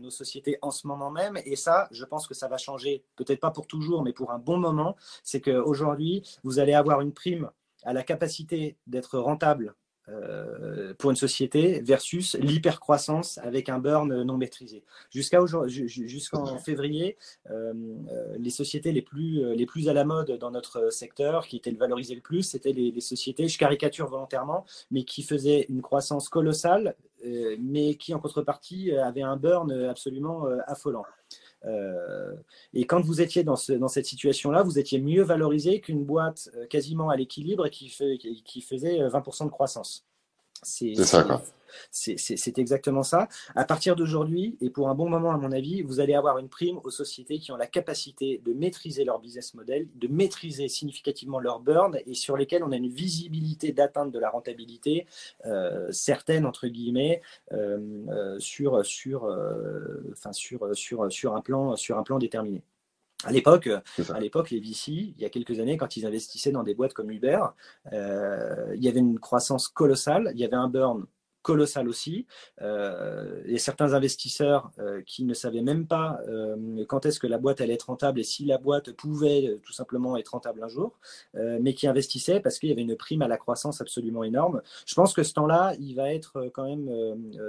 nos 0.00 0.10
sociétés 0.10 0.58
en 0.62 0.70
ce 0.70 0.86
moment 0.86 1.10
même. 1.10 1.36
Et 1.44 1.56
ça, 1.56 1.88
je 1.90 2.04
pense 2.04 2.26
que 2.26 2.34
ça 2.34 2.46
va 2.46 2.56
changer, 2.56 3.04
peut-être 3.16 3.40
pas 3.40 3.50
pour 3.50 3.66
toujours, 3.66 4.02
mais 4.02 4.12
pour 4.12 4.30
un 4.30 4.38
bon 4.38 4.58
moment. 4.58 4.96
C'est 5.24 5.40
qu'aujourd'hui, 5.40 6.22
vous 6.44 6.60
allez 6.60 6.74
avoir 6.74 7.00
une 7.00 7.12
prime 7.12 7.50
à 7.82 7.92
la 7.92 8.02
capacité 8.02 8.76
d'être 8.86 9.18
rentable 9.18 9.74
euh, 10.10 10.94
pour 10.98 11.10
une 11.10 11.16
société 11.16 11.80
versus 11.82 12.34
l'hypercroissance 12.36 13.38
avec 13.38 13.68
un 13.68 13.78
burn 13.78 14.22
non 14.22 14.38
maîtrisé. 14.38 14.82
Jusqu'à 15.10 15.38
jusqu'en 15.66 16.58
février, 16.58 17.18
euh, 17.50 17.72
euh, 18.10 18.36
les 18.38 18.50
sociétés 18.50 18.92
les 18.92 19.02
plus, 19.02 19.54
les 19.54 19.66
plus 19.66 19.88
à 19.88 19.92
la 19.92 20.04
mode 20.04 20.32
dans 20.38 20.50
notre 20.50 20.90
secteur, 20.90 21.46
qui 21.46 21.56
étaient 21.56 21.70
le 21.70 21.76
valorisé 21.76 22.14
le 22.14 22.20
plus, 22.20 22.42
c'était 22.42 22.72
les, 22.72 23.00
sociétés, 23.00 23.48
je 23.48 23.58
caricature 23.58 24.08
volontairement, 24.08 24.64
mais 24.90 25.04
qui 25.04 25.22
faisaient 25.22 25.66
une 25.68 25.82
croissance 25.82 26.28
colossale, 26.28 26.96
mais 27.58 27.96
qui 27.96 28.14
en 28.14 28.18
contrepartie 28.18 28.92
avaient 28.92 29.22
un 29.22 29.36
burn 29.36 29.70
absolument 29.72 30.46
affolant. 30.66 31.04
Et 31.64 32.86
quand 32.86 33.00
vous 33.00 33.20
étiez 33.20 33.44
dans, 33.44 33.56
ce, 33.56 33.72
dans 33.72 33.88
cette 33.88 34.06
situation-là, 34.06 34.62
vous 34.62 34.78
étiez 34.78 35.00
mieux 35.00 35.22
valorisé 35.22 35.80
qu'une 35.80 36.04
boîte 36.04 36.50
quasiment 36.70 37.10
à 37.10 37.16
l'équilibre 37.16 37.68
qui, 37.68 37.92
qui 38.44 38.60
faisait 38.62 39.00
20% 39.00 39.44
de 39.44 39.50
croissance. 39.50 40.07
C'est 40.62 40.94
ça, 40.96 41.42
C'est 41.90 42.58
exactement 42.58 43.02
ça. 43.02 43.28
À 43.54 43.64
partir 43.64 43.96
d'aujourd'hui, 43.96 44.56
et 44.60 44.70
pour 44.70 44.88
un 44.88 44.94
bon 44.94 45.08
moment, 45.08 45.30
à 45.30 45.36
mon 45.36 45.52
avis, 45.52 45.82
vous 45.82 46.00
allez 46.00 46.14
avoir 46.14 46.38
une 46.38 46.48
prime 46.48 46.78
aux 46.84 46.90
sociétés 46.90 47.38
qui 47.38 47.52
ont 47.52 47.56
la 47.56 47.66
capacité 47.66 48.40
de 48.44 48.52
maîtriser 48.52 49.04
leur 49.04 49.20
business 49.20 49.54
model, 49.54 49.88
de 49.94 50.08
maîtriser 50.08 50.68
significativement 50.68 51.38
leur 51.38 51.60
burn 51.60 51.98
et 52.06 52.14
sur 52.14 52.36
lesquels 52.36 52.64
on 52.64 52.72
a 52.72 52.76
une 52.76 52.88
visibilité 52.88 53.72
d'atteinte 53.72 54.10
de 54.10 54.18
la 54.18 54.30
rentabilité 54.30 55.06
euh, 55.46 55.90
certaine, 55.92 56.46
entre 56.46 56.66
guillemets, 56.66 57.22
euh, 57.52 57.78
euh, 58.08 58.38
sur, 58.38 58.84
sur, 58.84 59.24
enfin, 60.12 60.32
sur, 60.32 60.74
sur, 60.74 61.12
sur, 61.12 61.36
un 61.36 61.40
plan, 61.40 61.76
sur 61.76 61.98
un 61.98 62.02
plan 62.02 62.18
déterminé. 62.18 62.62
À 63.24 63.32
l'époque, 63.32 63.68
à 64.10 64.20
l'époque, 64.20 64.50
les 64.50 64.60
VC, 64.60 64.92
il 64.92 65.14
y 65.18 65.24
a 65.24 65.28
quelques 65.28 65.58
années, 65.58 65.76
quand 65.76 65.96
ils 65.96 66.06
investissaient 66.06 66.52
dans 66.52 66.62
des 66.62 66.74
boîtes 66.74 66.94
comme 66.94 67.10
Uber, 67.10 67.40
euh, 67.92 68.72
il 68.76 68.82
y 68.82 68.88
avait 68.88 69.00
une 69.00 69.18
croissance 69.18 69.66
colossale, 69.66 70.30
il 70.34 70.40
y 70.40 70.44
avait 70.44 70.54
un 70.54 70.68
burn 70.68 71.04
colossal 71.42 71.88
aussi. 71.88 72.26
Euh, 72.60 73.42
et 73.46 73.58
certains 73.58 73.94
investisseurs 73.94 74.70
euh, 74.78 75.02
qui 75.06 75.24
ne 75.24 75.34
savaient 75.34 75.62
même 75.62 75.86
pas 75.86 76.20
euh, 76.28 76.84
quand 76.86 77.06
est-ce 77.06 77.20
que 77.20 77.26
la 77.26 77.38
boîte 77.38 77.60
allait 77.60 77.74
être 77.74 77.84
rentable 77.84 78.20
et 78.20 78.24
si 78.24 78.44
la 78.44 78.58
boîte 78.58 78.92
pouvait 78.92 79.58
tout 79.62 79.72
simplement 79.72 80.16
être 80.16 80.30
rentable 80.30 80.62
un 80.62 80.68
jour, 80.68 80.98
mais 81.34 81.74
qui 81.74 81.86
investissaient 81.86 82.40
parce 82.40 82.58
qu'il 82.58 82.68
y 82.68 82.72
avait 82.72 82.82
une 82.82 82.96
prime 82.96 83.22
à 83.22 83.28
la 83.28 83.36
croissance 83.36 83.80
absolument 83.80 84.24
énorme. 84.24 84.62
Je 84.86 84.94
pense 84.94 85.14
que 85.14 85.22
ce 85.22 85.32
temps-là, 85.34 85.74
il 85.80 85.94
va 85.94 86.12
être 86.12 86.50
quand 86.52 86.64
même 86.64 86.90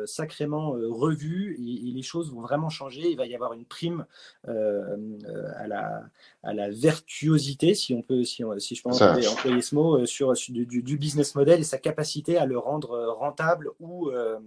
sacrément 0.06 0.72
revu 0.72 1.56
et, 1.56 1.92
les 1.92 2.02
choses 2.02 2.32
vont 2.32 2.42
vraiment 2.42 2.70
changer. 2.70 3.10
Il 3.10 3.18
va 3.18 3.26
y 3.26 3.36
avoir 3.36 3.54
une 3.54 3.66
prime 3.66 4.06
à, 4.48 5.68
la, 5.68 6.04
à 6.44 6.54
la 6.54 6.70
vertuosité, 6.70 7.74
si 7.74 7.94
on 7.94 8.02
peut, 8.02 8.24
si, 8.24 8.44
si 8.60 8.76
je 8.76 8.84
peux 8.84 8.90
employer 8.90 9.62
ce 9.62 9.76
mot, 9.76 10.06
sur, 10.06 10.34
du, 10.50 10.66
du, 10.66 10.98
business 10.98 11.36
model 11.36 11.60
et 11.60 11.64
sa 11.64 11.78
capacité 11.78 12.38
à 12.38 12.46
le 12.46 12.58
rendre 12.58 13.08
rentable 13.18 13.72
ou, 13.80 14.10
euh, 14.10 14.40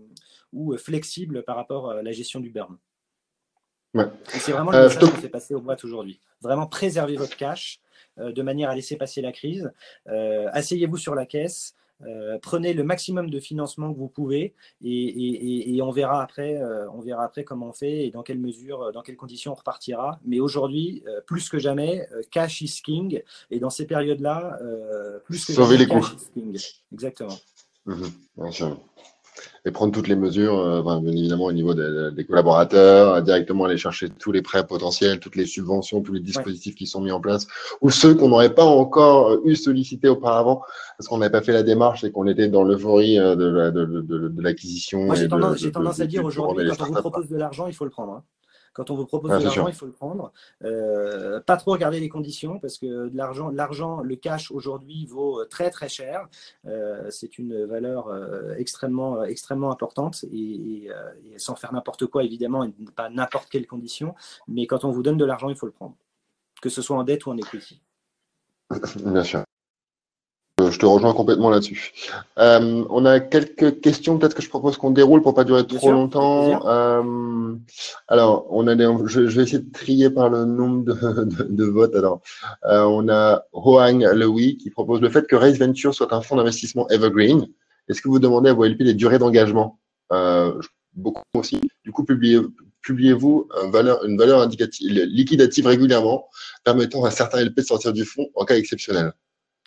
ou 0.52 0.76
flexible 0.76 1.42
par 1.42 1.56
rapport 1.56 1.90
à 1.90 2.02
la 2.02 2.12
gestion 2.12 2.40
du 2.40 2.50
burn. 2.50 2.76
C'est 4.26 4.52
vraiment 4.52 4.70
le 4.70 4.78
euh, 4.78 4.88
message 4.88 5.00
qu'on 5.00 5.16
fait 5.16 5.28
passer 5.28 5.54
aux 5.54 5.60
boîtes 5.60 5.84
aujourd'hui. 5.84 6.18
Vraiment 6.40 6.66
préserver 6.66 7.16
votre 7.16 7.36
cash 7.36 7.80
euh, 8.18 8.32
de 8.32 8.42
manière 8.42 8.70
à 8.70 8.74
laisser 8.74 8.96
passer 8.96 9.20
la 9.20 9.32
crise. 9.32 9.70
Asseyez-vous 10.06 10.96
sur 10.96 11.14
la 11.14 11.26
caisse. 11.26 11.74
prenez 12.40 12.72
le 12.72 12.84
maximum 12.84 13.28
de 13.30 13.38
financement 13.38 13.92
que 13.92 13.98
vous 13.98 14.08
pouvez 14.08 14.54
et, 14.82 15.78
on, 15.82 15.90
verra 15.90 16.22
après, 16.22 16.60
on 16.92 17.00
verra 17.00 17.24
après 17.24 17.44
comment 17.44 17.68
on 17.68 17.72
fait 17.72 18.06
et 18.06 18.10
dans 18.10 18.22
quelle 18.22 18.40
mesure, 18.40 18.92
dans 18.92 19.02
quelles 19.02 19.16
conditions 19.16 19.52
on 19.52 19.56
repartira. 19.56 20.18
Mais 20.24 20.40
aujourd'hui, 20.40 21.04
plus 21.26 21.48
que 21.50 21.58
jamais, 21.58 22.08
cash 22.30 22.62
is 22.62 22.80
king. 22.82 23.22
Et 23.50 23.60
dans 23.60 23.70
ces 23.70 23.86
périodes-là, 23.86 24.58
plus 25.24 25.44
que 25.44 25.52
jamais, 25.52 25.76
les 25.76 25.86
cash 25.86 26.12
is 26.14 26.30
king. 26.32 26.58
Exactement. 26.92 27.38
Mmh 27.84 28.06
et 29.64 29.70
prendre 29.70 29.92
toutes 29.92 30.08
les 30.08 30.16
mesures, 30.16 30.58
euh, 30.58 30.82
bien 30.82 31.12
évidemment 31.12 31.44
au 31.44 31.52
niveau 31.52 31.74
des, 31.74 32.24
collaborateurs, 32.24 33.22
directement 33.22 33.64
aller 33.66 33.76
chercher 33.76 34.08
tous 34.08 34.32
les 34.32 34.42
prêts 34.42 34.66
potentiels, 34.66 35.20
toutes 35.20 35.36
les 35.36 35.46
subventions, 35.46 36.02
tous 36.02 36.12
les 36.12 36.20
dispositifs 36.20 36.74
qui 36.74 36.86
sont 36.86 37.00
mis 37.00 37.12
en 37.12 37.20
place, 37.20 37.46
ou 37.80 37.90
ceux 37.90 38.14
qu'on 38.14 38.28
n'aurait 38.28 38.54
pas 38.54 38.64
encore 38.64 39.30
euh, 39.30 39.42
eu 39.44 39.54
sollicités 39.54 40.08
auparavant 40.08 40.62
parce 40.98 41.08
qu'on 41.08 41.18
n'avait 41.18 41.30
pas 41.30 41.42
fait 41.42 41.52
la 41.52 41.62
démarche 41.62 42.02
et 42.02 42.10
qu'on 42.10 42.26
était 42.26 42.48
dans 42.48 42.64
l'euphorie 42.64 43.18
euh, 43.18 43.36
de, 43.36 44.42
l'acquisition. 44.42 45.04
Moi, 45.04 45.14
j'ai 45.14 45.28
tendance, 45.28 46.00
à 46.00 46.06
dire 46.06 46.24
aujourd'hui, 46.24 46.68
quand 46.76 46.88
on 46.88 46.92
vous 46.92 47.00
propose 47.00 47.28
de 47.28 47.36
l'argent, 47.36 47.66
il 47.68 47.74
faut 47.74 47.84
le 47.84 47.90
prendre. 47.90 48.14
Hein. 48.14 48.22
Quand 48.72 48.90
on 48.90 48.94
vous 48.94 49.06
propose 49.06 49.30
de 49.30 49.44
l'argent, 49.44 49.68
il 49.68 49.74
faut 49.74 49.86
le 49.86 49.92
prendre. 49.92 50.32
Euh, 50.64 51.40
pas 51.40 51.56
trop 51.56 51.72
regarder 51.72 52.00
les 52.00 52.08
conditions 52.08 52.58
parce 52.58 52.78
que 52.78 53.08
de 53.08 53.16
l'argent, 53.16 53.50
l'argent, 53.50 54.00
le 54.00 54.16
cash 54.16 54.50
aujourd'hui 54.50 55.06
vaut 55.06 55.44
très 55.44 55.70
très 55.70 55.88
cher. 55.88 56.28
Euh, 56.66 57.10
c'est 57.10 57.38
une 57.38 57.64
valeur 57.64 58.08
euh, 58.08 58.54
extrêmement 58.56 59.22
extrêmement 59.24 59.70
importante 59.70 60.24
et, 60.32 60.88
sans 61.36 61.54
faire 61.54 61.72
n'importe 61.72 62.06
quoi 62.06 62.24
évidemment, 62.24 62.64
et 62.64 62.72
pas 62.94 63.10
n'importe 63.10 63.48
quelle 63.50 63.66
condition. 63.66 64.14
Mais 64.48 64.66
quand 64.66 64.84
on 64.84 64.90
vous 64.90 65.02
donne 65.02 65.18
de 65.18 65.24
l'argent, 65.24 65.48
il 65.48 65.56
faut 65.56 65.66
le 65.66 65.72
prendre, 65.72 65.96
que 66.60 66.68
ce 66.68 66.82
soit 66.82 66.96
en 66.96 67.04
dette 67.04 67.26
ou 67.26 67.30
en 67.30 67.36
equity. 67.36 67.82
Bien 69.04 69.24
sûr. 69.24 69.44
Je 70.72 70.78
te 70.78 70.86
rejoins 70.86 71.12
complètement 71.12 71.50
là-dessus. 71.50 71.92
Euh, 72.38 72.84
on 72.88 73.04
a 73.04 73.20
quelques 73.20 73.80
questions, 73.80 74.18
peut-être 74.18 74.34
que 74.34 74.42
je 74.42 74.48
propose 74.48 74.78
qu'on 74.78 74.90
déroule 74.90 75.22
pour 75.22 75.34
pas 75.34 75.44
durer 75.44 75.66
trop 75.66 75.92
longtemps. 75.92 76.66
Euh, 76.66 77.54
alors, 78.08 78.46
on 78.50 78.66
a 78.66 78.74
je, 79.06 79.20
vais 79.20 79.42
essayer 79.42 79.58
de 79.58 79.70
trier 79.70 80.08
par 80.08 80.30
le 80.30 80.46
nombre 80.46 80.84
de, 80.84 81.64
votes. 81.70 81.94
Alors, 81.94 82.22
euh, 82.64 82.84
on 82.84 83.08
a 83.08 83.44
Hoang 83.52 84.02
Lewy 84.14 84.56
qui 84.56 84.70
propose 84.70 85.02
le 85.02 85.10
fait 85.10 85.26
que 85.26 85.36
Race 85.36 85.58
Venture 85.58 85.94
soit 85.94 86.12
un 86.14 86.22
fonds 86.22 86.36
d'investissement 86.36 86.88
evergreen. 86.88 87.46
Est-ce 87.88 88.00
que 88.00 88.08
vous 88.08 88.18
demandez 88.18 88.50
à 88.50 88.54
vos 88.54 88.64
LP 88.64 88.82
des 88.82 88.94
durées 88.94 89.18
d'engagement? 89.18 89.78
Beaucoup 90.94 91.22
aussi. 91.34 91.60
Du 91.84 91.92
coup, 91.92 92.04
publiez-vous 92.04 93.48
une 93.62 93.70
valeur, 93.70 94.04
une 94.04 94.16
valeur 94.16 94.40
indicative, 94.40 94.88
liquidative 94.88 95.66
régulièrement, 95.66 96.28
permettant 96.64 97.04
à 97.04 97.10
certains 97.10 97.44
LP 97.44 97.58
de 97.58 97.62
sortir 97.62 97.92
du 97.92 98.04
fonds 98.04 98.28
en 98.34 98.44
cas 98.44 98.56
exceptionnel 98.56 99.12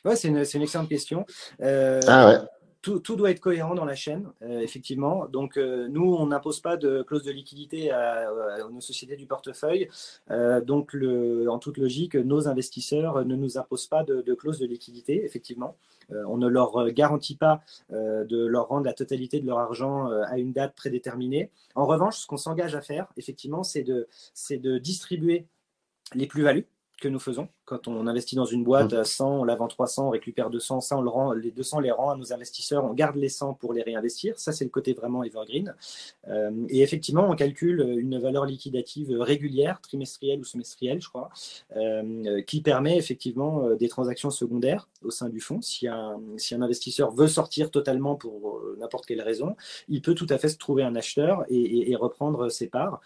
Ouais, 0.05 0.15
c'est 0.15 0.27
une, 0.27 0.37
une, 0.37 0.61
excellente 0.61 0.87
question. 0.87 1.25
Euh, 1.61 1.99
ah 2.07 2.27
ouais. 2.27 2.37
tout, 2.81 2.99
tout, 2.99 3.15
doit 3.15 3.31
être 3.31 3.39
cohérent 3.39 3.73
dans 3.73 3.85
la 3.85 3.95
chaîne, 3.95 4.31
effectivement. 4.41 5.25
Donc, 5.25 5.57
nous, 5.57 6.13
on 6.13 6.27
n'impose 6.27 6.59
pas 6.59 6.77
de 6.77 7.01
clause 7.01 7.23
de 7.23 7.31
liquidité 7.31 7.91
à, 7.91 8.27
nos 8.71 8.81
sociétés 8.81 9.15
du 9.15 9.25
portefeuille. 9.25 9.89
donc, 10.63 10.93
le, 10.93 11.49
en 11.49 11.57
toute 11.57 11.77
logique, 11.77 12.15
nos 12.15 12.47
investisseurs 12.47 13.25
ne 13.25 13.35
nous 13.35 13.57
imposent 13.57 13.87
pas 13.87 14.03
de, 14.03 14.21
de 14.21 14.33
clause 14.35 14.59
de 14.59 14.67
liquidité, 14.67 15.25
effectivement. 15.25 15.75
on 16.09 16.37
ne 16.37 16.47
leur 16.47 16.91
garantit 16.91 17.35
pas 17.35 17.61
de 17.89 18.45
leur 18.45 18.67
rendre 18.67 18.85
la 18.85 18.93
totalité 18.93 19.39
de 19.39 19.47
leur 19.47 19.57
argent 19.57 20.07
à 20.27 20.37
une 20.37 20.53
date 20.53 20.75
prédéterminée. 20.75 21.49
En 21.73 21.87
revanche, 21.87 22.19
ce 22.19 22.27
qu'on 22.27 22.37
s'engage 22.37 22.75
à 22.75 22.81
faire, 22.81 23.07
effectivement, 23.17 23.63
c'est 23.63 23.83
de, 23.83 24.07
de 24.51 24.77
distribuer 24.77 25.47
les 26.13 26.27
plus-values 26.27 26.67
que 27.01 27.07
nous 27.07 27.19
faisons. 27.19 27.47
Quand 27.65 27.87
on 27.87 28.05
investit 28.07 28.35
dans 28.35 28.45
une 28.45 28.63
boîte 28.63 28.93
à 28.93 29.03
100, 29.03 29.39
on 29.39 29.43
la 29.43 29.55
vend 29.55 29.67
300, 29.67 30.07
on 30.07 30.09
récupère 30.11 30.49
200, 30.49 30.81
ça 30.81 30.97
on 30.97 31.01
le 31.01 31.09
rend, 31.09 31.33
les 31.33 31.51
200 31.51 31.79
les 31.79 31.91
rend 31.91 32.11
à 32.11 32.15
nos 32.15 32.31
investisseurs, 32.31 32.85
on 32.85 32.93
garde 32.93 33.15
les 33.15 33.27
100 33.27 33.55
pour 33.55 33.73
les 33.73 33.81
réinvestir. 33.81 34.39
Ça, 34.39 34.51
c'est 34.51 34.63
le 34.63 34.69
côté 34.69 34.93
vraiment 34.93 35.23
evergreen. 35.23 35.73
Euh, 36.27 36.51
et 36.69 36.83
effectivement, 36.83 37.27
on 37.29 37.35
calcule 37.35 37.81
une 37.97 38.19
valeur 38.19 38.45
liquidative 38.45 39.11
régulière, 39.19 39.81
trimestrielle 39.81 40.39
ou 40.39 40.43
semestrielle, 40.43 41.01
je 41.01 41.09
crois, 41.09 41.29
euh, 41.75 42.41
qui 42.43 42.61
permet 42.61 42.97
effectivement 42.97 43.65
euh, 43.65 43.75
des 43.75 43.89
transactions 43.89 44.29
secondaires 44.29 44.87
au 45.03 45.09
sein 45.09 45.29
du 45.29 45.39
fonds. 45.39 45.61
Si 45.61 45.87
un, 45.87 46.19
si 46.37 46.53
un 46.53 46.61
investisseur 46.61 47.11
veut 47.11 47.27
sortir 47.27 47.71
totalement 47.71 48.15
pour 48.15 48.61
n'importe 48.79 49.05
quelle 49.05 49.21
raison, 49.21 49.55
il 49.89 50.01
peut 50.01 50.13
tout 50.13 50.27
à 50.29 50.37
fait 50.37 50.49
se 50.49 50.57
trouver 50.57 50.83
un 50.83 50.95
acheteur 50.95 51.45
et, 51.49 51.95
reprendre 51.95 52.49
ses 52.49 52.67
parts. 52.67 52.99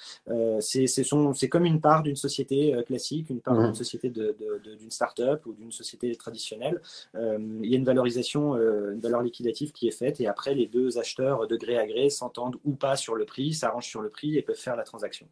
c'est 0.59 1.49
comme 1.49 1.65
une 1.65 1.79
part 1.79 2.01
d'une 2.01 2.15
société 2.15 2.75
classique, 2.87 3.29
une 3.29 3.39
part 3.39 3.53
mmh. 3.53 3.75
D'une 3.79 3.85
société 3.85 4.09
de 4.09 4.35
d'une 4.77 4.91
start-up 4.91 5.45
ou 5.45 5.53
d'une 5.53 5.71
société 5.71 6.13
traditionnelle, 6.15 6.81
euh, 7.15 7.37
il 7.63 7.69
y 7.69 7.73
a 7.73 7.77
une 7.77 7.85
valorisation, 7.85 8.55
euh, 8.55 8.93
une 8.93 8.99
valeur 8.99 9.21
liquidative 9.21 9.71
qui 9.71 9.87
est 9.87 9.91
faite 9.91 10.19
et 10.19 10.27
après 10.27 10.53
les 10.53 10.67
deux 10.67 10.97
acheteurs 10.97 11.47
de 11.47 11.55
gré 11.55 11.77
à 11.77 11.87
gré 11.87 12.09
s'entendent 12.09 12.57
ou 12.65 12.73
pas 12.73 12.95
sur 12.95 13.15
le 13.15 13.25
prix, 13.25 13.53
s'arrangent 13.53 13.87
sur 13.87 14.01
le 14.01 14.09
prix 14.09 14.37
et 14.37 14.41
peuvent 14.41 14.55
faire 14.55 14.75
la 14.75 14.83
transaction. 14.83 15.27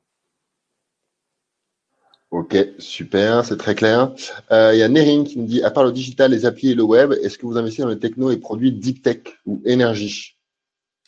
Ok, 2.30 2.58
super, 2.78 3.46
c'est 3.46 3.56
très 3.56 3.74
clair. 3.74 4.14
Euh, 4.52 4.72
il 4.74 4.80
y 4.80 4.84
a 4.84 4.90
Nering 4.90 5.26
qui 5.26 5.40
nous 5.40 5.46
dit, 5.46 5.64
à 5.64 5.72
part 5.72 5.86
le 5.86 5.94
digital, 5.94 6.32
les 6.32 6.46
applis 6.46 6.72
et 6.72 6.76
le 6.76 6.84
web, 6.84 7.14
est-ce 7.14 7.38
que 7.38 7.46
vous 7.46 7.58
investissez 7.58 7.84
dans 7.84 7.90
les 7.90 8.00
techno 8.00 8.32
et 8.32 8.38
produits 8.38 8.74
deep 8.74 9.02
tech 9.02 9.20
ou 9.46 9.62
énergie? 9.64 10.38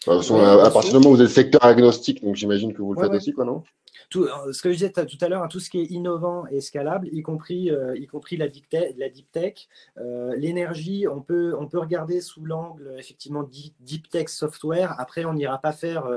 À, 0.08 0.72
partir 0.72 0.92
du 0.92 1.00
moment 1.00 1.10
où 1.10 1.18
vous 1.18 1.22
êtes 1.22 1.30
secteur 1.30 1.64
agnostique, 1.66 2.24
donc 2.24 2.38
j'imagine 2.38 2.74
que 2.74 2.82
vous 2.82 2.94
le 2.94 3.02
faites 3.02 3.14
aussi, 3.14 3.34
quoi, 3.34 3.44
non? 3.44 3.64
Tout, 4.10 4.28
ce 4.52 4.62
que 4.62 4.70
je 4.72 4.76
disais 4.76 4.92
tout 4.92 5.18
à 5.22 5.30
l'heure, 5.30 5.44
hein, 5.44 5.48
tout 5.48 5.60
ce 5.60 5.70
qui 5.70 5.80
est 5.80 5.86
innovant 5.86 6.48
et 6.48 6.62
scalable, 6.62 7.10
y 7.12 7.22
compris, 7.22 7.70
euh, 7.72 7.98
y 7.98 8.08
compris 8.08 8.38
la 8.38 8.48
deep 8.48 8.68
tech, 8.70 8.96
la 8.98 9.10
deep 9.10 9.32
tech 9.32 9.68
euh, 9.98 10.36
l'énergie, 10.36 11.08
on 11.08 11.22
peut, 11.22 11.56
on 11.58 11.68
peut 11.68 11.80
regarder 11.80 12.22
sous 12.22 12.44
l'angle 12.44 12.96
effectivement 12.98 13.44
deep, 13.44 14.10
tech 14.10 14.30
software. 14.30 14.96
Après, 15.00 15.26
on 15.26 15.34
n'ira 15.34 15.60
pas 15.60 15.74
faire 15.74 16.08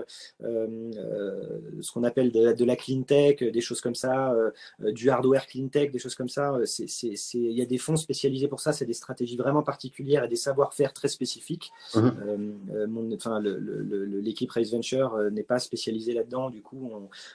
euh, 0.43 0.91
ce 1.81 1.93
qu'on 1.93 2.05
appelle 2.05 2.33
de, 2.33 2.65
la 2.65 2.77
clean 2.77 3.03
tech, 3.03 3.43
des 3.43 3.61
choses 3.61 3.81
comme 3.81 3.95
ça, 3.95 4.35
du 4.79 5.11
hardware 5.11 5.47
clean 5.47 5.69
tech, 5.69 5.91
des 5.91 5.99
choses 5.99 6.15
comme 6.15 6.29
ça. 6.29 6.57
Il 7.35 7.53
y 7.53 7.63
a 7.63 7.67
des 7.67 7.79
fonds 7.79 7.97
spécialisés 7.97 8.49
pour 8.49 8.61
ça, 8.61 8.73
c'est 8.73 8.87
des 8.87 8.93
stratégies 8.95 9.37
vraiment 9.37 9.63
particulières 9.63 10.25
et 10.25 10.29
des 10.29 10.37
savoir-faire 10.37 10.93
très 10.93 11.09
spécifiques. 11.09 11.73
Mmh. 11.95 12.11
l'équipe 14.23 14.51
Race 14.51 14.71
Venture 14.71 15.31
n'est 15.31 15.43
pas 15.43 15.59
spécialisée 15.59 16.15
là-dedans, 16.15 16.51
du 16.51 16.63
coup, 16.63 16.91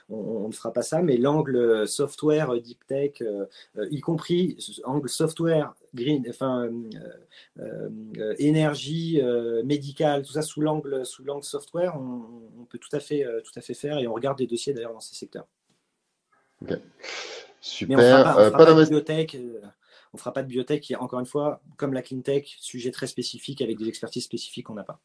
on 0.08 0.47
on 0.47 0.47
ne 0.48 0.54
fera 0.54 0.72
pas 0.72 0.82
ça, 0.82 1.02
mais 1.02 1.16
l'angle 1.16 1.86
software, 1.86 2.60
deep 2.60 2.86
tech, 2.86 3.20
euh, 3.20 3.46
euh, 3.76 3.88
y 3.90 4.00
compris 4.00 4.56
angle 4.84 5.08
software, 5.08 5.74
green, 5.94 6.24
enfin, 6.28 6.70
euh, 7.58 8.34
énergie, 8.38 9.20
médicale, 9.64 10.22
tout 10.22 10.32
ça 10.32 10.42
sous 10.42 10.60
l'angle 10.60 11.04
sous 11.04 11.24
l'angle 11.24 11.44
software, 11.44 11.96
on, 11.96 12.64
peut 12.64 12.78
tout 12.78 12.94
à 12.94 13.00
fait 13.00 13.24
tout 13.44 13.52
à 13.56 13.62
fait 13.62 13.74
faire 13.74 13.98
et 13.98 14.06
on 14.06 14.12
regarde 14.12 14.36
des 14.36 14.46
dossiers 14.46 14.74
d'ailleurs 14.74 14.92
dans 14.92 15.00
ces 15.00 15.14
secteurs. 15.14 15.46
Super. 17.60 17.96
Mais 17.98 18.12
on 18.12 18.18
ne 18.18 18.50
fera 18.50 18.50
pas, 18.50 18.64
de 18.66 18.88
biotech. 18.88 19.36
On 20.12 20.18
fera 20.18 20.32
pas 20.32 20.42
de 20.42 20.48
biotech 20.48 20.82
qui, 20.82 20.96
encore 20.96 21.20
une 21.20 21.26
fois, 21.26 21.60
comme 21.76 21.92
la 21.92 22.02
clean 22.02 22.20
tech, 22.20 22.56
sujet 22.60 22.90
très 22.90 23.06
spécifique 23.06 23.62
avec 23.62 23.78
des 23.78 23.88
expertises 23.88 24.24
spécifiques 24.24 24.66
qu'on 24.66 24.74
n'a 24.74 24.84
pas. 24.84 25.00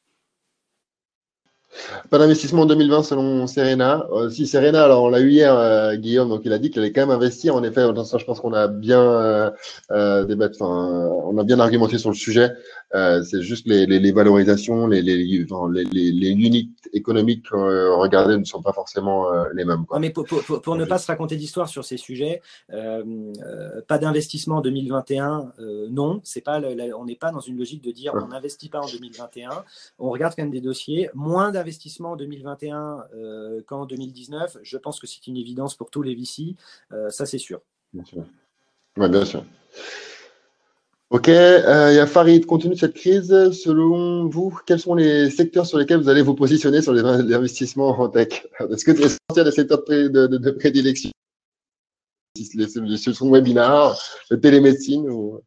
Pas 2.09 2.17
d'investissement 2.17 2.63
en 2.63 2.65
2020 2.65 3.03
selon 3.03 3.47
Serena. 3.47 4.05
Euh, 4.11 4.29
si 4.29 4.47
Serena, 4.47 4.83
alors 4.83 5.03
on 5.03 5.09
l'a 5.09 5.19
eu 5.19 5.29
hier, 5.29 5.53
euh, 5.55 5.95
Guillaume, 5.95 6.29
donc 6.29 6.41
il 6.45 6.53
a 6.53 6.59
dit 6.59 6.69
qu'il 6.69 6.81
allait 6.81 6.91
quand 6.91 7.01
même 7.01 7.15
investir. 7.15 7.55
En 7.55 7.63
effet, 7.63 7.81
dans 7.93 8.03
ça, 8.03 8.17
je 8.17 8.25
pense 8.25 8.39
qu'on 8.39 8.53
a 8.53 8.67
bien 8.67 9.01
euh, 9.01 9.51
euh 9.91 10.23
débattu, 10.25 10.61
on 10.61 11.37
a 11.37 11.43
bien 11.43 11.59
argumenté 11.59 11.97
sur 11.97 12.09
le 12.09 12.15
sujet. 12.15 12.51
Euh, 12.95 13.23
c'est 13.23 13.41
juste 13.41 13.65
les, 13.67 13.87
les, 13.87 13.99
les, 13.99 14.11
valorisations, 14.11 14.85
les, 14.85 15.01
les, 15.01 15.17
les, 15.17 16.29
unités 16.29 16.89
économiques 16.93 17.45
euh, 17.51 17.95
regardées 17.95 18.37
ne 18.37 18.43
sont 18.43 18.61
pas 18.61 18.73
forcément 18.73 19.33
euh, 19.33 19.45
les 19.55 19.65
mêmes. 19.65 19.85
Quoi. 19.85 19.99
mais 19.99 20.11
pour, 20.11 20.25
pour, 20.25 20.61
pour 20.61 20.75
ne 20.75 20.85
pas 20.85 20.99
se 20.99 21.07
raconter 21.07 21.35
d'histoire 21.35 21.67
sur 21.67 21.83
ces 21.83 21.97
sujets, 21.97 22.41
pas 22.69 23.97
d'investissement 23.97 24.57
en 24.57 24.61
2021, 24.61 25.53
non, 25.89 26.21
c'est 26.23 26.41
pas, 26.41 26.61
on 26.61 27.05
n'est 27.05 27.15
pas 27.15 27.31
dans 27.31 27.39
une 27.39 27.57
logique 27.57 27.83
de 27.83 27.91
dire 27.91 28.13
on 28.13 28.27
n'investit 28.27 28.69
pas 28.69 28.79
en 28.79 28.87
2021. 28.87 29.63
On 29.97 30.09
regarde 30.09 30.35
quand 30.35 30.43
même 30.43 30.51
des 30.51 30.61
dossiers. 30.61 31.09
Moins 31.13 31.51
d'investissement 31.51 32.11
en 32.11 32.15
2021 32.15 33.05
qu'en 33.65 33.85
2019. 33.85 34.57
Je 34.61 34.77
pense 34.77 34.99
que 34.99 35.07
c'est 35.07 35.25
une 35.27 35.37
évidence 35.37 35.75
pour 35.75 35.89
tous 35.89 36.01
les 36.03 36.15
VC. 36.15 36.55
ça, 37.09 37.25
c'est 37.25 37.37
sûr. 37.37 37.61
Bien 37.93 38.05
sûr. 38.05 38.23
Ouais, 38.97 39.09
bien 39.09 39.25
sûr. 39.25 39.43
Ok, 41.13 41.29
euh, 41.29 41.91
il 41.91 41.95
y 41.95 41.99
a 41.99 42.07
Farid, 42.07 42.43
compte 42.47 42.63
tenu 42.63 42.73
de 42.73 42.79
cette 42.79 42.95
crise, 42.95 43.51
selon 43.51 44.27
vous, 44.27 44.59
quels 44.65 44.79
sont 44.79 44.95
les 44.95 45.29
secteurs 45.29 45.67
sur 45.67 45.77
lesquels 45.77 45.99
vous 45.99 46.09
allez 46.09 46.23
vous 46.23 46.33
positionner 46.33 46.81
sur 46.81 46.91
les, 46.91 47.01
investissements 47.01 47.89
en 47.89 48.09
tech? 48.09 48.47
Est-ce 48.71 48.83
que 48.83 48.95
c'est 48.95 49.09
sortir 49.29 49.45
des 49.45 49.51
secteurs 49.51 49.83
de, 49.87 50.07
de, 50.07 50.25
de, 50.25 50.49
prédilection. 50.49 51.11
Les, 52.55 52.67
solutions 52.67 53.29
webinar, 53.29 53.95
la 54.31 54.37
télémédecine 54.37 55.07
ou... 55.07 55.39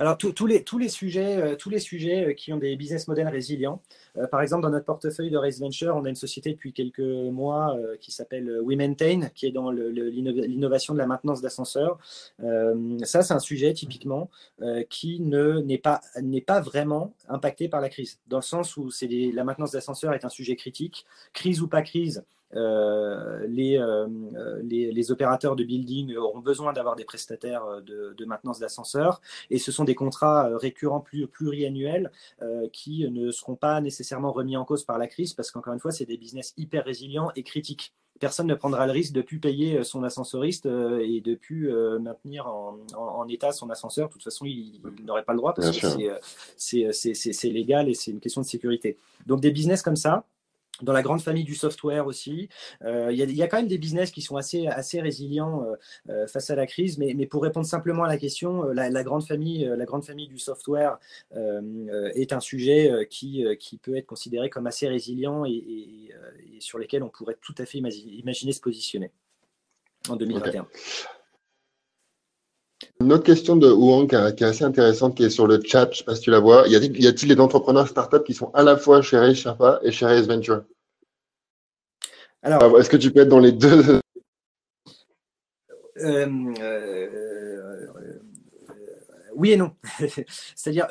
Alors, 0.00 0.16
tous 0.16 0.46
les, 0.46 0.64
tous 0.64 0.78
les 0.78 0.88
sujets, 0.88 1.36
euh, 1.36 1.56
tous 1.56 1.68
les 1.68 1.78
sujets 1.78 2.28
euh, 2.28 2.32
qui 2.32 2.54
ont 2.54 2.56
des 2.56 2.74
business 2.74 3.06
models 3.06 3.28
résilients. 3.28 3.82
Euh, 4.16 4.26
par 4.26 4.40
exemple, 4.40 4.62
dans 4.62 4.70
notre 4.70 4.86
portefeuille 4.86 5.28
de 5.28 5.36
Race 5.36 5.60
Venture, 5.60 5.94
on 5.94 6.06
a 6.06 6.08
une 6.08 6.16
société 6.16 6.52
depuis 6.52 6.72
quelques 6.72 7.00
mois 7.00 7.76
qui 8.00 8.10
s'appelle 8.10 8.60
We 8.62 8.78
Maintain, 8.78 9.28
qui 9.34 9.44
est 9.44 9.50
dans 9.50 9.70
l'innovation 9.70 10.94
de 10.94 10.98
la 10.98 11.06
maintenance 11.06 11.42
d'ascenseurs. 11.42 11.98
ça, 13.04 13.22
c'est 13.22 13.34
un 13.34 13.40
sujet 13.40 13.74
typiquement 13.74 14.30
qui 14.88 15.20
n'est 15.20 15.78
pas, 15.78 16.00
pas 16.46 16.60
vraiment 16.60 17.12
impacté 17.28 17.68
par 17.68 17.82
la 17.82 17.90
crise, 17.90 18.18
dans 18.28 18.38
le 18.38 18.42
sens 18.42 18.76
où 18.78 18.88
la 19.02 19.44
maintenance 19.44 19.72
d'ascenseurs 19.72 20.14
est 20.14 20.24
un 20.24 20.30
sujet 20.30 20.56
critique. 20.56 21.04
Crise 21.34 21.60
ou 21.60 21.68
pas 21.68 21.82
crise, 21.82 22.24
euh, 22.56 23.46
euh, 23.46 24.60
les, 24.62 24.92
les, 24.92 25.12
opérateurs 25.12 25.54
de 25.54 25.62
building 25.62 26.16
auront 26.16 26.40
besoin 26.40 26.72
d'avoir 26.72 26.96
des 26.96 27.04
prestataires 27.04 27.64
euh, 27.64 27.80
de, 27.80 28.24
maintenance 28.24 28.58
d'ascenseurs 28.58 29.20
et 29.50 29.58
ce 29.58 29.70
sont 29.70 29.84
des 29.84 29.94
contrats 29.94 30.56
récurrents 30.56 31.00
plus, 31.00 31.26
pluriannuels 31.26 32.10
qui 32.72 33.08
ne 33.10 33.30
seront 33.30 33.56
pas 33.56 33.80
nécessairement 33.80 34.32
remis 34.32 34.56
en 34.56 34.64
cause 34.64 34.84
par 34.84 34.98
la 34.98 35.06
crise 35.06 35.34
parce 35.34 35.50
qu'encore 35.50 35.74
une 35.74 35.80
fois, 35.80 35.90
c'est 35.90 36.06
des 36.06 36.16
business 36.16 36.54
hyper 36.56 36.84
résilients 36.84 37.30
et 37.36 37.42
critiques 37.42 37.92
personne 38.18 38.46
ne 38.48 38.54
prendra 38.54 38.86
le 38.86 38.92
risque 38.92 39.14
de 39.14 39.22
plus 39.22 39.40
payer 39.40 39.82
son 39.82 40.04
ascensoriste 40.04 40.66
et 40.66 41.22
de 41.22 41.34
plus 41.34 41.72
maintenir 42.00 42.46
en, 42.46 43.26
état 43.28 43.50
son 43.50 43.70
ascenseur. 43.70 44.08
De 44.08 44.12
toute 44.12 44.22
façon, 44.22 44.44
il, 44.44 44.80
n'aurait 45.04 45.24
pas 45.24 45.32
le 45.32 45.38
droit 45.38 45.54
parce 45.54 45.70
que 45.70 46.20
c'est 46.56 47.50
légal 47.50 47.88
et 47.88 47.94
c'est 47.94 48.10
une 48.10 48.20
question 48.20 48.42
de 48.42 48.46
sécurité. 48.46 48.98
Donc 49.26 49.40
des 49.40 49.50
business 49.50 49.80
comme 49.80 49.96
ça, 49.96 50.26
dans 50.82 50.92
la 50.92 51.02
grande 51.02 51.20
famille 51.20 51.44
du 51.44 51.54
software 51.54 52.06
aussi. 52.06 52.48
Euh, 52.84 53.12
il 53.12 53.18
y, 53.18 53.42
a 53.42 53.48
quand 53.48 53.58
même 53.58 53.68
des 53.68 53.78
business 53.78 54.10
qui 54.10 54.22
sont 54.22 54.36
assez, 54.36 54.66
assez 54.66 55.00
résilients 55.00 55.64
euh, 55.64 55.76
euh, 56.10 56.26
face 56.26 56.50
à 56.50 56.54
la 56.54 56.66
crise, 56.66 56.98
mais, 56.98 57.14
mais, 57.14 57.26
pour 57.26 57.42
répondre 57.42 57.66
simplement 57.66 58.04
à 58.04 58.08
la 58.08 58.18
question, 58.18 58.64
la, 58.64 59.02
grande, 59.02 59.26
famille, 59.26 59.64
la 59.64 59.84
grande 59.84 60.04
famille 60.04 60.28
du 60.28 60.38
software 60.38 60.98
est 61.32 62.32
un 62.32 62.40
sujet 62.40 63.06
qui, 63.10 63.44
qui 63.58 63.78
peut 63.78 63.96
être 63.96 64.06
considéré 64.06 64.50
comme 64.50 64.66
assez 64.66 64.88
résilient 64.88 65.44
et, 65.44 66.10
sur 66.58 66.78
lesquels 66.78 67.02
on 67.02 67.08
pourrait 67.08 67.38
tout 67.40 67.54
à 67.58 67.66
fait 67.66 67.78
imaginer, 67.78 68.52
se 68.52 68.60
positionner 68.60 69.10
en 70.08 70.16
2021. 70.16 70.66
Une 73.00 73.14
autre 73.14 73.24
question 73.24 73.56
de 73.56 73.70
Wang 73.70 74.08
qui 74.08 74.44
est 74.44 74.46
assez 74.46 74.64
intéressante, 74.64 75.16
qui 75.16 75.24
est 75.24 75.30
sur 75.30 75.46
le 75.46 75.60
chat, 75.64 75.86
je 75.86 75.88
ne 75.88 75.94
sais 75.94 76.04
pas 76.04 76.14
si 76.14 76.20
tu 76.20 76.30
la 76.30 76.38
vois. 76.38 76.68
Y 76.68 76.76
a-t-il 76.76 77.34
des 77.34 77.40
entrepreneurs 77.40 77.88
startups 77.88 78.22
qui 78.26 78.34
sont 78.34 78.50
à 78.52 78.62
la 78.62 78.76
fois 78.76 79.00
chez 79.00 79.18
Ray 79.18 79.34
Sherpa 79.34 79.80
et 79.82 79.90
chez 79.90 80.04
Ray 80.04 80.22
Venture? 80.22 80.64
Alors, 82.42 82.78
est-ce 82.78 82.90
que 82.90 82.98
tu 82.98 83.10
peux 83.10 83.20
être 83.20 83.28
dans 83.28 83.40
les 83.40 83.52
deux? 83.52 84.00
Euh, 86.02 86.26
euh, 86.62 88.20
oui 89.36 89.50
et 89.50 89.56
non. 89.58 89.72
C'est-à-dire, 90.56 90.86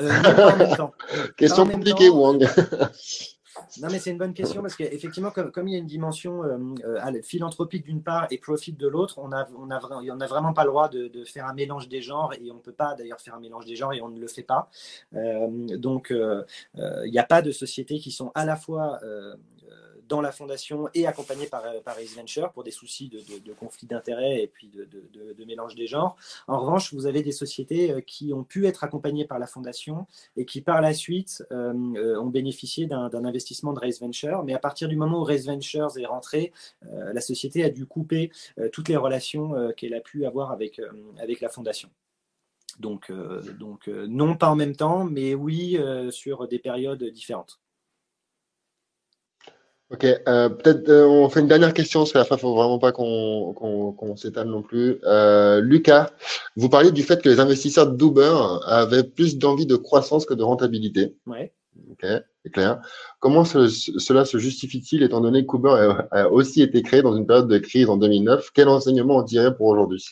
Question 1.36 1.66
compliquée, 1.66 2.10
Wang. 2.10 2.47
Non, 3.82 3.88
mais 3.91 3.99
c'est 3.99 4.12
une 4.12 4.18
bonne 4.18 4.34
question 4.34 4.62
parce 4.62 4.76
qu'effectivement, 4.76 5.32
comme, 5.32 5.51
comme, 5.51 5.68
il 5.68 5.74
y 5.74 5.76
a 5.76 5.80
une 5.80 5.86
dimension 5.86 6.43
euh, 6.43 7.22
philanthropique 7.24 7.86
d'une 7.86 8.01
part 8.01 8.28
et 8.32 8.38
profit 8.38 8.74
de 8.74 8.88
l'autre, 8.88 9.20
on 9.20 9.30
n'a 9.30 9.47
on 9.57 9.70
a, 9.70 9.78
a 9.78 10.28
vraiment 10.28 10.53
pas 10.53 10.64
le 10.64 10.70
droit 10.70 10.89
de, 10.89 11.07
de, 11.07 11.24
faire 11.24 11.45
un 11.45 11.53
mélange 11.53 11.88
des 11.89 12.01
genres 12.01 12.34
et 12.34 12.51
on 12.51 12.55
ne 12.55 12.60
peut 12.60 12.74
pas 12.74 12.95
d'ailleurs 12.95 13.22
faire 13.22 13.36
un 13.36 13.39
mélange 13.39 13.66
des 13.66 13.76
genres 13.76 13.93
et 13.93 14.01
on 14.01 14.10
ne 14.10 14.20
le 14.20 14.28
fait 14.28 14.43
pas. 14.43 14.70
donc, 15.12 16.12
il 16.12 17.12
n'y 17.12 17.20
a 17.20 17.24
pas 17.24 17.41
de 17.41 17.51
sociétés 17.51 17.99
qui 17.99 18.12
sont 18.12 18.32
à 18.36 18.45
la 18.45 18.55
fois 18.55 18.99
dans 20.10 20.22
la 20.22 20.32
fondation 20.32 20.89
et 20.93 21.07
accompagné 21.07 21.45
par, 21.45 21.66
euh, 21.66 21.80
par 21.86 21.97
Ace 21.99 22.16
Venture 22.16 22.51
pour 22.51 22.64
des 22.64 22.72
soucis 22.72 23.07
de, 23.10 23.20
de, 23.20 23.53
conflit 23.53 23.88
d'intérêts 23.88 24.41
et 24.41 24.47
puis 24.47 24.68
de, 24.68 25.45
mélange 25.45 25.76
des 25.76 25.88
genres. 25.88 26.18
En 26.47 26.60
revanche, 26.60 26.93
vous 26.93 27.05
avez 27.05 27.22
des 27.24 27.32
sociétés 27.32 27.91
euh, 27.91 28.01
qui 28.01 28.34
ont 28.34 28.43
pu 28.43 28.66
être 28.68 28.84
accompagnées 28.84 29.26
par 29.26 29.39
la 29.39 29.47
fondation 29.47 30.05
et 30.36 30.45
qui 30.45 30.62
par 30.62 30.82
la 30.82 30.93
suite 30.93 31.43
euh, 31.51 32.20
ont 32.20 32.28
bénéficié 32.28 32.88
d'un 32.88 33.26
investissement 33.26 33.74
de 33.74 33.80
Race 33.80 33.99
Venture. 33.99 34.43
Mais 34.43 34.53
à 34.53 34.60
partir 34.60 34.89
du 34.89 34.95
moment 34.95 35.22
où 35.22 35.24
Race 35.24 35.45
Ventures 35.45 35.97
est 35.97 36.05
rentré, 36.05 36.51
la 36.82 37.22
société 37.22 37.64
a 37.64 37.70
dû 37.70 37.86
couper 37.86 38.32
toutes 38.72 38.89
les 38.89 38.95
relations 38.95 39.72
qu'elle 39.76 39.93
a 39.93 39.99
pu 39.99 40.26
avoir 40.26 40.51
avec, 40.51 40.82
avec 41.20 41.41
la 41.41 41.49
fondation. 41.49 41.89
Donc, 42.80 43.12
donc 43.60 43.88
non 43.88 44.36
pas 44.36 44.49
en 44.49 44.55
même 44.55 44.76
temps, 44.76 45.03
mais 45.03 45.36
oui 45.36 45.78
sur 46.10 46.47
des 46.47 46.60
périodes 46.60 47.03
différentes. 47.03 47.60
Ok, 49.92 50.06
euh, 50.06 50.50
peut-être 50.50 50.88
euh, 50.90 51.08
on 51.08 51.30
fait 51.30 51.40
une 51.40 51.48
dernière 51.48 51.74
question, 51.74 52.02
parce 52.02 52.12
qu'à 52.12 52.20
la 52.20 52.26
fin, 52.26 52.36
il 52.36 52.40
faut 52.40 52.54
vraiment 52.54 52.78
pas 52.78 52.92
qu'on 52.92 54.16
s'étale 54.18 54.48
non 54.48 54.62
plus. 54.62 55.00
Euh, 55.04 55.62
Lucas, 55.62 56.12
vous 56.56 56.70
parliez 56.70 56.92
du 56.92 57.02
fait 57.02 57.20
que 57.22 57.28
les 57.28 57.40
investisseurs 57.40 57.92
d'Uber 57.92 58.38
avaient 58.66 59.04
plus 59.04 59.40
d'envie 59.40 59.66
de 59.66 59.76
croissance 59.76 60.28
que 60.28 60.36
de 60.36 60.44
rentabilité. 60.44 61.16
Ouais. 61.26 61.52
Ok, 61.92 62.06
c'est 62.44 62.52
clair. 62.52 62.82
Comment 63.20 63.46
cela 63.46 64.26
se 64.26 64.38
justifie-t-il, 64.38 65.02
étant 65.02 65.22
donné 65.22 65.48
que 65.48 65.56
Uber 65.56 65.94
a, 66.12 66.30
aussi 66.30 66.62
été 66.62 66.84
créé 66.84 67.02
dans 67.02 67.16
une 67.16 67.26
période 67.26 67.48
de 67.48 67.58
crise 67.58 67.90
en 67.90 67.98
2009 67.98 68.52
Quel 68.54 68.68
enseignement 68.68 69.18
on 69.18 69.24
dirait 69.24 69.56
pour 69.56 69.68
aujourd'hui? 69.68 70.06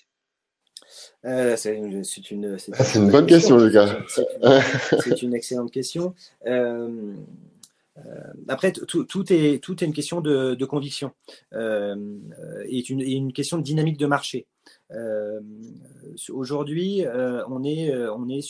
C'est 1.23 1.75
une, 1.75 2.03
une, 2.31 2.57
une, 2.95 3.11
bonne 3.11 3.25
question, 3.25 3.57
Lucas. 3.57 3.95
C'est 4.07 5.21
une, 5.21 5.35
excellente 5.35 5.71
question. 5.71 6.15
Euh, 8.05 8.33
après, 8.47 8.71
tout, 8.71 9.33
est, 9.33 9.63
tout 9.63 9.83
est 9.83 9.87
une 9.87 9.93
question 9.93 10.21
de, 10.21 10.65
conviction 10.65 11.11
euh, 11.53 11.95
et, 12.65 12.89
une, 12.89 13.33
question 13.33 13.57
de 13.57 13.63
dynamique 13.63 13.97
de 13.97 14.05
marché. 14.05 14.45
Euh, 14.91 15.39
aujourd'hui, 16.29 17.03
on, 17.47 17.63
est, 17.63 17.95
on 18.09 18.29
est 18.29 18.41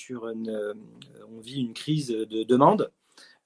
on 1.30 1.40
vit 1.40 1.62
une 1.62 1.74
crise 1.74 2.10
de 2.10 2.44
demande 2.44 2.92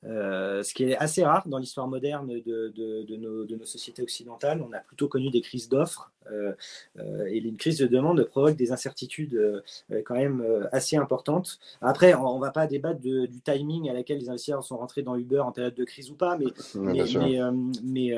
euh, 0.03 0.63
ce 0.63 0.73
qui 0.73 0.85
est 0.85 0.97
assez 0.97 1.23
rare 1.23 1.47
dans 1.47 1.59
l'histoire 1.59 1.87
moderne 1.87 2.27
de, 2.27 2.69
de, 2.69 3.15
nos, 3.17 3.45
de, 3.45 3.55
nos, 3.55 3.65
sociétés 3.65 4.01
occidentales. 4.01 4.63
On 4.67 4.73
a 4.73 4.79
plutôt 4.79 5.07
connu 5.07 5.29
des 5.29 5.41
crises 5.41 5.69
d'offres 5.69 6.11
euh, 6.31 6.53
euh, 6.97 7.27
et 7.27 7.37
une 7.37 7.57
crise 7.57 7.77
de 7.77 7.85
demande 7.85 8.23
provoque 8.23 8.55
des 8.55 8.71
incertitudes 8.71 9.61
quand 10.05 10.15
même 10.15 10.43
assez 10.71 10.97
importantes. 10.97 11.59
Après, 11.81 12.15
on 12.15 12.37
ne 12.37 12.41
va 12.41 12.49
pas 12.49 12.65
débattre 12.65 12.99
du 12.99 13.41
timing 13.43 13.89
à 13.89 13.93
laquelle 13.93 14.19
les 14.19 14.29
investisseurs 14.29 14.63
sont 14.63 14.77
rentrés 14.77 15.03
dans 15.03 15.15
Uber 15.15 15.39
en 15.39 15.51
période 15.51 15.75
de 15.75 15.83
crise 15.83 16.09
ou 16.09 16.15
pas, 16.15 16.37
mais, 16.37 16.47
mais, 16.75 17.39
mais, 17.83 18.15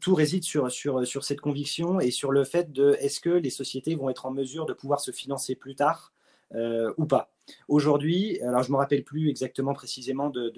tout 0.00 0.14
réside 0.14 0.44
sur, 0.44 0.70
sur, 0.70 1.04
sur 1.06 1.24
cette 1.24 1.40
conviction 1.40 1.98
et 1.98 2.12
sur 2.12 2.30
le 2.30 2.44
fait 2.44 2.70
de 2.70 2.96
est-ce 3.00 3.20
que 3.20 3.30
les 3.30 3.50
sociétés 3.50 3.96
vont 3.96 4.08
être 4.08 4.26
en 4.26 4.30
mesure 4.30 4.66
de 4.66 4.72
pouvoir 4.72 5.00
se 5.00 5.10
financer 5.10 5.56
plus 5.56 5.74
tard 5.74 6.12
ou 6.52 7.06
pas. 7.06 7.30
Aujourd'hui, 7.68 8.40
alors 8.40 8.62
je 8.62 8.68
ne 8.68 8.72
me 8.72 8.78
rappelle 8.78 9.04
plus 9.04 9.28
exactement 9.28 9.72
précisément 9.72 10.30
de, 10.30 10.52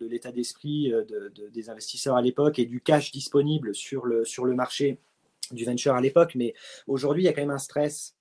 l'état 0.00 0.32
d'esprit 0.32 0.92
euh, 0.92 1.04
des 1.52 1.70
investisseurs 1.70 2.16
à 2.16 2.22
l'époque 2.22 2.58
et 2.58 2.66
du 2.66 2.80
cash 2.80 3.12
disponible 3.12 3.74
sur 3.74 4.06
le, 4.06 4.24
sur 4.24 4.44
le 4.44 4.54
marché 4.54 4.98
du 5.52 5.64
venture 5.64 5.94
à 5.94 6.00
l'époque, 6.00 6.32
mais 6.34 6.54
aujourd'hui, 6.86 7.22
il 7.22 7.26
y 7.26 7.28
a 7.28 7.32
quand 7.32 7.42
même 7.42 7.50
un 7.50 7.58
stress, 7.58 8.14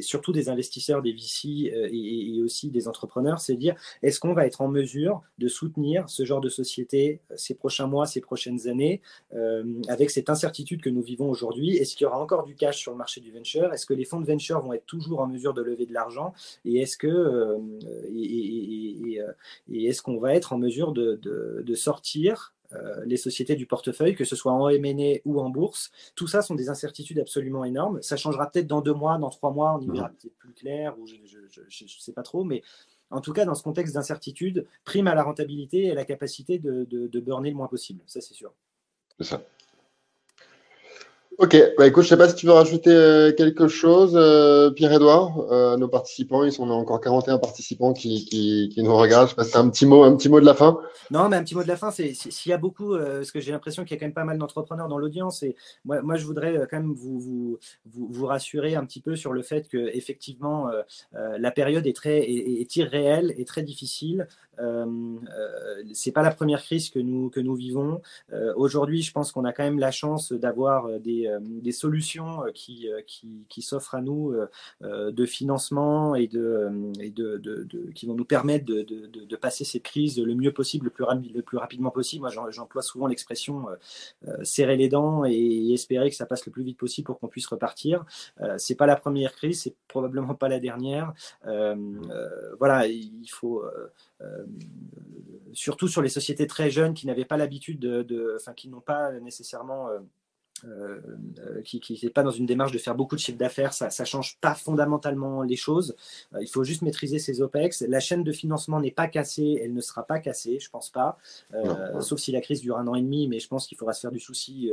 surtout 0.00 0.32
des 0.32 0.48
investisseurs, 0.48 1.02
des 1.02 1.12
VC 1.12 1.72
euh, 1.72 1.88
et, 1.90 2.42
aussi 2.42 2.70
des 2.70 2.88
entrepreneurs, 2.88 3.40
c'est 3.40 3.54
de 3.54 3.58
dire 3.58 3.74
est-ce 4.02 4.20
qu'on 4.20 4.32
va 4.32 4.46
être 4.46 4.60
en 4.60 4.68
mesure 4.68 5.22
de 5.38 5.48
soutenir 5.48 6.08
ce 6.08 6.24
genre 6.24 6.40
de 6.40 6.48
société 6.48 7.20
euh, 7.30 7.34
ces 7.36 7.54
prochains 7.54 7.86
mois, 7.86 8.06
ces 8.06 8.20
prochaines 8.20 8.68
années, 8.68 9.00
euh, 9.34 9.64
avec 9.88 10.10
cette 10.10 10.30
incertitude 10.30 10.80
que 10.80 10.90
nous 10.90 11.02
vivons 11.02 11.28
aujourd'hui? 11.28 11.76
Est-ce 11.76 11.96
qu'il 11.96 12.04
y 12.04 12.06
aura 12.06 12.20
encore 12.20 12.44
du 12.44 12.54
cash 12.54 12.78
sur 12.78 12.92
le 12.92 12.98
marché 12.98 13.20
du 13.20 13.32
venture? 13.32 13.72
Est-ce 13.72 13.86
que 13.86 13.94
les 13.94 14.04
fonds 14.04 14.20
de 14.20 14.26
venture 14.26 14.60
vont 14.60 14.72
être 14.72 14.86
toujours 14.86 15.20
en 15.20 15.26
mesure 15.26 15.54
de 15.54 15.62
lever 15.62 15.86
de 15.86 15.92
l'argent? 15.92 16.32
Et 16.64 16.78
est-ce 16.78 16.96
que 16.96 17.58
et, 18.14 19.20
est-ce 19.86 20.02
qu'on 20.02 20.18
va 20.18 20.34
être 20.34 20.52
en 20.52 20.58
mesure 20.58 20.92
de, 20.92 21.20
de 21.62 21.74
sortir 21.74 22.54
les 23.04 23.16
sociétés 23.16 23.56
du 23.56 23.66
portefeuille, 23.66 24.14
que 24.14 24.24
ce 24.24 24.36
soit 24.36 24.52
en 24.52 24.68
M&A 24.68 25.20
ou 25.24 25.40
en 25.40 25.50
bourse. 25.50 25.90
Tout 26.14 26.26
ça 26.26 26.42
sont 26.42 26.54
des 26.54 26.68
incertitudes 26.68 27.18
absolument 27.18 27.64
énormes. 27.64 28.02
Ça 28.02 28.16
changera 28.16 28.50
peut-être 28.50 28.66
dans 28.66 28.80
deux 28.80 28.92
mois, 28.92 29.18
dans 29.18 29.30
trois 29.30 29.50
mois, 29.52 29.74
on 29.74 29.80
y 29.80 29.86
verra 29.86 30.10
peut-être 30.10 30.36
plus 30.36 30.52
clair, 30.52 30.98
ou 30.98 31.06
je 31.06 31.14
ne 31.16 31.88
sais 31.88 32.12
pas 32.12 32.22
trop, 32.22 32.44
mais 32.44 32.62
en 33.10 33.20
tout 33.20 33.32
cas, 33.32 33.44
dans 33.44 33.54
ce 33.54 33.62
contexte 33.62 33.94
d'incertitude, 33.94 34.66
prime 34.84 35.06
à 35.06 35.14
la 35.14 35.22
rentabilité 35.22 35.84
et 35.84 35.92
à 35.92 35.94
la 35.94 36.04
capacité 36.04 36.58
de, 36.58 36.84
de, 36.84 37.06
de 37.06 37.20
burner 37.20 37.50
le 37.50 37.56
moins 37.56 37.68
possible. 37.68 38.02
Ça, 38.06 38.20
c'est 38.20 38.34
sûr. 38.34 38.52
C'est 39.18 39.24
ça. 39.24 39.42
Ok, 41.40 41.56
bah 41.78 41.86
écoute, 41.86 42.02
je 42.02 42.08
sais 42.08 42.16
pas 42.16 42.28
si 42.28 42.34
tu 42.34 42.46
veux 42.46 42.52
rajouter 42.52 42.90
euh, 42.90 43.30
quelque 43.30 43.68
chose, 43.68 44.14
euh, 44.16 44.72
Pierre-Edouard, 44.72 45.38
euh, 45.52 45.76
nos 45.76 45.86
participants, 45.86 46.42
ils 46.42 46.50
sont 46.50 46.68
encore 46.68 47.00
41 47.00 47.38
participants 47.38 47.92
qui, 47.92 48.24
qui, 48.24 48.68
qui 48.74 48.82
nous 48.82 48.96
regardent. 48.96 49.26
Je 49.26 49.30
sais 49.30 49.36
pas 49.36 49.44
si 49.44 49.56
un 49.56 49.68
petit 49.68 49.86
mot, 49.86 50.02
un 50.02 50.16
petit 50.16 50.28
mot 50.28 50.40
de 50.40 50.44
la 50.44 50.54
fin. 50.54 50.80
Non, 51.12 51.28
mais 51.28 51.36
un 51.36 51.44
petit 51.44 51.54
mot 51.54 51.62
de 51.62 51.68
la 51.68 51.76
fin, 51.76 51.92
c'est 51.92 52.12
s'il 52.12 52.50
y 52.50 52.52
a 52.52 52.58
beaucoup, 52.58 52.98
parce 52.98 53.30
que 53.30 53.38
j'ai 53.38 53.52
l'impression 53.52 53.84
qu'il 53.84 53.94
y 53.94 53.96
a 53.96 54.00
quand 54.00 54.06
même 54.06 54.14
pas 54.14 54.24
mal 54.24 54.36
d'entrepreneurs 54.36 54.88
dans 54.88 54.98
l'audience, 54.98 55.44
et 55.44 55.54
moi, 55.84 56.02
moi, 56.02 56.16
je 56.16 56.26
voudrais 56.26 56.66
quand 56.68 56.78
même 56.78 56.92
vous, 56.92 57.20
vous, 57.20 57.58
vous, 57.86 58.26
rassurer 58.26 58.74
un 58.74 58.84
petit 58.84 59.00
peu 59.00 59.14
sur 59.14 59.32
le 59.32 59.42
fait 59.42 59.68
que 59.68 59.78
effectivement 59.96 60.68
la 61.12 61.50
période 61.52 61.86
est 61.86 61.94
très 61.94 62.18
est, 62.18 62.60
est 62.62 62.76
irréelle 62.76 63.32
et 63.38 63.44
très 63.44 63.62
difficile. 63.62 64.26
Euh, 64.60 64.86
euh, 64.86 65.82
c'est 65.92 66.12
pas 66.12 66.22
la 66.22 66.30
première 66.30 66.62
crise 66.62 66.90
que 66.90 66.98
nous, 66.98 67.30
que 67.30 67.40
nous 67.40 67.54
vivons. 67.54 68.00
Euh, 68.32 68.52
aujourd'hui, 68.56 69.02
je 69.02 69.12
pense 69.12 69.32
qu'on 69.32 69.44
a 69.44 69.52
quand 69.52 69.62
même 69.62 69.78
la 69.78 69.90
chance 69.90 70.32
d'avoir 70.32 71.00
des, 71.00 71.34
des, 71.40 71.72
solutions 71.72 72.42
qui, 72.54 72.88
qui, 73.06 73.62
s'offrent 73.62 73.94
à 73.94 74.00
nous 74.00 74.34
de 74.80 75.26
financement 75.26 76.14
et, 76.14 76.26
de, 76.26 76.70
et 77.00 77.10
de, 77.10 77.66
qui 77.94 78.06
vont 78.06 78.14
nous 78.14 78.24
permettre 78.24 78.64
de, 78.64 78.82
de, 78.82 79.36
passer 79.36 79.64
cette 79.64 79.82
crise 79.82 80.18
le 80.18 80.34
mieux 80.34 80.52
possible, 80.52 80.86
le 80.86 80.90
plus, 80.90 81.04
le 81.32 81.42
plus 81.42 81.58
rapidement 81.58 81.90
possible. 81.90 82.22
Moi, 82.22 82.50
j'emploie 82.50 82.82
souvent 82.82 83.06
l'expression 83.06 83.66
serrer 84.42 84.76
les 84.76 84.88
dents 84.88 85.24
et, 85.24 85.72
espérer 85.72 86.10
que 86.10 86.16
ça 86.16 86.26
passe 86.26 86.44
le 86.46 86.52
plus 86.52 86.64
vite 86.64 86.78
possible 86.78 87.06
pour 87.06 87.20
qu'on 87.20 87.28
puisse 87.28 87.46
repartir. 87.46 88.04
c'est 88.56 88.74
pas 88.74 88.86
la 88.86 88.96
première 88.96 89.34
crise, 89.34 89.62
c'est 89.62 89.74
probablement 89.86 90.34
pas 90.34 90.48
la 90.48 90.58
dernière. 90.58 91.12
voilà, 91.44 92.86
il 92.86 93.28
faut 93.30 93.62
euh, 94.17 94.17
surtout 95.52 95.88
sur 95.88 96.02
les 96.02 96.08
sociétés 96.08 96.46
très 96.46 96.70
jeunes 96.70 96.94
qui 96.94 97.06
n'avaient 97.06 97.24
pas 97.24 97.36
l'habitude 97.36 97.78
de, 97.80 98.36
enfin, 98.36 98.52
qui 98.52 98.68
n'ont 98.68 98.80
pas 98.80 99.12
nécessairement 99.20 99.88
euh, 100.64 100.78
euh, 100.78 100.98
euh, 101.58 101.62
qui 101.62 102.00
n'est 102.02 102.10
pas 102.10 102.22
dans 102.22 102.30
une 102.30 102.46
démarche 102.46 102.72
de 102.72 102.78
faire 102.78 102.94
beaucoup 102.94 103.14
de 103.14 103.20
chiffre 103.20 103.38
d'affaires, 103.38 103.72
ça 103.72 103.88
ne 103.88 104.04
change 104.04 104.38
pas 104.40 104.54
fondamentalement 104.54 105.42
les 105.42 105.56
choses. 105.56 105.96
Euh, 106.34 106.38
il 106.40 106.48
faut 106.48 106.64
juste 106.64 106.82
maîtriser 106.82 107.18
ses 107.18 107.40
OPEX. 107.40 107.82
La 107.82 108.00
chaîne 108.00 108.24
de 108.24 108.32
financement 108.32 108.80
n'est 108.80 108.90
pas 108.90 109.08
cassée, 109.08 109.60
elle 109.62 109.74
ne 109.74 109.80
sera 109.80 110.04
pas 110.04 110.18
cassée, 110.18 110.58
je 110.60 110.70
pense 110.70 110.90
pas, 110.90 111.18
sauf 112.00 112.18
si 112.18 112.32
la 112.32 112.40
crise 112.40 112.60
dure 112.60 112.78
un 112.78 112.86
an 112.86 112.94
et 112.94 113.02
demi, 113.02 113.28
mais 113.28 113.38
je 113.38 113.48
pense 113.48 113.66
qu'il 113.66 113.76
faudra 113.76 113.92
se 113.92 114.00
faire 114.00 114.10
du 114.10 114.20
souci 114.20 114.70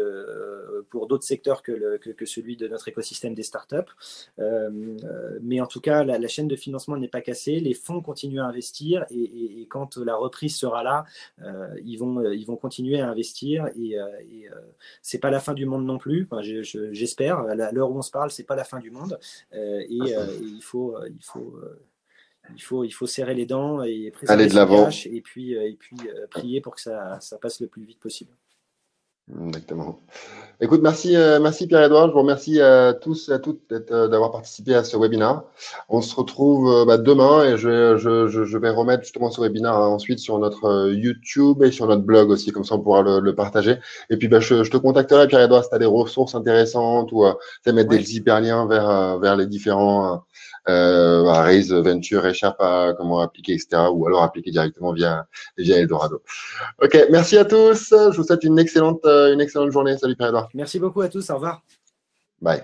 pour 0.89 1.07
d'autres 1.07 1.23
secteurs 1.23 1.61
que, 1.63 1.71
le, 1.71 1.97
que, 1.97 2.25
celui 2.25 2.55
de 2.55 2.67
notre 2.67 2.87
écosystème 2.87 3.33
des 3.33 3.43
startups. 3.43 3.75
mais 5.41 5.61
en 5.61 5.67
tout 5.67 5.81
cas, 5.81 6.03
la, 6.03 6.27
chaîne 6.27 6.47
de 6.47 6.55
financement 6.55 6.97
n'est 6.97 7.07
pas 7.07 7.21
cassée, 7.21 7.59
les 7.59 7.73
fonds 7.73 8.01
continuent 8.01 8.41
à 8.41 8.45
investir 8.45 9.05
et, 9.09 9.61
et, 9.61 9.67
quand 9.67 9.97
la 9.97 10.15
reprise 10.15 10.55
sera 10.55 10.83
là, 10.83 11.05
ils, 11.83 11.97
vont, 11.97 12.29
ils 12.31 12.45
vont 12.45 12.55
continuer 12.55 12.99
à 12.99 13.09
investir 13.09 13.67
et, 13.77 13.95
et 13.95 14.49
c'est 15.01 15.19
pas 15.19 15.29
la 15.29 15.39
fin 15.39 15.53
du 15.53 15.65
monde 15.65 15.74
non 15.83 15.97
plus. 15.97 16.27
J'espère. 16.91 17.39
à 17.39 17.71
l'heure 17.71 17.91
où 17.91 17.97
on 17.97 18.01
se 18.01 18.11
parle, 18.11 18.31
c'est 18.31 18.43
pas 18.43 18.55
la 18.55 18.63
fin 18.63 18.79
du 18.79 18.91
monde. 18.91 19.19
Euh, 19.53 19.81
et, 19.89 20.15
euh, 20.15 20.25
il 20.41 20.61
faut, 20.61 20.95
euh, 20.95 21.09
il 21.09 21.23
faut 21.23 21.59
il 22.53 22.61
faut, 22.61 22.83
il 22.83 22.91
faut 22.91 23.07
serrer 23.07 23.33
les 23.33 23.47
dents 23.47 23.81
et 23.83 24.13
Aller 24.27 24.47
de 24.47 24.53
l'avant. 24.53 24.89
et 24.89 25.21
puis, 25.21 25.53
et 25.53 25.75
puis 25.79 25.97
prier 26.29 26.61
pour 26.61 26.75
que 26.75 26.81
ça, 26.81 27.19
ça, 27.19 27.37
passe 27.39 27.59
le 27.59 27.67
plus 27.67 27.83
vite 27.83 27.99
possible. 27.99 28.31
Exactement. 29.27 29.99
Écoute, 30.61 30.81
merci, 30.83 31.17
euh, 31.17 31.39
merci 31.41 31.67
Pierre-Edouard. 31.67 32.07
Je 32.07 32.13
vous 32.13 32.19
remercie 32.19 32.61
à 32.61 32.93
tous 32.93 33.27
et 33.27 33.33
à 33.33 33.39
toutes 33.39 33.71
euh, 33.71 34.07
d'avoir 34.07 34.31
participé 34.31 34.73
à 34.73 34.83
ce 34.83 34.95
webinaire. 34.95 35.41
On 35.89 36.01
se 36.01 36.15
retrouve 36.15 36.71
euh, 36.71 36.85
bah, 36.85 36.97
demain 36.97 37.43
et 37.43 37.57
je, 37.57 37.97
je, 37.97 38.27
je, 38.27 38.57
vais 38.57 38.69
remettre 38.69 39.03
justement 39.03 39.31
ce 39.31 39.41
webinaire 39.41 39.73
hein, 39.73 39.87
ensuite 39.87 40.19
sur 40.19 40.37
notre 40.37 40.91
YouTube 40.91 41.61
et 41.63 41.71
sur 41.71 41.87
notre 41.87 42.03
blog 42.03 42.29
aussi, 42.29 42.51
comme 42.51 42.63
ça 42.63 42.75
on 42.75 42.79
pourra 42.79 43.01
le, 43.01 43.35
partager. 43.35 43.79
Et 44.09 44.17
puis 44.17 44.29
bah, 44.29 44.39
je, 44.39 44.61
te 44.69 44.77
contacterai 44.77 45.27
Pierre-Edouard 45.27 45.63
si 45.63 45.69
tu 45.69 45.75
as 45.75 45.79
des 45.79 45.85
ressources 45.85 46.35
intéressantes 46.35 47.11
ou 47.11 47.25
tu 47.65 47.73
mettre 47.73 47.89
des 47.89 48.15
hyperliens 48.15 48.65
vers, 48.67 49.19
vers 49.19 49.35
les 49.35 49.47
différents 49.47 50.23
euh, 50.69 51.23
Raise 51.23 51.71
Venture 51.71 52.25
échappe 52.25 52.59
à 52.59 52.93
comment 52.97 53.19
appliquer, 53.19 53.53
etc. 53.53 53.83
Ou 53.91 54.07
alors 54.07 54.23
appliquer 54.23 54.51
directement 54.51 54.93
via, 54.93 55.27
via 55.57 55.77
Eldorado. 55.77 56.21
Ok, 56.81 56.97
merci 57.11 57.37
à 57.37 57.45
tous. 57.45 57.89
Je 57.91 58.15
vous 58.15 58.23
souhaite 58.23 58.43
une 58.43 58.59
excellente, 58.59 59.05
une 59.05 59.41
excellente 59.41 59.71
journée. 59.71 59.97
Salut 59.97 60.15
Pierre-Edouard. 60.15 60.49
Merci 60.53 60.79
beaucoup 60.79 61.01
à 61.01 61.09
tous. 61.09 61.29
Au 61.29 61.35
revoir. 61.35 61.61
Bye. 62.41 62.63